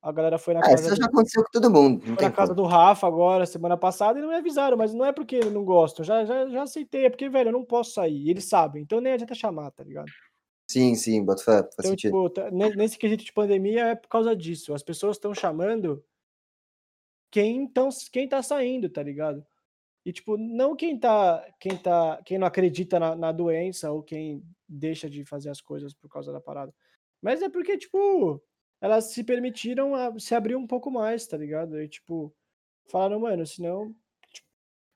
A 0.03 0.11
galera 0.11 0.37
foi 0.37 0.53
na 0.53 0.59
É, 0.59 0.63
casa 0.63 0.87
isso 0.87 0.95
já 0.97 1.03
do, 1.07 1.09
aconteceu 1.09 1.43
com 1.45 1.49
todo 1.49 1.71
mundo, 1.71 2.05
não 2.05 2.15
foi 2.15 2.25
na 2.25 2.31
casa 2.31 2.53
como. 2.53 2.67
do 2.67 2.69
Rafa 2.69 3.07
agora, 3.07 3.45
semana 3.45 3.77
passada, 3.77 4.19
e 4.19 4.21
não 4.21 4.27
me 4.29 4.35
avisaram, 4.35 4.75
mas 4.75 4.93
não 4.93 5.05
é 5.05 5.13
porque 5.13 5.37
eles 5.37 5.53
não 5.53 5.63
gostam, 5.63 6.03
já, 6.03 6.25
já, 6.25 6.45
já 6.49 6.63
aceitei, 6.63 7.05
é 7.05 7.09
porque, 7.09 7.29
velho, 7.29 7.47
eu 7.47 7.53
não 7.53 7.63
posso 7.63 7.93
sair, 7.93 8.29
eles 8.29 8.43
sabem, 8.43 8.83
então 8.83 8.99
nem 8.99 9.13
adianta 9.13 9.33
chamar, 9.33 9.71
tá 9.71 9.81
ligado? 9.81 10.11
Sim, 10.69 10.93
sim, 10.95 11.23
bota 11.23 11.41
fé, 11.43 11.51
faz 11.63 11.73
Então, 11.79 11.91
sentido. 11.91 12.11
tipo, 12.11 12.29
tá- 12.29 12.51
ne- 12.51 12.75
nesse 12.75 12.97
quesito 12.97 13.23
de 13.23 13.31
pandemia 13.31 13.85
é 13.87 13.95
por 13.95 14.09
causa 14.09 14.35
disso. 14.35 14.73
As 14.73 14.83
pessoas 14.83 15.15
estão 15.15 15.33
chamando 15.33 16.03
quem, 17.31 17.67
tão, 17.67 17.89
quem 18.11 18.27
tá 18.27 18.41
saindo, 18.43 18.89
tá 18.89 19.01
ligado? 19.01 19.45
E, 20.05 20.11
tipo, 20.11 20.35
não 20.37 20.75
quem 20.75 20.99
tá. 20.99 21.45
Quem 21.59 21.77
tá. 21.77 22.21
Quem 22.25 22.37
não 22.37 22.45
acredita 22.47 22.99
na, 22.99 23.15
na 23.15 23.31
doença 23.31 23.91
ou 23.91 24.03
quem 24.03 24.43
deixa 24.67 25.09
de 25.09 25.23
fazer 25.25 25.49
as 25.49 25.61
coisas 25.61 25.93
por 25.93 26.09
causa 26.09 26.31
da 26.31 26.41
parada. 26.41 26.73
Mas 27.21 27.41
é 27.41 27.49
porque, 27.49 27.77
tipo, 27.77 28.41
elas 28.83 29.05
se 29.13 29.23
permitiram 29.23 29.95
a- 29.95 30.19
se 30.19 30.35
abrir 30.35 30.57
um 30.57 30.67
pouco 30.67 30.91
mais, 30.91 31.25
tá 31.25 31.37
ligado? 31.37 31.79
E, 31.81 31.87
tipo, 31.87 32.35
falaram, 32.91 33.17
mano, 33.21 33.47
senão 33.47 33.95
tipo, 34.33 34.45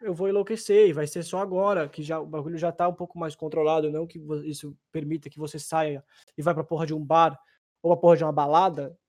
eu 0.02 0.14
vou 0.14 0.28
enlouquecer 0.28 0.90
e 0.90 0.94
vai 0.94 1.08
ser 1.08 1.24
só 1.24 1.40
agora, 1.40 1.88
que 1.88 2.04
já 2.04 2.20
o 2.20 2.26
bagulho 2.26 2.58
já 2.58 2.70
tá 2.70 2.86
um 2.90 2.94
pouco 2.94 3.18
mais 3.18 3.34
controlado, 3.34 3.90
não 3.90 4.06
que 4.06 4.20
isso 4.44 4.78
permita 4.92 5.30
que 5.30 5.40
você 5.40 5.58
saia 5.58 6.04
e 6.38 6.42
vai 6.42 6.54
pra 6.54 6.66
porra 6.66 6.86
de 6.86 6.94
um 6.94 7.02
bar 7.04 7.40
ou 7.82 7.90
pra 7.94 8.02
porra 8.02 8.18
de 8.18 8.26
uma 8.26 8.34
balada. 8.34 9.00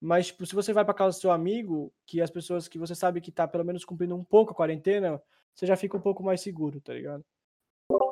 Mas, 0.00 0.26
tipo, 0.26 0.44
se 0.46 0.54
você 0.54 0.72
vai 0.72 0.84
pra 0.84 0.92
casa 0.92 1.16
do 1.16 1.20
seu 1.20 1.30
amigo, 1.30 1.92
que 2.04 2.20
as 2.20 2.30
pessoas 2.30 2.66
que 2.66 2.76
você 2.78 2.94
sabe 2.96 3.20
que 3.20 3.30
tá 3.30 3.46
pelo 3.46 3.64
menos 3.64 3.84
cumprindo 3.84 4.16
um 4.16 4.24
pouco 4.24 4.50
a 4.50 4.54
quarentena, 4.56 5.22
você 5.54 5.64
já 5.64 5.76
fica 5.76 5.96
um 5.96 6.00
pouco 6.00 6.24
mais 6.24 6.40
seguro, 6.40 6.80
tá 6.80 6.92
ligado? 6.92 7.24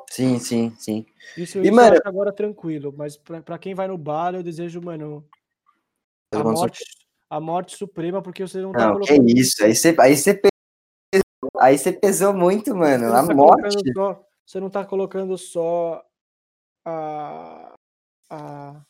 Sim, 0.09 0.39
sim, 0.39 0.73
sim. 0.77 1.05
Isso, 1.35 1.57
E, 1.59 1.63
isso 1.67 1.71
mano- 1.75 1.99
agora 2.05 2.31
tranquilo, 2.31 2.93
mas 2.95 3.17
pra, 3.17 3.41
pra 3.41 3.57
quem 3.59 3.73
vai 3.75 3.87
no 3.89 3.97
bar, 3.97 4.35
eu 4.35 4.43
desejo, 4.43 4.79
mano, 4.81 5.27
a 6.31 6.43
morte, 6.43 6.83
a 7.29 7.39
morte 7.39 7.77
suprema, 7.77 8.21
porque 8.21 8.45
você 8.45 8.61
não 8.61 8.71
tá 8.71 8.79
Não, 8.79 8.99
que 8.99 9.07
colocando. 9.13 9.29
isso, 9.37 9.63
aí 9.63 9.75
você, 9.75 9.95
aí 9.99 10.15
você, 10.15 10.33
pe- 10.33 10.49
aí 11.59 11.77
você 11.77 11.91
pesou 11.91 12.33
muito, 12.33 12.75
mano, 12.75 13.05
Você 13.05 13.13
a 13.15 13.21
não 13.21 13.27
tá 13.27 13.33
morte. 13.35 13.93
só, 13.93 14.25
você 14.45 14.59
não 14.59 14.69
tá 14.69 14.85
colocando 14.85 15.37
só 15.37 16.03
a. 16.85 17.73
A, 18.31 18.85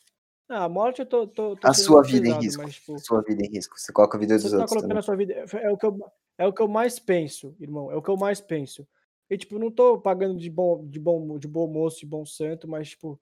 a 0.50 0.68
morte 0.68 1.00
eu 1.00 1.06
tô, 1.06 1.26
tô, 1.26 1.56
tô 1.56 1.66
A 1.66 1.72
sua 1.72 2.02
vida 2.02 2.28
em 2.28 2.40
risco. 2.42 2.62
mas, 2.62 2.74
tipo, 2.74 2.98
Sua 2.98 3.22
vida 3.22 3.42
em 3.42 3.48
risco. 3.48 3.78
Você 3.78 3.90
coloca 3.90 4.18
a 4.18 4.20
vida 4.20 4.34
dos 4.34 4.44
não 4.44 4.50
tá 4.50 4.56
outros 4.58 4.68
colocando 4.68 4.88
também. 4.90 4.98
a 4.98 5.02
sua 5.02 5.16
vida. 5.16 5.32
É 5.64 5.70
o, 5.70 5.78
que 5.78 5.86
eu, 5.86 5.98
é 6.36 6.46
o 6.46 6.52
que 6.52 6.60
eu 6.60 6.68
mais 6.68 6.98
penso, 6.98 7.56
irmão. 7.58 7.90
É 7.90 7.96
o 7.96 8.02
que 8.02 8.10
eu 8.10 8.18
mais 8.18 8.38
penso. 8.42 8.86
E, 9.30 9.38
tipo, 9.38 9.58
não 9.58 9.70
tô 9.70 9.98
pagando 9.98 10.38
de 10.38 10.50
bom, 10.50 10.86
de 10.86 11.00
bom, 11.00 11.38
de 11.38 11.48
bom 11.48 11.66
moço, 11.68 12.00
de 12.00 12.06
bom 12.06 12.26
santo, 12.26 12.68
mas, 12.68 12.90
tipo, 12.90 13.18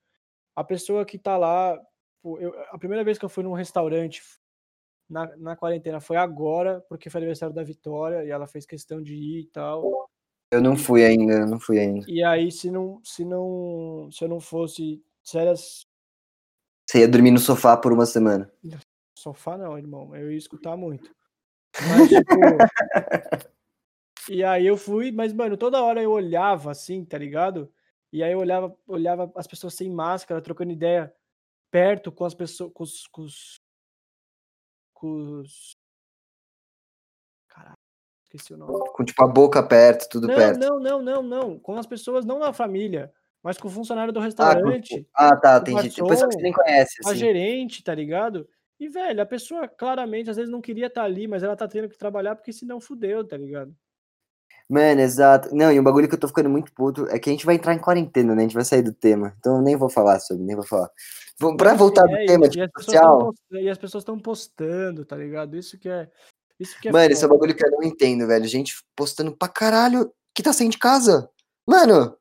a 0.57 0.65
pessoa 0.65 1.05
que 1.05 1.19
tá 1.19 1.37
lá. 1.37 1.81
Tipo, 2.19 2.39
eu- 2.41 2.55
a 2.71 2.79
primeira 2.79 3.05
vez 3.05 3.19
que 3.19 3.25
eu 3.25 3.29
fui 3.29 3.45
num 3.45 3.53
restaurante 3.53 4.23
na, 5.09 5.37
na 5.37 5.57
quarentena 5.57 6.01
foi 6.01 6.17
agora, 6.17 6.85
porque 6.89 7.09
foi 7.09 7.21
aniversário 7.21 7.55
da 7.55 7.63
Vitória 7.63 8.25
e 8.25 8.31
ela 8.31 8.47
fez 8.47 8.67
questão 8.67 9.03
de 9.03 9.15
ir 9.15 9.41
e 9.41 9.47
tal. 9.47 10.09
Eu 10.51 10.61
não 10.61 10.77
fui 10.77 11.05
ainda, 11.05 11.47
não 11.47 11.61
fui 11.61 11.79
ainda. 11.79 12.07
E 12.09 12.23
aí, 12.23 12.51
se 12.51 12.71
não, 12.71 13.01
se 13.05 13.25
não, 13.25 14.09
se 14.11 14.25
eu 14.25 14.29
não 14.29 14.41
fosse 14.41 15.03
sérias 15.23 15.87
Você 16.89 17.01
ia 17.01 17.09
dormir 17.09 17.31
no 17.31 17.39
sofá 17.39 17.77
por 17.77 17.93
uma 17.93 18.07
semana. 18.07 18.51
Sofá 19.17 19.59
não, 19.59 19.77
irmão. 19.77 20.15
Eu 20.15 20.31
ia 20.31 20.39
escutar 20.39 20.77
muito. 20.77 21.15
Mas, 21.89 22.09
tipo. 22.09 22.31
e 24.31 24.43
aí 24.43 24.67
eu 24.67 24.77
fui, 24.77 25.13
mas, 25.13 25.33
mano, 25.33 25.57
toda 25.57 25.83
hora 25.83 26.03
eu 26.03 26.11
olhava 26.11 26.71
assim, 26.71 27.05
tá 27.05 27.19
ligado? 27.19 27.71
E 28.11 28.23
aí 28.23 28.33
eu 28.33 28.39
olhava, 28.39 28.75
olhava 28.87 29.31
as 29.37 29.47
pessoas 29.47 29.75
sem 29.75 29.91
máscara, 29.91 30.41
trocando 30.41 30.73
ideia 30.73 31.13
perto 31.71 32.11
com 32.13 32.25
as 32.25 32.35
pessoas. 32.35 32.73
Com 32.73 32.83
os. 32.85 33.07
Com 33.09 33.23
os, 33.23 33.61
com 34.93 35.41
os... 35.41 35.71
Caralho, 37.49 37.75
esqueci 38.25 38.55
o 38.55 38.57
nome. 38.57 38.91
Com, 38.91 39.05
tipo, 39.05 39.23
a 39.25 39.29
boca 39.29 39.63
perto, 39.63 40.09
tudo 40.09 40.27
Não, 40.29 40.35
perto. 40.35 40.59
não, 40.59 40.81
não, 40.81 41.03
não, 41.03 41.23
não. 41.23 41.59
Com 41.59 41.77
as 41.79 41.87
pessoas, 41.87 42.25
não 42.25 42.39
da 42.39 42.53
família, 42.53 43.13
mas 43.43 43.59
com 43.59 43.69
o 43.69 43.71
funcionário 43.71 44.13
do 44.13 44.19
Ah, 44.19 44.23
com- 44.23 44.27
restaurante. 44.27 45.09
ah, 45.15 45.37
tá. 45.37 45.61
Tem 45.61 45.75
pessoa 45.77 46.09
que 46.09 46.17
você 46.17 46.43
nem 46.43 46.53
conhece, 46.53 46.97
a 47.05 47.11
assim. 47.11 47.19
gerente, 47.19 47.83
tá 47.83 47.95
ligado? 47.95 48.49
E, 48.79 48.89
velho, 48.89 49.21
a 49.21 49.27
pessoa 49.27 49.67
claramente 49.67 50.31
às 50.31 50.37
vezes 50.37 50.51
não 50.51 50.61
queria 50.61 50.87
estar 50.87 51.03
ali, 51.03 51.27
mas 51.27 51.43
ela 51.43 51.57
tá 51.57 51.67
tendo 51.67 51.89
que 51.89 51.99
trabalhar 51.99 52.37
porque 52.37 52.53
senão 52.53 52.81
fudeu, 52.81 53.27
tá 53.27 53.37
ligado? 53.37 53.75
Mano, 54.69 55.01
exato. 55.01 55.49
Não, 55.55 55.73
e 55.73 55.81
um 55.81 55.83
bagulho 55.83 56.09
que 56.09 56.15
eu 56.15 56.21
tô 56.21 56.29
ficando 56.29 56.51
muito 56.51 56.73
puto 56.75 57.07
é 57.09 57.19
que 57.19 57.31
a 57.31 57.33
gente 57.33 57.47
vai 57.47 57.55
entrar 57.55 57.73
em 57.75 57.79
quarentena, 57.79 58.35
né? 58.35 58.43
A 58.43 58.45
gente 58.45 58.55
vai 58.55 58.65
sair 58.65 58.83
do 58.83 58.93
tema. 58.93 59.35
Então 59.39 59.57
eu 59.57 59.63
nem 59.63 59.77
vou 59.77 59.89
falar 59.89 60.21
sobre, 60.21 60.45
nem 60.45 60.55
vou 60.55 60.65
falar. 60.67 60.91
Pra 61.57 61.71
Mas 61.71 61.79
voltar 61.79 62.03
é 62.05 62.07
do 62.09 62.17
isso, 62.19 62.27
tema 62.27 62.47
e 62.47 62.49
de 62.51 62.69
social, 62.79 63.19
postando, 63.19 63.61
e 63.63 63.71
as 63.71 63.79
pessoas 63.79 64.03
estão 64.03 64.19
postando, 64.19 65.05
tá 65.05 65.17
ligado? 65.17 65.57
Isso 65.57 65.79
que 65.79 65.89
é. 65.89 66.11
Isso 66.61 66.79
que 66.81 66.89
é 66.89 66.93
mano, 66.93 67.11
esse 67.13 67.25
é 67.25 67.29
foda. 67.29 67.39
bagulho 67.39 67.57
que 67.57 67.65
eu 67.65 67.71
não 67.71 67.83
entendo, 67.85 68.27
velho. 68.27 68.45
Gente 68.47 68.75
postando 68.97 69.35
pra 69.37 69.49
caralho 69.49 70.13
que 70.35 70.43
tá 70.43 70.53
saindo 70.53 70.73
de 70.73 70.79
casa. 70.79 71.31
Mano, 71.67 72.17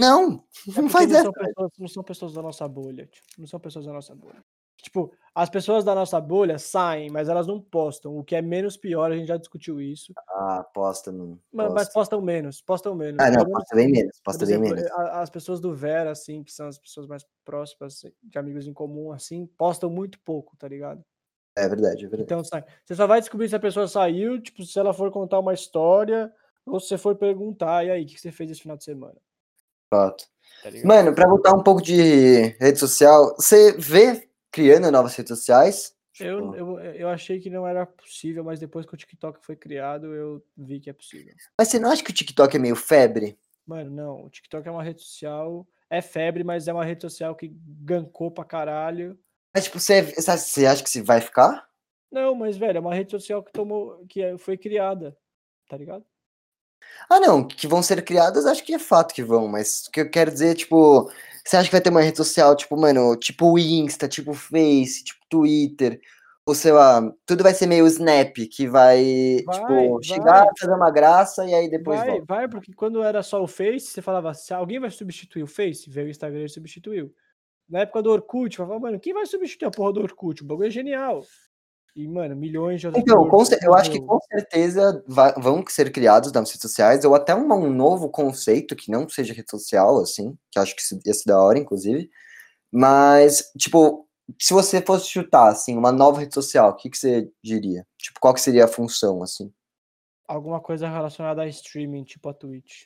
não, 0.00 0.44
É 0.76 0.80
não 0.80 0.88
faz 0.88 1.10
não 1.10 1.16
essa. 1.16 1.24
são, 1.24 1.32
pessoas, 1.32 1.70
não 1.78 1.88
são 1.88 2.02
pessoas 2.04 2.32
da 2.34 2.42
nossa 2.42 2.68
bolha, 2.68 3.06
tipo, 3.06 3.26
não 3.38 3.46
são 3.46 3.58
pessoas 3.58 3.86
da 3.86 3.92
nossa 3.92 4.14
bolha. 4.14 4.44
Tipo, 4.82 5.12
as 5.34 5.48
pessoas 5.48 5.84
da 5.84 5.94
nossa 5.94 6.20
bolha 6.20 6.58
saem, 6.58 7.10
mas 7.10 7.28
elas 7.28 7.46
não 7.46 7.60
postam, 7.60 8.16
o 8.16 8.24
que 8.24 8.34
é 8.34 8.42
menos 8.42 8.76
pior, 8.76 9.12
a 9.12 9.16
gente 9.16 9.28
já 9.28 9.36
discutiu 9.36 9.80
isso. 9.80 10.12
Ah, 10.30 10.64
posta, 10.74 11.12
mano. 11.12 11.40
Mas, 11.52 11.66
mas 11.72 11.74
Posta. 11.84 11.92
postam 11.92 12.20
menos, 12.20 12.60
postam 12.60 12.94
menos. 12.94 13.20
Ah, 13.20 13.30
não, 13.30 13.44
menos, 13.44 13.52
posta 13.52 13.76
bem 13.76 13.88
menos, 13.88 14.20
posta 14.24 14.46
bem 14.46 14.56
exemplo, 14.56 14.74
menos. 14.74 14.90
as 15.12 15.30
pessoas 15.30 15.60
do 15.60 15.74
Vera, 15.74 16.10
assim, 16.10 16.42
que 16.42 16.52
são 16.52 16.66
as 16.66 16.78
pessoas 16.78 17.06
mais 17.06 17.24
próximas, 17.44 17.94
assim, 17.94 18.12
de 18.22 18.38
amigos 18.38 18.66
em 18.66 18.72
comum, 18.72 19.12
assim, 19.12 19.46
postam 19.56 19.90
muito 19.90 20.18
pouco, 20.20 20.56
tá 20.56 20.66
ligado? 20.66 21.04
É 21.56 21.68
verdade, 21.68 22.04
é 22.04 22.08
verdade. 22.08 22.22
Então, 22.22 22.44
sai. 22.44 22.64
Você 22.84 22.94
só 22.94 23.06
vai 23.06 23.20
descobrir 23.20 23.48
se 23.48 23.56
a 23.56 23.60
pessoa 23.60 23.88
saiu, 23.88 24.40
tipo, 24.40 24.64
se 24.64 24.78
ela 24.78 24.92
for 24.92 25.10
contar 25.10 25.40
uma 25.40 25.54
história, 25.54 26.32
ou 26.64 26.78
se 26.78 26.88
você 26.88 26.98
for 26.98 27.16
perguntar, 27.16 27.84
e 27.84 27.90
aí, 27.90 28.04
o 28.04 28.06
que 28.06 28.20
você 28.20 28.30
fez 28.30 28.50
esse 28.50 28.62
final 28.62 28.76
de 28.76 28.84
semana? 28.84 29.16
Fato. 29.92 30.24
Tá? 30.62 30.70
Mano, 30.84 31.14
pra 31.14 31.28
voltar 31.28 31.54
um 31.54 31.62
pouco 31.62 31.82
de 31.82 32.56
rede 32.60 32.78
social, 32.78 33.34
você 33.36 33.72
vê 33.72 34.27
criando 34.50 34.90
novas 34.90 35.14
redes 35.14 35.36
sociais? 35.36 35.94
Eu, 36.20 36.52
Tipo, 36.52 36.56
eu, 36.56 36.80
eu 36.80 37.08
achei 37.08 37.38
que 37.38 37.48
não 37.48 37.66
era 37.66 37.86
possível, 37.86 38.42
mas 38.42 38.58
depois 38.58 38.84
que 38.84 38.94
o 38.94 38.96
TikTok 38.96 39.44
foi 39.44 39.54
criado, 39.54 40.14
eu 40.14 40.44
vi 40.56 40.80
que 40.80 40.90
é 40.90 40.92
possível. 40.92 41.32
Mas 41.56 41.68
você 41.68 41.78
não 41.78 41.90
acha 41.90 42.02
que 42.02 42.10
o 42.10 42.14
TikTok 42.14 42.56
é 42.56 42.58
meio 42.58 42.74
febre? 42.74 43.38
Mano, 43.64 43.90
não, 43.90 44.24
o 44.24 44.30
TikTok 44.30 44.66
é 44.66 44.70
uma 44.70 44.82
rede 44.82 45.02
social, 45.02 45.66
é 45.90 46.02
febre, 46.02 46.42
mas 46.42 46.66
é 46.66 46.72
uma 46.72 46.84
rede 46.84 47.02
social 47.02 47.36
que 47.36 47.52
gancou 47.82 48.30
pra 48.30 48.44
caralho. 48.44 49.18
Mas, 49.54 49.64
tipo, 49.64 49.78
você, 49.78 50.02
você 50.02 50.66
acha 50.66 50.82
que 50.82 50.90
se 50.90 51.02
vai 51.02 51.20
ficar? 51.20 51.68
Não, 52.10 52.34
mas, 52.34 52.56
velho, 52.56 52.78
é 52.78 52.80
uma 52.80 52.94
rede 52.94 53.10
social 53.10 53.42
que 53.42 53.52
tomou, 53.52 54.04
que 54.06 54.22
é- 54.22 54.38
foi 54.38 54.56
criada, 54.56 55.16
tá 55.68 55.76
ligado? 55.76 56.04
Ah, 57.10 57.20
não, 57.20 57.46
que 57.46 57.66
vão 57.66 57.82
ser 57.82 58.02
criadas, 58.04 58.46
acho 58.46 58.64
que 58.64 58.74
é 58.74 58.78
fato 58.78 59.14
que 59.14 59.22
vão, 59.22 59.48
mas 59.48 59.86
o 59.86 59.90
que 59.90 60.00
eu 60.00 60.10
quero 60.10 60.30
dizer, 60.30 60.54
tipo, 60.54 61.10
você 61.44 61.56
acha 61.56 61.68
que 61.68 61.72
vai 61.72 61.80
ter 61.80 61.90
uma 61.90 62.02
rede 62.02 62.16
social, 62.18 62.54
tipo, 62.54 62.76
mano, 62.76 63.16
tipo 63.16 63.50
o 63.52 63.58
Insta, 63.58 64.06
tipo 64.08 64.32
o 64.32 64.34
Face, 64.34 65.04
tipo 65.04 65.20
Twitter, 65.28 66.00
ou 66.44 66.54
sei 66.54 66.72
lá, 66.72 67.02
tudo 67.26 67.42
vai 67.42 67.54
ser 67.54 67.66
meio 67.66 67.86
snap, 67.86 68.34
que 68.50 68.66
vai, 68.66 69.42
Vai, 69.44 69.54
tipo, 69.54 69.94
vai. 69.94 70.02
chegar, 70.02 70.46
fazer 70.58 70.72
uma 70.74 70.90
graça 70.90 71.44
e 71.46 71.54
aí 71.54 71.68
depois 71.70 71.98
Vai, 72.00 72.10
volta. 72.10 72.24
vai, 72.26 72.48
porque 72.48 72.72
quando 72.74 73.02
era 73.02 73.22
só 73.22 73.42
o 73.42 73.46
Face, 73.46 73.86
você 73.86 74.02
falava, 74.02 74.32
se 74.34 74.52
alguém 74.52 74.80
vai 74.80 74.90
substituir 74.90 75.42
o 75.42 75.46
Face, 75.46 75.88
veio 75.90 76.06
o 76.06 76.10
Instagram 76.10 76.44
e 76.44 76.48
substituiu. 76.48 77.12
Na 77.68 77.80
época 77.80 78.02
do 78.02 78.10
Orkut, 78.10 78.58
eu 78.58 78.64
falava, 78.66 78.80
mano, 78.80 78.98
quem 78.98 79.12
vai 79.12 79.26
substituir 79.26 79.66
a 79.68 79.70
porra 79.70 79.92
do 79.92 80.00
Orkut? 80.00 80.42
O 80.42 80.46
bagulho 80.46 80.68
é 80.68 80.70
genial. 80.70 81.22
E, 81.96 82.06
mano, 82.06 82.36
milhões 82.36 82.80
de 82.80 82.86
outras 82.86 83.02
Então, 83.02 83.24
pessoas 83.24 83.62
eu 83.62 83.74
acho 83.74 83.90
que 83.90 84.00
com 84.00 84.18
certeza 84.20 85.02
vão 85.36 85.64
ser 85.66 85.90
criados 85.90 86.30
nas 86.32 86.48
redes 86.48 86.62
sociais, 86.62 87.04
ou 87.04 87.14
até 87.14 87.34
um, 87.34 87.52
um 87.52 87.70
novo 87.70 88.08
conceito 88.08 88.76
que 88.76 88.90
não 88.90 89.08
seja 89.08 89.34
rede 89.34 89.50
social, 89.50 89.98
assim, 90.00 90.36
que 90.50 90.58
acho 90.58 90.76
que 90.76 90.82
ia 91.04 91.14
ser 91.14 91.24
da 91.26 91.40
hora, 91.40 91.58
inclusive. 91.58 92.08
Mas, 92.70 93.50
tipo, 93.58 94.06
se 94.40 94.52
você 94.52 94.80
fosse 94.80 95.08
chutar, 95.08 95.48
assim, 95.48 95.76
uma 95.76 95.90
nova 95.90 96.20
rede 96.20 96.34
social, 96.34 96.70
o 96.70 96.76
que, 96.76 96.90
que 96.90 96.98
você 96.98 97.30
diria? 97.42 97.86
Tipo, 97.96 98.20
qual 98.20 98.34
que 98.34 98.40
seria 98.40 98.66
a 98.66 98.68
função, 98.68 99.22
assim? 99.22 99.52
Alguma 100.26 100.60
coisa 100.60 100.88
relacionada 100.88 101.42
a 101.42 101.48
streaming, 101.48 102.04
tipo 102.04 102.28
a 102.28 102.34
Twitch. 102.34 102.84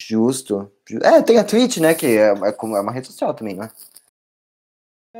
Justo. 0.00 0.72
Ju- 0.88 1.00
É, 1.02 1.20
tem 1.22 1.38
a 1.38 1.44
Twitch, 1.44 1.78
né, 1.78 1.94
que 1.94 2.06
é, 2.06 2.28
é 2.32 2.32
é 2.32 2.80
uma 2.80 2.92
rede 2.92 3.08
social 3.08 3.34
também, 3.34 3.56
né? 3.56 3.68
É, 3.68 3.97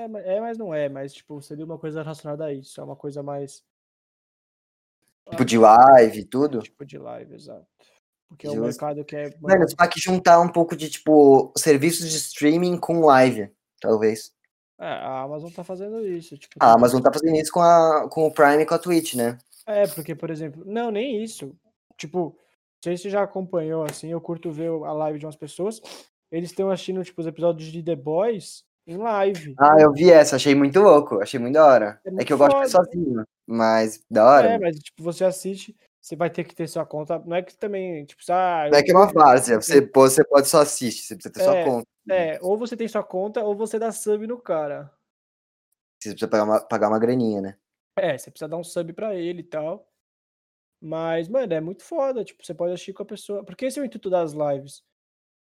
ma- 0.09 0.21
é, 0.21 0.41
mas 0.41 0.59
não 0.59 0.75
é, 0.75 0.89
mas, 0.89 1.15
tipo, 1.15 1.41
seria 1.41 1.65
uma 1.65 1.79
coisa 1.79 2.03
relacionada 2.03 2.45
a 2.45 2.53
isso. 2.53 2.81
É 2.81 2.85
uma 2.85 2.97
coisa 2.97 3.23
mais. 3.23 3.63
Tipo 5.31 5.45
de 5.45 5.59
live 5.59 6.21
e 6.21 6.25
tudo. 6.25 6.61
Tipo 6.61 6.85
de 6.85 6.99
live, 6.99 7.35
exato. 7.35 7.67
Porque 8.29 8.47
é 8.47 8.51
um 8.51 8.55
Justo. 8.55 8.67
mercado 8.67 9.05
que 9.05 9.17
é. 9.17 9.31
Mano, 9.41 9.67
você 9.69 9.75
vai 9.75 9.89
que 9.89 10.01
juntar 10.01 10.41
um 10.41 10.49
pouco 10.49 10.77
de, 10.77 10.91
tipo, 10.91 11.53
serviços 11.57 12.11
de 12.11 12.17
streaming 12.17 12.79
com 12.79 13.01
live, 13.01 13.51
talvez. 13.81 14.33
É, 14.79 14.87
a 14.87 15.23
Amazon 15.23 15.51
tá 15.51 15.65
fazendo 15.65 16.07
isso. 16.07 16.37
Tipo, 16.37 16.57
A 16.61 16.73
Amazon 16.73 17.01
tá 17.03 17.11
fazendo 17.13 17.37
isso 17.37 17.51
com, 17.51 17.61
a, 17.61 18.09
com 18.11 18.27
o 18.27 18.33
Prime 18.33 18.63
e 18.63 18.67
com 18.67 18.75
a 18.75 18.79
Twitch, 18.79 19.15
né? 19.15 19.39
É, 19.67 19.87
porque, 19.89 20.15
por 20.15 20.31
exemplo, 20.31 20.63
não, 20.65 20.91
nem 20.91 21.23
isso. 21.23 21.55
Tipo, 21.97 22.37
não 22.37 22.83
sei 22.85 22.97
se 22.97 23.05
você 23.05 23.11
já 23.11 23.23
acompanhou, 23.23 23.83
assim, 23.85 24.09
eu 24.13 24.21
curto 24.21 24.53
ver 24.53 24.71
a 24.71 24.93
live 24.93 25.19
de 25.19 25.27
umas 25.27 25.37
pessoas. 25.37 25.81
Eles 26.31 26.51
estão 26.51 26.71
assistindo, 26.71 27.03
tipo, 27.03 27.21
os 27.21 27.27
episódios 27.27 27.71
de 27.73 27.83
The 27.83 27.97
Boys 27.97 28.65
em 28.89 28.97
live. 28.97 29.55
Ah, 29.59 29.77
eu 29.79 29.93
vi 29.93 30.11
essa, 30.11 30.37
achei 30.37 30.55
muito 30.55 30.81
louco, 30.81 31.21
achei 31.21 31.39
muito 31.39 31.55
da 31.55 31.67
hora. 31.67 32.01
É 32.05 32.23
É, 32.23 32.25
que 32.25 32.33
eu 32.33 32.39
gosto 32.39 32.57
de 32.63 32.71
foda. 32.73 32.85
sozinho, 32.85 33.25
mas 33.47 34.03
da 34.11 34.25
hora. 34.27 34.49
É, 34.53 34.59
mas, 34.59 34.79
tipo, 34.79 35.03
você 35.03 35.25
assiste, 35.25 35.77
você 36.01 36.17
vai 36.17 36.31
ter 36.31 36.45
que 36.45 36.55
ter 36.55 36.67
sua 36.67 36.87
conta. 36.87 37.19
Não 37.19 37.37
é 37.37 37.43
que 37.43 37.55
também, 37.57 38.05
tipo, 38.07 38.23
ah, 38.31 38.69
Não 38.71 38.79
é 38.79 38.83
que 38.83 38.91
é 38.91 38.95
uma 38.95 39.13
várzea, 39.13 39.61
você, 39.61 39.81
você 39.83 40.25
pode 40.25 40.49
só 40.49 40.63
assistir, 40.63 41.03
você 41.03 41.15
precisa 41.15 41.33
ter 41.35 41.45
sua 41.45 41.57
É. 41.57 41.65
conta. 41.65 41.87
É, 42.11 42.39
ou 42.41 42.57
você 42.57 42.75
tem 42.75 42.89
sua 42.89 43.03
conta, 43.05 43.45
ou 43.45 43.55
você 43.55 43.79
dá 43.79 43.93
sub 43.93 44.27
no 44.27 44.39
cara. 44.41 44.91
Você 46.01 46.11
precisa 46.11 46.29
pagar 46.31 46.45
uma, 46.45 46.61
pagar 46.61 46.89
uma 46.89 46.99
graninha, 46.99 47.41
né? 47.43 47.59
É, 47.99 48.17
você 48.17 48.31
precisa 48.31 48.49
dar 48.49 48.57
um 48.57 48.65
sub 48.65 48.93
pra 48.95 49.15
ele 49.15 49.41
e 49.41 49.45
tal. 49.45 49.87
Mas, 50.81 51.29
mano, 51.29 51.53
é 51.53 51.61
muito 51.61 51.83
foda. 51.83 52.25
Tipo, 52.25 52.47
você 52.47 52.55
pode 52.55 52.73
assistir 52.73 52.93
com 52.95 53.03
a 53.03 53.07
pessoa. 53.07 53.45
Porque 53.45 53.67
esse 53.67 53.79
é 53.79 53.83
o 53.83 53.85
intuito 53.85 54.09
das 54.09 54.33
lives. 54.33 54.83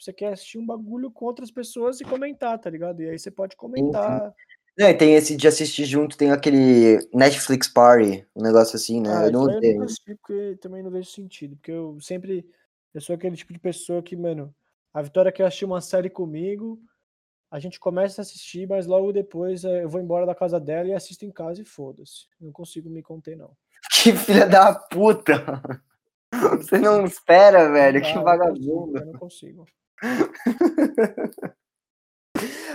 Você 0.02 0.12
quer 0.12 0.34
assistir 0.34 0.58
um 0.58 0.66
bagulho 0.66 1.12
com 1.12 1.26
outras 1.26 1.52
pessoas 1.52 2.02
e 2.02 2.04
comentar, 2.04 2.58
tá 2.58 2.68
ligado? 2.72 3.04
E 3.04 3.10
aí 3.10 3.20
você 3.20 3.30
pode 3.30 3.56
comentar. 3.56 4.34
Não, 4.76 4.90
e 4.90 4.94
tem 4.96 5.14
esse 5.14 5.36
de 5.36 5.48
assistir 5.48 5.86
junto, 5.86 6.18
tem 6.18 6.32
aquele 6.32 7.08
Netflix 7.14 7.68
Party, 7.68 8.26
um 8.36 8.42
negócio 8.42 8.78
assim, 8.78 9.00
né? 9.00 9.16
Ah, 9.16 9.26
eu 9.28 9.32
não 9.32 9.44
usei. 9.44 9.78
porque 10.18 10.58
também 10.60 10.82
não 10.82 10.90
vejo 10.90 11.08
sentido. 11.12 11.56
Porque 11.56 11.72
eu 11.72 12.00
sempre. 12.02 12.44
Eu 12.92 13.00
sou 13.00 13.16
aquele 13.16 13.36
tipo 13.36 13.54
de 13.54 13.60
pessoa 13.60 14.02
que, 14.02 14.16
mano, 14.16 14.52
a 14.92 15.04
Vitória 15.04 15.32
quer 15.32 15.46
assistir 15.46 15.66
uma 15.66 15.82
série 15.82 16.10
comigo. 16.10 16.82
A 17.52 17.60
gente 17.60 17.80
começa 17.80 18.22
a 18.22 18.24
assistir, 18.24 18.68
mas 18.68 18.88
logo 18.88 19.14
depois 19.14 19.64
eh, 19.64 19.84
eu 19.84 19.90
vou 19.90 20.02
embora 20.02 20.26
da 20.26 20.34
casa 20.34 20.60
dela 20.60 20.88
e 20.88 20.94
assisto 20.94 21.26
em 21.26 21.32
casa 21.32 21.62
e 21.62 21.66
foda-se. 21.66 22.26
Não 22.40 22.52
consigo 22.52 22.90
me 22.90 23.04
conter, 23.04 23.38
não. 23.38 23.56
Que 24.02 24.14
filha 24.14 24.48
da 24.48 24.74
puta! 24.74 25.62
Você 26.58 26.80
não 26.80 27.06
espera, 27.06 27.72
velho, 27.72 28.02
que 28.02 28.14
vagabundo. 28.14 28.98
Eu 28.98 29.06
não 29.06 29.14
consigo. 29.14 29.66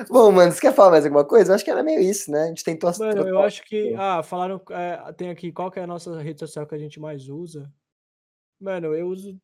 Bom, 0.09 0.31
mano, 0.31 0.53
você 0.53 0.61
quer 0.61 0.75
falar 0.75 0.91
mais 0.93 1.05
alguma 1.05 1.25
coisa? 1.25 1.51
Eu 1.51 1.55
acho 1.55 1.65
que 1.65 1.71
era 1.71 1.83
meio 1.83 2.01
isso, 2.01 2.31
né? 2.31 2.45
A 2.45 2.47
gente 2.49 2.63
tentou 2.63 2.89
as 2.89 2.99
Mano, 2.99 3.27
eu 3.27 3.41
acho 3.41 3.65
que. 3.65 3.95
Ah, 3.95 4.23
falaram. 4.23 4.61
é, 4.71 5.13
tem 5.13 5.31
aqui 5.31 5.51
qual 5.51 5.71
que 5.71 5.81
é 5.81 5.83
a 5.83 5.87
nossa 5.87 6.21
rede 6.21 6.39
social 6.41 6.67
que 6.67 6.75
a 6.75 6.79
gente 6.79 7.01
mais 7.01 7.29
usa. 7.29 7.73
Mano, 8.61 8.95
eu 8.95 9.09
uso 9.09 9.39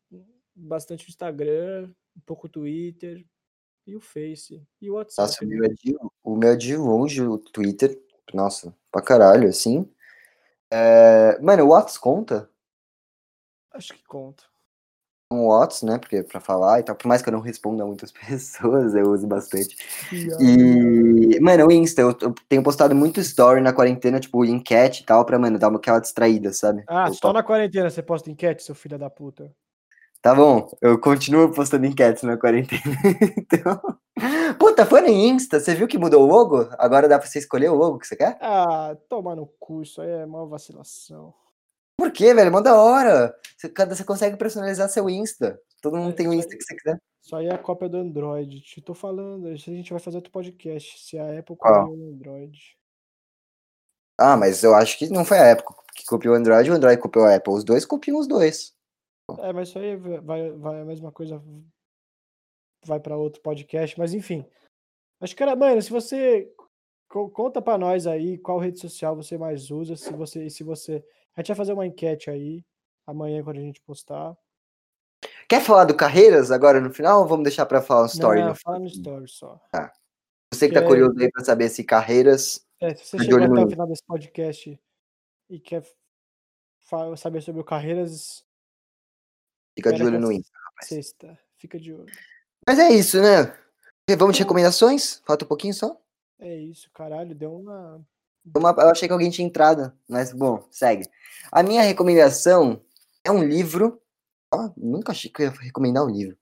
bastante 0.55 1.07
o 1.07 1.09
Instagram, 1.09 1.89
um 2.15 2.21
pouco 2.25 2.47
o 2.47 2.49
Twitter 2.49 3.25
e 3.85 3.95
o 3.95 3.99
Face. 3.99 4.65
E 4.81 4.89
o 4.89 4.95
WhatsApp. 4.95 5.27
Nossa, 5.27 5.43
o 5.43 5.47
meu, 5.47 5.65
é 5.65 5.69
de, 5.69 5.95
o 6.23 6.35
meu 6.35 6.49
é 6.51 6.55
de 6.55 6.77
longe 6.77 7.21
o 7.21 7.37
Twitter. 7.37 7.99
Nossa, 8.33 8.75
pra 8.91 9.01
caralho, 9.01 9.49
assim. 9.49 9.89
É, 10.71 11.39
mano, 11.41 11.65
o 11.65 11.69
Whats 11.69 11.97
conta? 11.97 12.49
Acho 13.71 13.93
que 13.93 14.03
conta. 14.05 14.43
Um 15.33 15.47
Whats, 15.47 15.81
né? 15.81 15.97
Porque 15.97 16.23
pra 16.23 16.39
falar 16.39 16.79
e 16.79 16.83
tal. 16.83 16.95
Por 16.95 17.07
mais 17.07 17.21
que 17.21 17.29
eu 17.29 17.33
não 17.33 17.39
responda 17.39 17.83
a 17.83 17.87
muitas 17.87 18.11
pessoas, 18.13 18.95
eu 18.95 19.11
uso 19.11 19.27
bastante. 19.27 19.75
E, 20.39 21.39
mano, 21.39 21.67
o 21.67 21.71
Insta, 21.71 22.01
eu, 22.01 22.15
eu 22.21 22.33
tenho 22.47 22.63
postado 22.63 22.95
muito 22.95 23.19
story 23.19 23.61
na 23.61 23.73
quarentena, 23.73 24.19
tipo, 24.19 24.45
enquete 24.45 25.03
e 25.03 25.05
tal, 25.05 25.25
pra, 25.25 25.39
mano, 25.39 25.59
dar 25.59 25.69
uma, 25.69 25.77
aquela 25.77 25.99
distraída, 25.99 26.53
sabe? 26.53 26.83
Ah, 26.87 27.07
Eu 27.07 27.13
só 27.13 27.33
na 27.33 27.43
quarentena 27.43 27.89
você 27.89 28.01
posta 28.01 28.29
enquete, 28.29 28.63
seu 28.63 28.75
filho 28.75 28.97
da 28.97 29.09
puta. 29.09 29.51
Tá 30.21 30.33
bom, 30.33 30.71
eu 30.81 30.97
continuo 30.97 31.51
postando 31.51 31.85
enquetes 31.85 32.23
na 32.23 32.37
quarentena. 32.37 32.81
então... 33.37 33.81
Puta, 34.57 34.85
foi 34.85 35.01
no 35.01 35.09
Insta, 35.09 35.59
você 35.59 35.75
viu 35.75 35.87
que 35.87 35.97
mudou 35.97 36.23
o 36.23 36.25
logo? 36.25 36.69
Agora 36.77 37.09
dá 37.09 37.19
pra 37.19 37.27
você 37.27 37.39
escolher 37.39 37.69
o 37.69 37.75
logo 37.75 37.99
que 37.99 38.07
você 38.07 38.15
quer? 38.15 38.37
Ah, 38.39 38.95
toma 39.09 39.35
no 39.35 39.47
cu, 39.59 39.81
isso 39.81 40.01
aí 40.01 40.09
é 40.09 40.25
uma 40.25 40.45
vacilação. 40.45 41.33
Por 42.03 42.11
quê, 42.11 42.33
velho? 42.33 42.51
Manda 42.51 42.75
hora. 42.75 43.33
Você, 43.57 43.71
você 43.87 44.03
consegue 44.03 44.35
personalizar 44.35 44.89
seu 44.89 45.09
Insta. 45.09 45.57
Todo 45.81 45.95
mundo 45.95 46.11
É, 46.11 46.15
tem 46.15 46.27
o 46.27 46.33
Insta 46.33 46.55
que 46.55 46.61
você 46.61 46.75
quiser. 46.75 47.01
Isso 47.23 47.33
aí 47.33 47.45
é 47.47 47.53
a 47.53 47.57
cópia 47.57 47.87
do 47.87 47.95
Android. 47.95 48.59
Te 48.59 48.81
tô 48.81 48.93
falando, 48.93 49.47
a 49.47 49.55
gente 49.55 49.91
vai 49.91 50.01
fazer 50.01 50.17
outro 50.17 50.31
podcast. 50.31 50.99
Se 50.99 51.17
a 51.17 51.39
Apple 51.39 51.55
copiou 51.55 51.97
o 51.97 52.09
Android. 52.09 52.77
Ah, 54.19 54.35
mas 54.35 54.63
eu 54.63 54.75
acho 54.75 54.97
que 54.97 55.07
não 55.09 55.23
foi 55.23 55.39
a 55.39 55.53
Apple 55.53 55.65
que 55.95 56.05
copiou 56.05 56.33
o 56.33 56.37
Android, 56.37 56.69
o 56.69 56.73
Android 56.73 57.01
copiou 57.01 57.25
a 57.25 57.35
Apple. 57.35 57.53
Os 57.53 57.63
dois 57.63 57.85
copiam 57.85 58.19
os 58.19 58.27
dois. 58.27 58.75
É, 59.39 59.53
mas 59.53 59.69
isso 59.69 59.79
aí 59.79 59.95
vai, 59.95 60.51
vai, 60.51 60.81
a 60.81 60.85
mesma 60.85 61.09
coisa, 61.11 61.41
vai 62.85 62.99
pra 62.99 63.15
outro 63.15 63.41
podcast, 63.41 63.97
mas 63.97 64.13
enfim. 64.13 64.45
Acho 65.21 65.33
que 65.35 65.41
era, 65.41 65.55
mano, 65.55 65.81
se 65.81 65.89
você 65.89 66.53
co- 67.07 67.29
conta 67.29 67.61
pra 67.61 67.77
nós 67.77 68.05
aí 68.05 68.37
qual 68.37 68.59
rede 68.59 68.79
social 68.79 69.15
você 69.15 69.37
mais 69.37 69.71
usa, 69.71 69.95
se 69.95 70.11
você, 70.11 70.49
se 70.49 70.63
você, 70.63 71.05
a 71.35 71.41
gente 71.41 71.47
vai 71.47 71.55
fazer 71.57 71.73
uma 71.73 71.85
enquete 71.85 72.29
aí 72.29 72.63
amanhã 73.07 73.43
quando 73.43 73.57
a 73.57 73.61
gente 73.61 73.81
postar. 73.81 74.35
Quer 75.47 75.61
falar 75.61 75.85
do 75.85 75.95
Carreiras 75.95 76.51
agora 76.51 76.79
no 76.81 76.91
final 76.93 77.21
ou 77.21 77.27
vamos 77.27 77.43
deixar 77.43 77.65
pra 77.65 77.81
falar 77.81 78.03
um 78.03 78.07
story? 78.07 78.39
Não, 78.41 78.49
no 78.49 78.55
fala 78.55 78.79
no 78.79 78.87
story 78.87 79.27
só. 79.29 79.59
Você 80.53 80.67
que 80.67 80.73
tá 80.73 80.81
é- 80.81 80.87
curioso 80.87 81.17
aí 81.19 81.31
pra 81.31 81.43
saber 81.43 81.69
se 81.69 81.83
Carreiras. 81.83 82.65
É, 82.79 82.93
se 82.95 83.05
você 83.05 83.17
de 83.17 83.23
chegou 83.25 83.39
até 83.39 83.47
no 83.47 83.65
o 83.65 83.69
final 83.69 83.87
desse 83.87 84.03
podcast 84.05 84.79
e 85.49 85.59
quer 85.59 85.83
saber 87.17 87.41
sobre 87.41 87.61
o 87.61 87.65
Carreiras, 87.65 88.45
Fica 89.75 89.91
de 89.93 90.03
olho 90.03 90.19
no 90.19 90.31
Insta. 90.31 90.51
rapaz. 90.65 90.87
sexta, 90.89 91.39
fica 91.57 91.79
de 91.79 91.93
olho. 91.93 92.13
Mas 92.67 92.77
é 92.79 92.89
isso, 92.91 93.19
né? 93.21 93.57
Vamos 94.17 94.35
de 94.35 94.43
recomendações? 94.43 95.21
Falta 95.25 95.45
um 95.45 95.47
pouquinho 95.47 95.73
só. 95.73 95.99
É 96.39 96.55
isso, 96.55 96.91
caralho, 96.91 97.33
deu 97.33 97.55
uma 97.55 98.05
Uma- 98.55 98.75
eu 98.79 98.89
achei 98.89 99.07
que 99.07 99.13
alguém 99.13 99.29
tinha 99.29 99.47
entrado, 99.47 99.93
mas 100.07 100.33
bom, 100.33 100.67
segue. 100.69 101.09
A 101.51 101.63
minha 101.63 101.81
recomendação 101.81 102.83
é 103.23 103.31
um 103.31 103.43
livro. 103.43 104.01
Ó, 104.53 104.69
nunca 104.75 105.11
achei 105.11 105.31
que 105.31 105.41
eu 105.41 105.45
ia 105.47 105.51
recomendar 105.61 106.03
um 106.05 106.09
livro. 106.09 106.37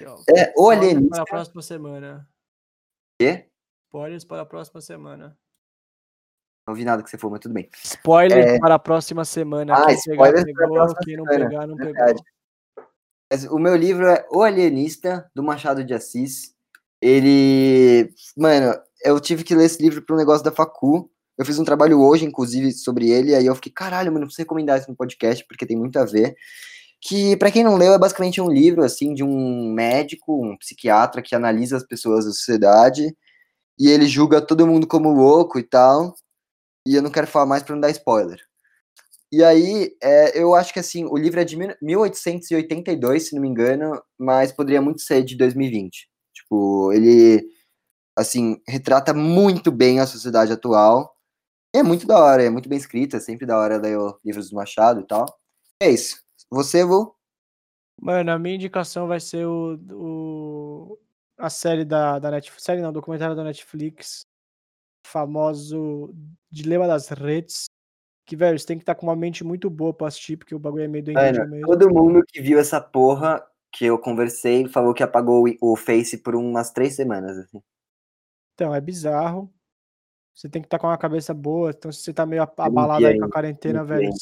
É 0.00 0.08
O 0.08 0.14
Spoilers 0.18 0.52
Para 0.54 0.72
Alienista. 0.72 1.22
a 1.22 1.24
próxima 1.24 1.62
semana. 1.62 2.28
Quê? 3.20 3.48
Spoilers 3.88 4.24
para 4.24 4.42
a 4.42 4.46
próxima 4.46 4.80
semana. 4.80 5.38
Não 6.68 6.74
vi 6.74 6.84
nada 6.84 7.02
que 7.02 7.08
você 7.08 7.16
falou, 7.16 7.32
mas 7.32 7.40
tudo 7.40 7.54
bem. 7.54 7.70
Spoilers 7.82 8.58
para 8.58 8.74
a 8.74 8.78
próxima 8.78 9.24
semana. 9.24 9.72
Ah, 9.74 9.86
quem 9.86 9.96
pegar, 10.02 10.28
spoilers 10.28 10.42
a 10.42 10.44
pegou. 10.46 10.96
Quem 11.04 11.16
não 11.16 11.24
semana, 11.24 11.48
pegar, 11.48 11.66
não 11.66 11.76
verdade. 11.76 12.22
pegou. 12.74 12.90
Mas 13.32 13.44
o 13.44 13.58
meu 13.58 13.76
livro 13.76 14.06
é 14.08 14.26
O 14.30 14.42
Alienista, 14.42 15.30
do 15.34 15.42
Machado 15.42 15.84
de 15.84 15.94
Assis. 15.94 16.54
Ele. 17.00 18.12
Mano, 18.36 18.74
eu 19.04 19.20
tive 19.20 19.44
que 19.44 19.54
ler 19.54 19.64
esse 19.66 19.80
livro 19.82 20.02
para 20.02 20.14
um 20.14 20.18
negócio 20.18 20.44
da 20.44 20.50
Facu. 20.52 21.10
Eu 21.38 21.44
fiz 21.44 21.58
um 21.58 21.64
trabalho 21.64 22.00
hoje, 22.00 22.24
inclusive, 22.24 22.72
sobre 22.72 23.10
ele, 23.10 23.34
aí 23.34 23.46
eu 23.46 23.54
fiquei, 23.54 23.72
caralho, 23.72 24.12
mano, 24.12 24.24
eu 24.24 24.26
preciso 24.28 24.42
recomendar 24.44 24.78
isso 24.78 24.90
no 24.90 24.96
podcast, 24.96 25.44
porque 25.46 25.66
tem 25.66 25.76
muito 25.76 25.98
a 25.98 26.04
ver. 26.04 26.34
Que, 27.00 27.36
para 27.36 27.50
quem 27.50 27.62
não 27.64 27.76
leu, 27.76 27.92
é 27.94 27.98
basicamente 27.98 28.40
um 28.40 28.50
livro, 28.50 28.82
assim, 28.82 29.14
de 29.14 29.22
um 29.24 29.72
médico, 29.72 30.44
um 30.44 30.56
psiquiatra 30.58 31.22
que 31.22 31.34
analisa 31.34 31.76
as 31.76 31.84
pessoas 31.86 32.24
da 32.24 32.32
sociedade, 32.32 33.14
e 33.78 33.88
ele 33.88 34.06
julga 34.06 34.40
todo 34.40 34.66
mundo 34.66 34.86
como 34.86 35.12
louco 35.12 35.58
e 35.58 35.62
tal. 35.62 36.14
E 36.86 36.94
eu 36.96 37.02
não 37.02 37.10
quero 37.10 37.26
falar 37.26 37.46
mais 37.46 37.62
para 37.62 37.74
não 37.74 37.80
dar 37.80 37.90
spoiler. 37.90 38.40
E 39.32 39.42
aí, 39.44 39.96
é, 40.02 40.40
eu 40.40 40.54
acho 40.54 40.72
que 40.72 40.78
assim, 40.80 41.04
o 41.06 41.16
livro 41.16 41.40
é 41.40 41.44
de 41.44 41.56
mil- 41.56 41.74
1882, 41.82 43.28
se 43.28 43.34
não 43.34 43.42
me 43.42 43.48
engano, 43.48 44.00
mas 44.18 44.52
poderia 44.52 44.80
muito 44.80 45.00
ser 45.02 45.22
de 45.24 45.36
2020. 45.36 46.08
Tipo, 46.34 46.92
ele, 46.92 47.44
assim, 48.16 48.60
retrata 48.68 49.14
muito 49.14 49.72
bem 49.72 50.00
a 50.00 50.06
sociedade 50.06 50.52
atual. 50.52 51.15
É 51.76 51.82
muito 51.82 52.06
da 52.06 52.18
hora, 52.18 52.42
é 52.42 52.48
muito 52.50 52.68
bem 52.68 52.78
escrito, 52.78 53.16
é 53.16 53.20
sempre 53.20 53.44
da 53.46 53.58
hora 53.58 53.76
ler 53.76 53.98
os 53.98 54.14
livros 54.24 54.48
do 54.50 54.56
Machado 54.56 55.00
e 55.00 55.06
tal. 55.06 55.26
É 55.82 55.90
isso. 55.90 56.22
Você, 56.50 56.84
Vô? 56.84 57.14
Mano, 58.00 58.30
a 58.32 58.38
minha 58.38 58.54
indicação 58.54 59.06
vai 59.06 59.20
ser 59.20 59.46
o, 59.46 59.78
o 59.92 60.98
a 61.38 61.50
série 61.50 61.84
da, 61.84 62.18
da 62.18 62.30
Netflix. 62.30 62.62
Série 62.64 62.80
não, 62.80 62.92
documentário 62.92 63.36
da 63.36 63.44
Netflix. 63.44 64.24
Famoso 65.06 66.14
Dilema 66.50 66.86
das 66.86 67.08
Redes. 67.08 67.66
Que, 68.26 68.34
velho, 68.36 68.58
você 68.58 68.66
tem 68.66 68.76
que 68.78 68.82
estar 68.82 68.94
com 68.94 69.06
uma 69.06 69.14
mente 69.14 69.44
muito 69.44 69.70
boa 69.70 69.94
pra 69.94 70.08
assistir, 70.08 70.36
porque 70.36 70.54
o 70.54 70.58
bagulho 70.58 70.84
é 70.84 70.88
meio 70.88 71.04
Mano, 71.12 71.48
mesmo. 71.48 71.66
todo 71.66 71.92
mundo 71.92 72.24
que 72.26 72.40
viu 72.42 72.58
essa 72.58 72.80
porra 72.80 73.46
que 73.72 73.84
eu 73.84 73.98
conversei 73.98 74.66
falou 74.68 74.92
que 74.94 75.02
apagou 75.02 75.46
o- 75.46 75.72
o 75.72 75.76
Face 75.76 76.18
por 76.18 76.34
umas 76.34 76.72
três 76.72 76.96
semanas. 76.96 77.38
Assim. 77.38 77.62
Então, 78.54 78.74
é 78.74 78.80
bizarro. 78.80 79.52
Você 80.36 80.50
tem 80.50 80.60
que 80.60 80.66
estar 80.66 80.78
com 80.78 80.86
uma 80.86 80.98
cabeça 80.98 81.32
boa. 81.32 81.70
Então, 81.70 81.90
se 81.90 82.02
você 82.02 82.12
tá 82.12 82.26
meio 82.26 82.42
abalado 82.42 83.00
vi 83.00 83.06
aí 83.06 83.18
com 83.18 83.24
a 83.24 83.30
quarentena, 83.30 83.82
velho, 83.82 84.12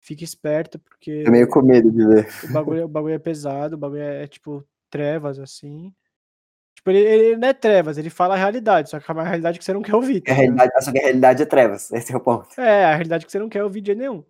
fique 0.00 0.24
esperto, 0.24 0.76
porque 0.80 1.22
Tô 1.22 1.30
meio 1.30 1.48
com 1.48 1.62
medo 1.62 1.88
de 1.92 2.04
ver. 2.04 2.28
o 2.42 2.52
bagulho, 2.52 2.84
o 2.84 2.88
bagulho 2.88 3.14
é 3.14 3.18
pesado, 3.20 3.76
o 3.76 3.78
bagulho 3.78 4.02
é, 4.02 4.24
é, 4.24 4.26
tipo 4.26 4.66
trevas, 4.90 5.38
assim. 5.38 5.94
Tipo, 6.74 6.90
ele, 6.90 6.98
ele 6.98 7.36
não 7.36 7.46
é 7.46 7.52
trevas, 7.52 7.96
ele 7.96 8.10
fala 8.10 8.34
a 8.34 8.36
realidade, 8.36 8.90
só 8.90 8.98
que 8.98 9.08
é 9.08 9.14
uma 9.14 9.22
realidade 9.22 9.56
que 9.56 9.64
você 9.64 9.72
não 9.72 9.82
quer 9.82 9.94
ouvir, 9.94 10.20
A 10.26 10.30
tá 10.30 10.32
realidade, 10.34 10.84
só 10.84 10.90
que 10.90 10.98
a 10.98 11.02
realidade 11.02 11.42
é 11.42 11.46
trevas, 11.46 11.92
esse 11.92 12.12
é 12.12 12.16
o 12.16 12.20
ponto. 12.20 12.60
É, 12.60 12.86
a 12.86 12.94
realidade 12.94 13.24
que 13.24 13.30
você 13.30 13.38
não 13.38 13.48
quer 13.48 13.62
ouvir 13.62 13.82
de 13.82 13.86
jeito 13.86 14.00
nenhum. 14.00 14.24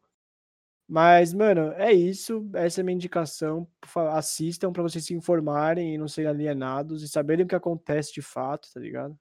Mas, 0.87 1.33
mano, 1.33 1.72
é 1.76 1.91
isso. 1.91 2.47
Essa 2.53 2.80
é 2.80 2.83
a 2.83 2.85
minha 2.85 2.97
indicação. 2.97 3.66
Assistam 4.11 4.70
pra 4.70 4.83
vocês 4.83 5.07
se 5.07 5.14
informarem 5.14 5.95
e 5.95 5.99
não 5.99 6.07
serem 6.07 6.28
alienados 6.28 7.03
e 7.03 7.09
saberem 7.09 7.47
o 7.47 7.49
que 7.49 7.55
acontece 7.55 8.12
de 8.12 8.20
fato, 8.20 8.68
tá 8.74 8.78
ligado? 8.78 9.18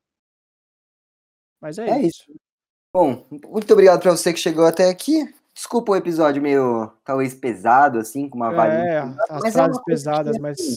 Mas 1.61 1.77
é, 1.77 1.87
É 1.89 1.99
isso. 1.99 2.23
isso. 2.29 2.35
Bom, 2.93 3.25
muito 3.29 3.71
obrigado 3.71 4.01
pra 4.01 4.11
você 4.11 4.33
que 4.33 4.39
chegou 4.39 4.65
até 4.65 4.89
aqui. 4.89 5.33
Desculpa 5.53 5.91
o 5.91 5.95
episódio 5.95 6.41
meio, 6.41 6.91
talvez, 7.03 7.33
pesado, 7.33 7.99
assim, 7.99 8.27
com 8.27 8.37
uma 8.37 8.51
vibe. 8.51 8.73
É, 8.87 8.97
as 8.99 9.15
mas 9.29 9.45
é 9.45 9.51
frases 9.51 9.77
que, 9.77 9.83
pesadas, 9.85 10.31
assim, 10.31 10.39
mas. 10.41 10.75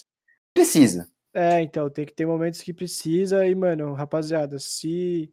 Precisa. 0.52 1.08
É, 1.32 1.60
então, 1.60 1.90
tem 1.90 2.04
que 2.06 2.12
ter 2.12 2.26
momentos 2.26 2.60
que 2.62 2.72
precisa 2.72 3.44
e, 3.46 3.54
mano, 3.54 3.92
rapaziada, 3.94 4.58
se, 4.60 5.32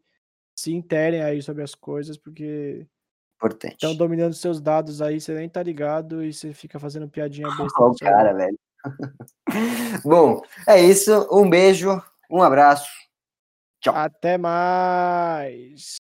se 0.55 0.73
interem 0.73 1.21
aí 1.21 1.41
sobre 1.43 1.61
as 1.61 1.75
coisas, 1.75 2.17
porque 2.17 2.87
Importante. 3.37 3.73
estão 3.73 3.95
dominando 3.95 4.33
seus 4.33 4.59
dados 4.59 5.01
aí, 5.01 5.21
você 5.21 5.33
nem 5.35 5.47
tá 5.47 5.61
ligado 5.61 6.23
e 6.23 6.33
você 6.33 6.53
fica 6.53 6.79
fazendo 6.79 7.07
piadinha 7.07 7.47
besta 7.57 7.79
Ó, 7.79 7.87
no 7.87 7.91
o 7.91 7.97
celular. 7.97 8.17
cara, 8.17 8.33
velho. 8.33 8.59
Bom, 10.03 10.41
é 10.67 10.81
isso. 10.81 11.27
Um 11.31 11.47
beijo, 11.47 12.01
um 12.29 12.41
abraço. 12.41 12.89
Tchau. 13.81 13.93
Até 13.95 14.37
mais! 14.37 16.00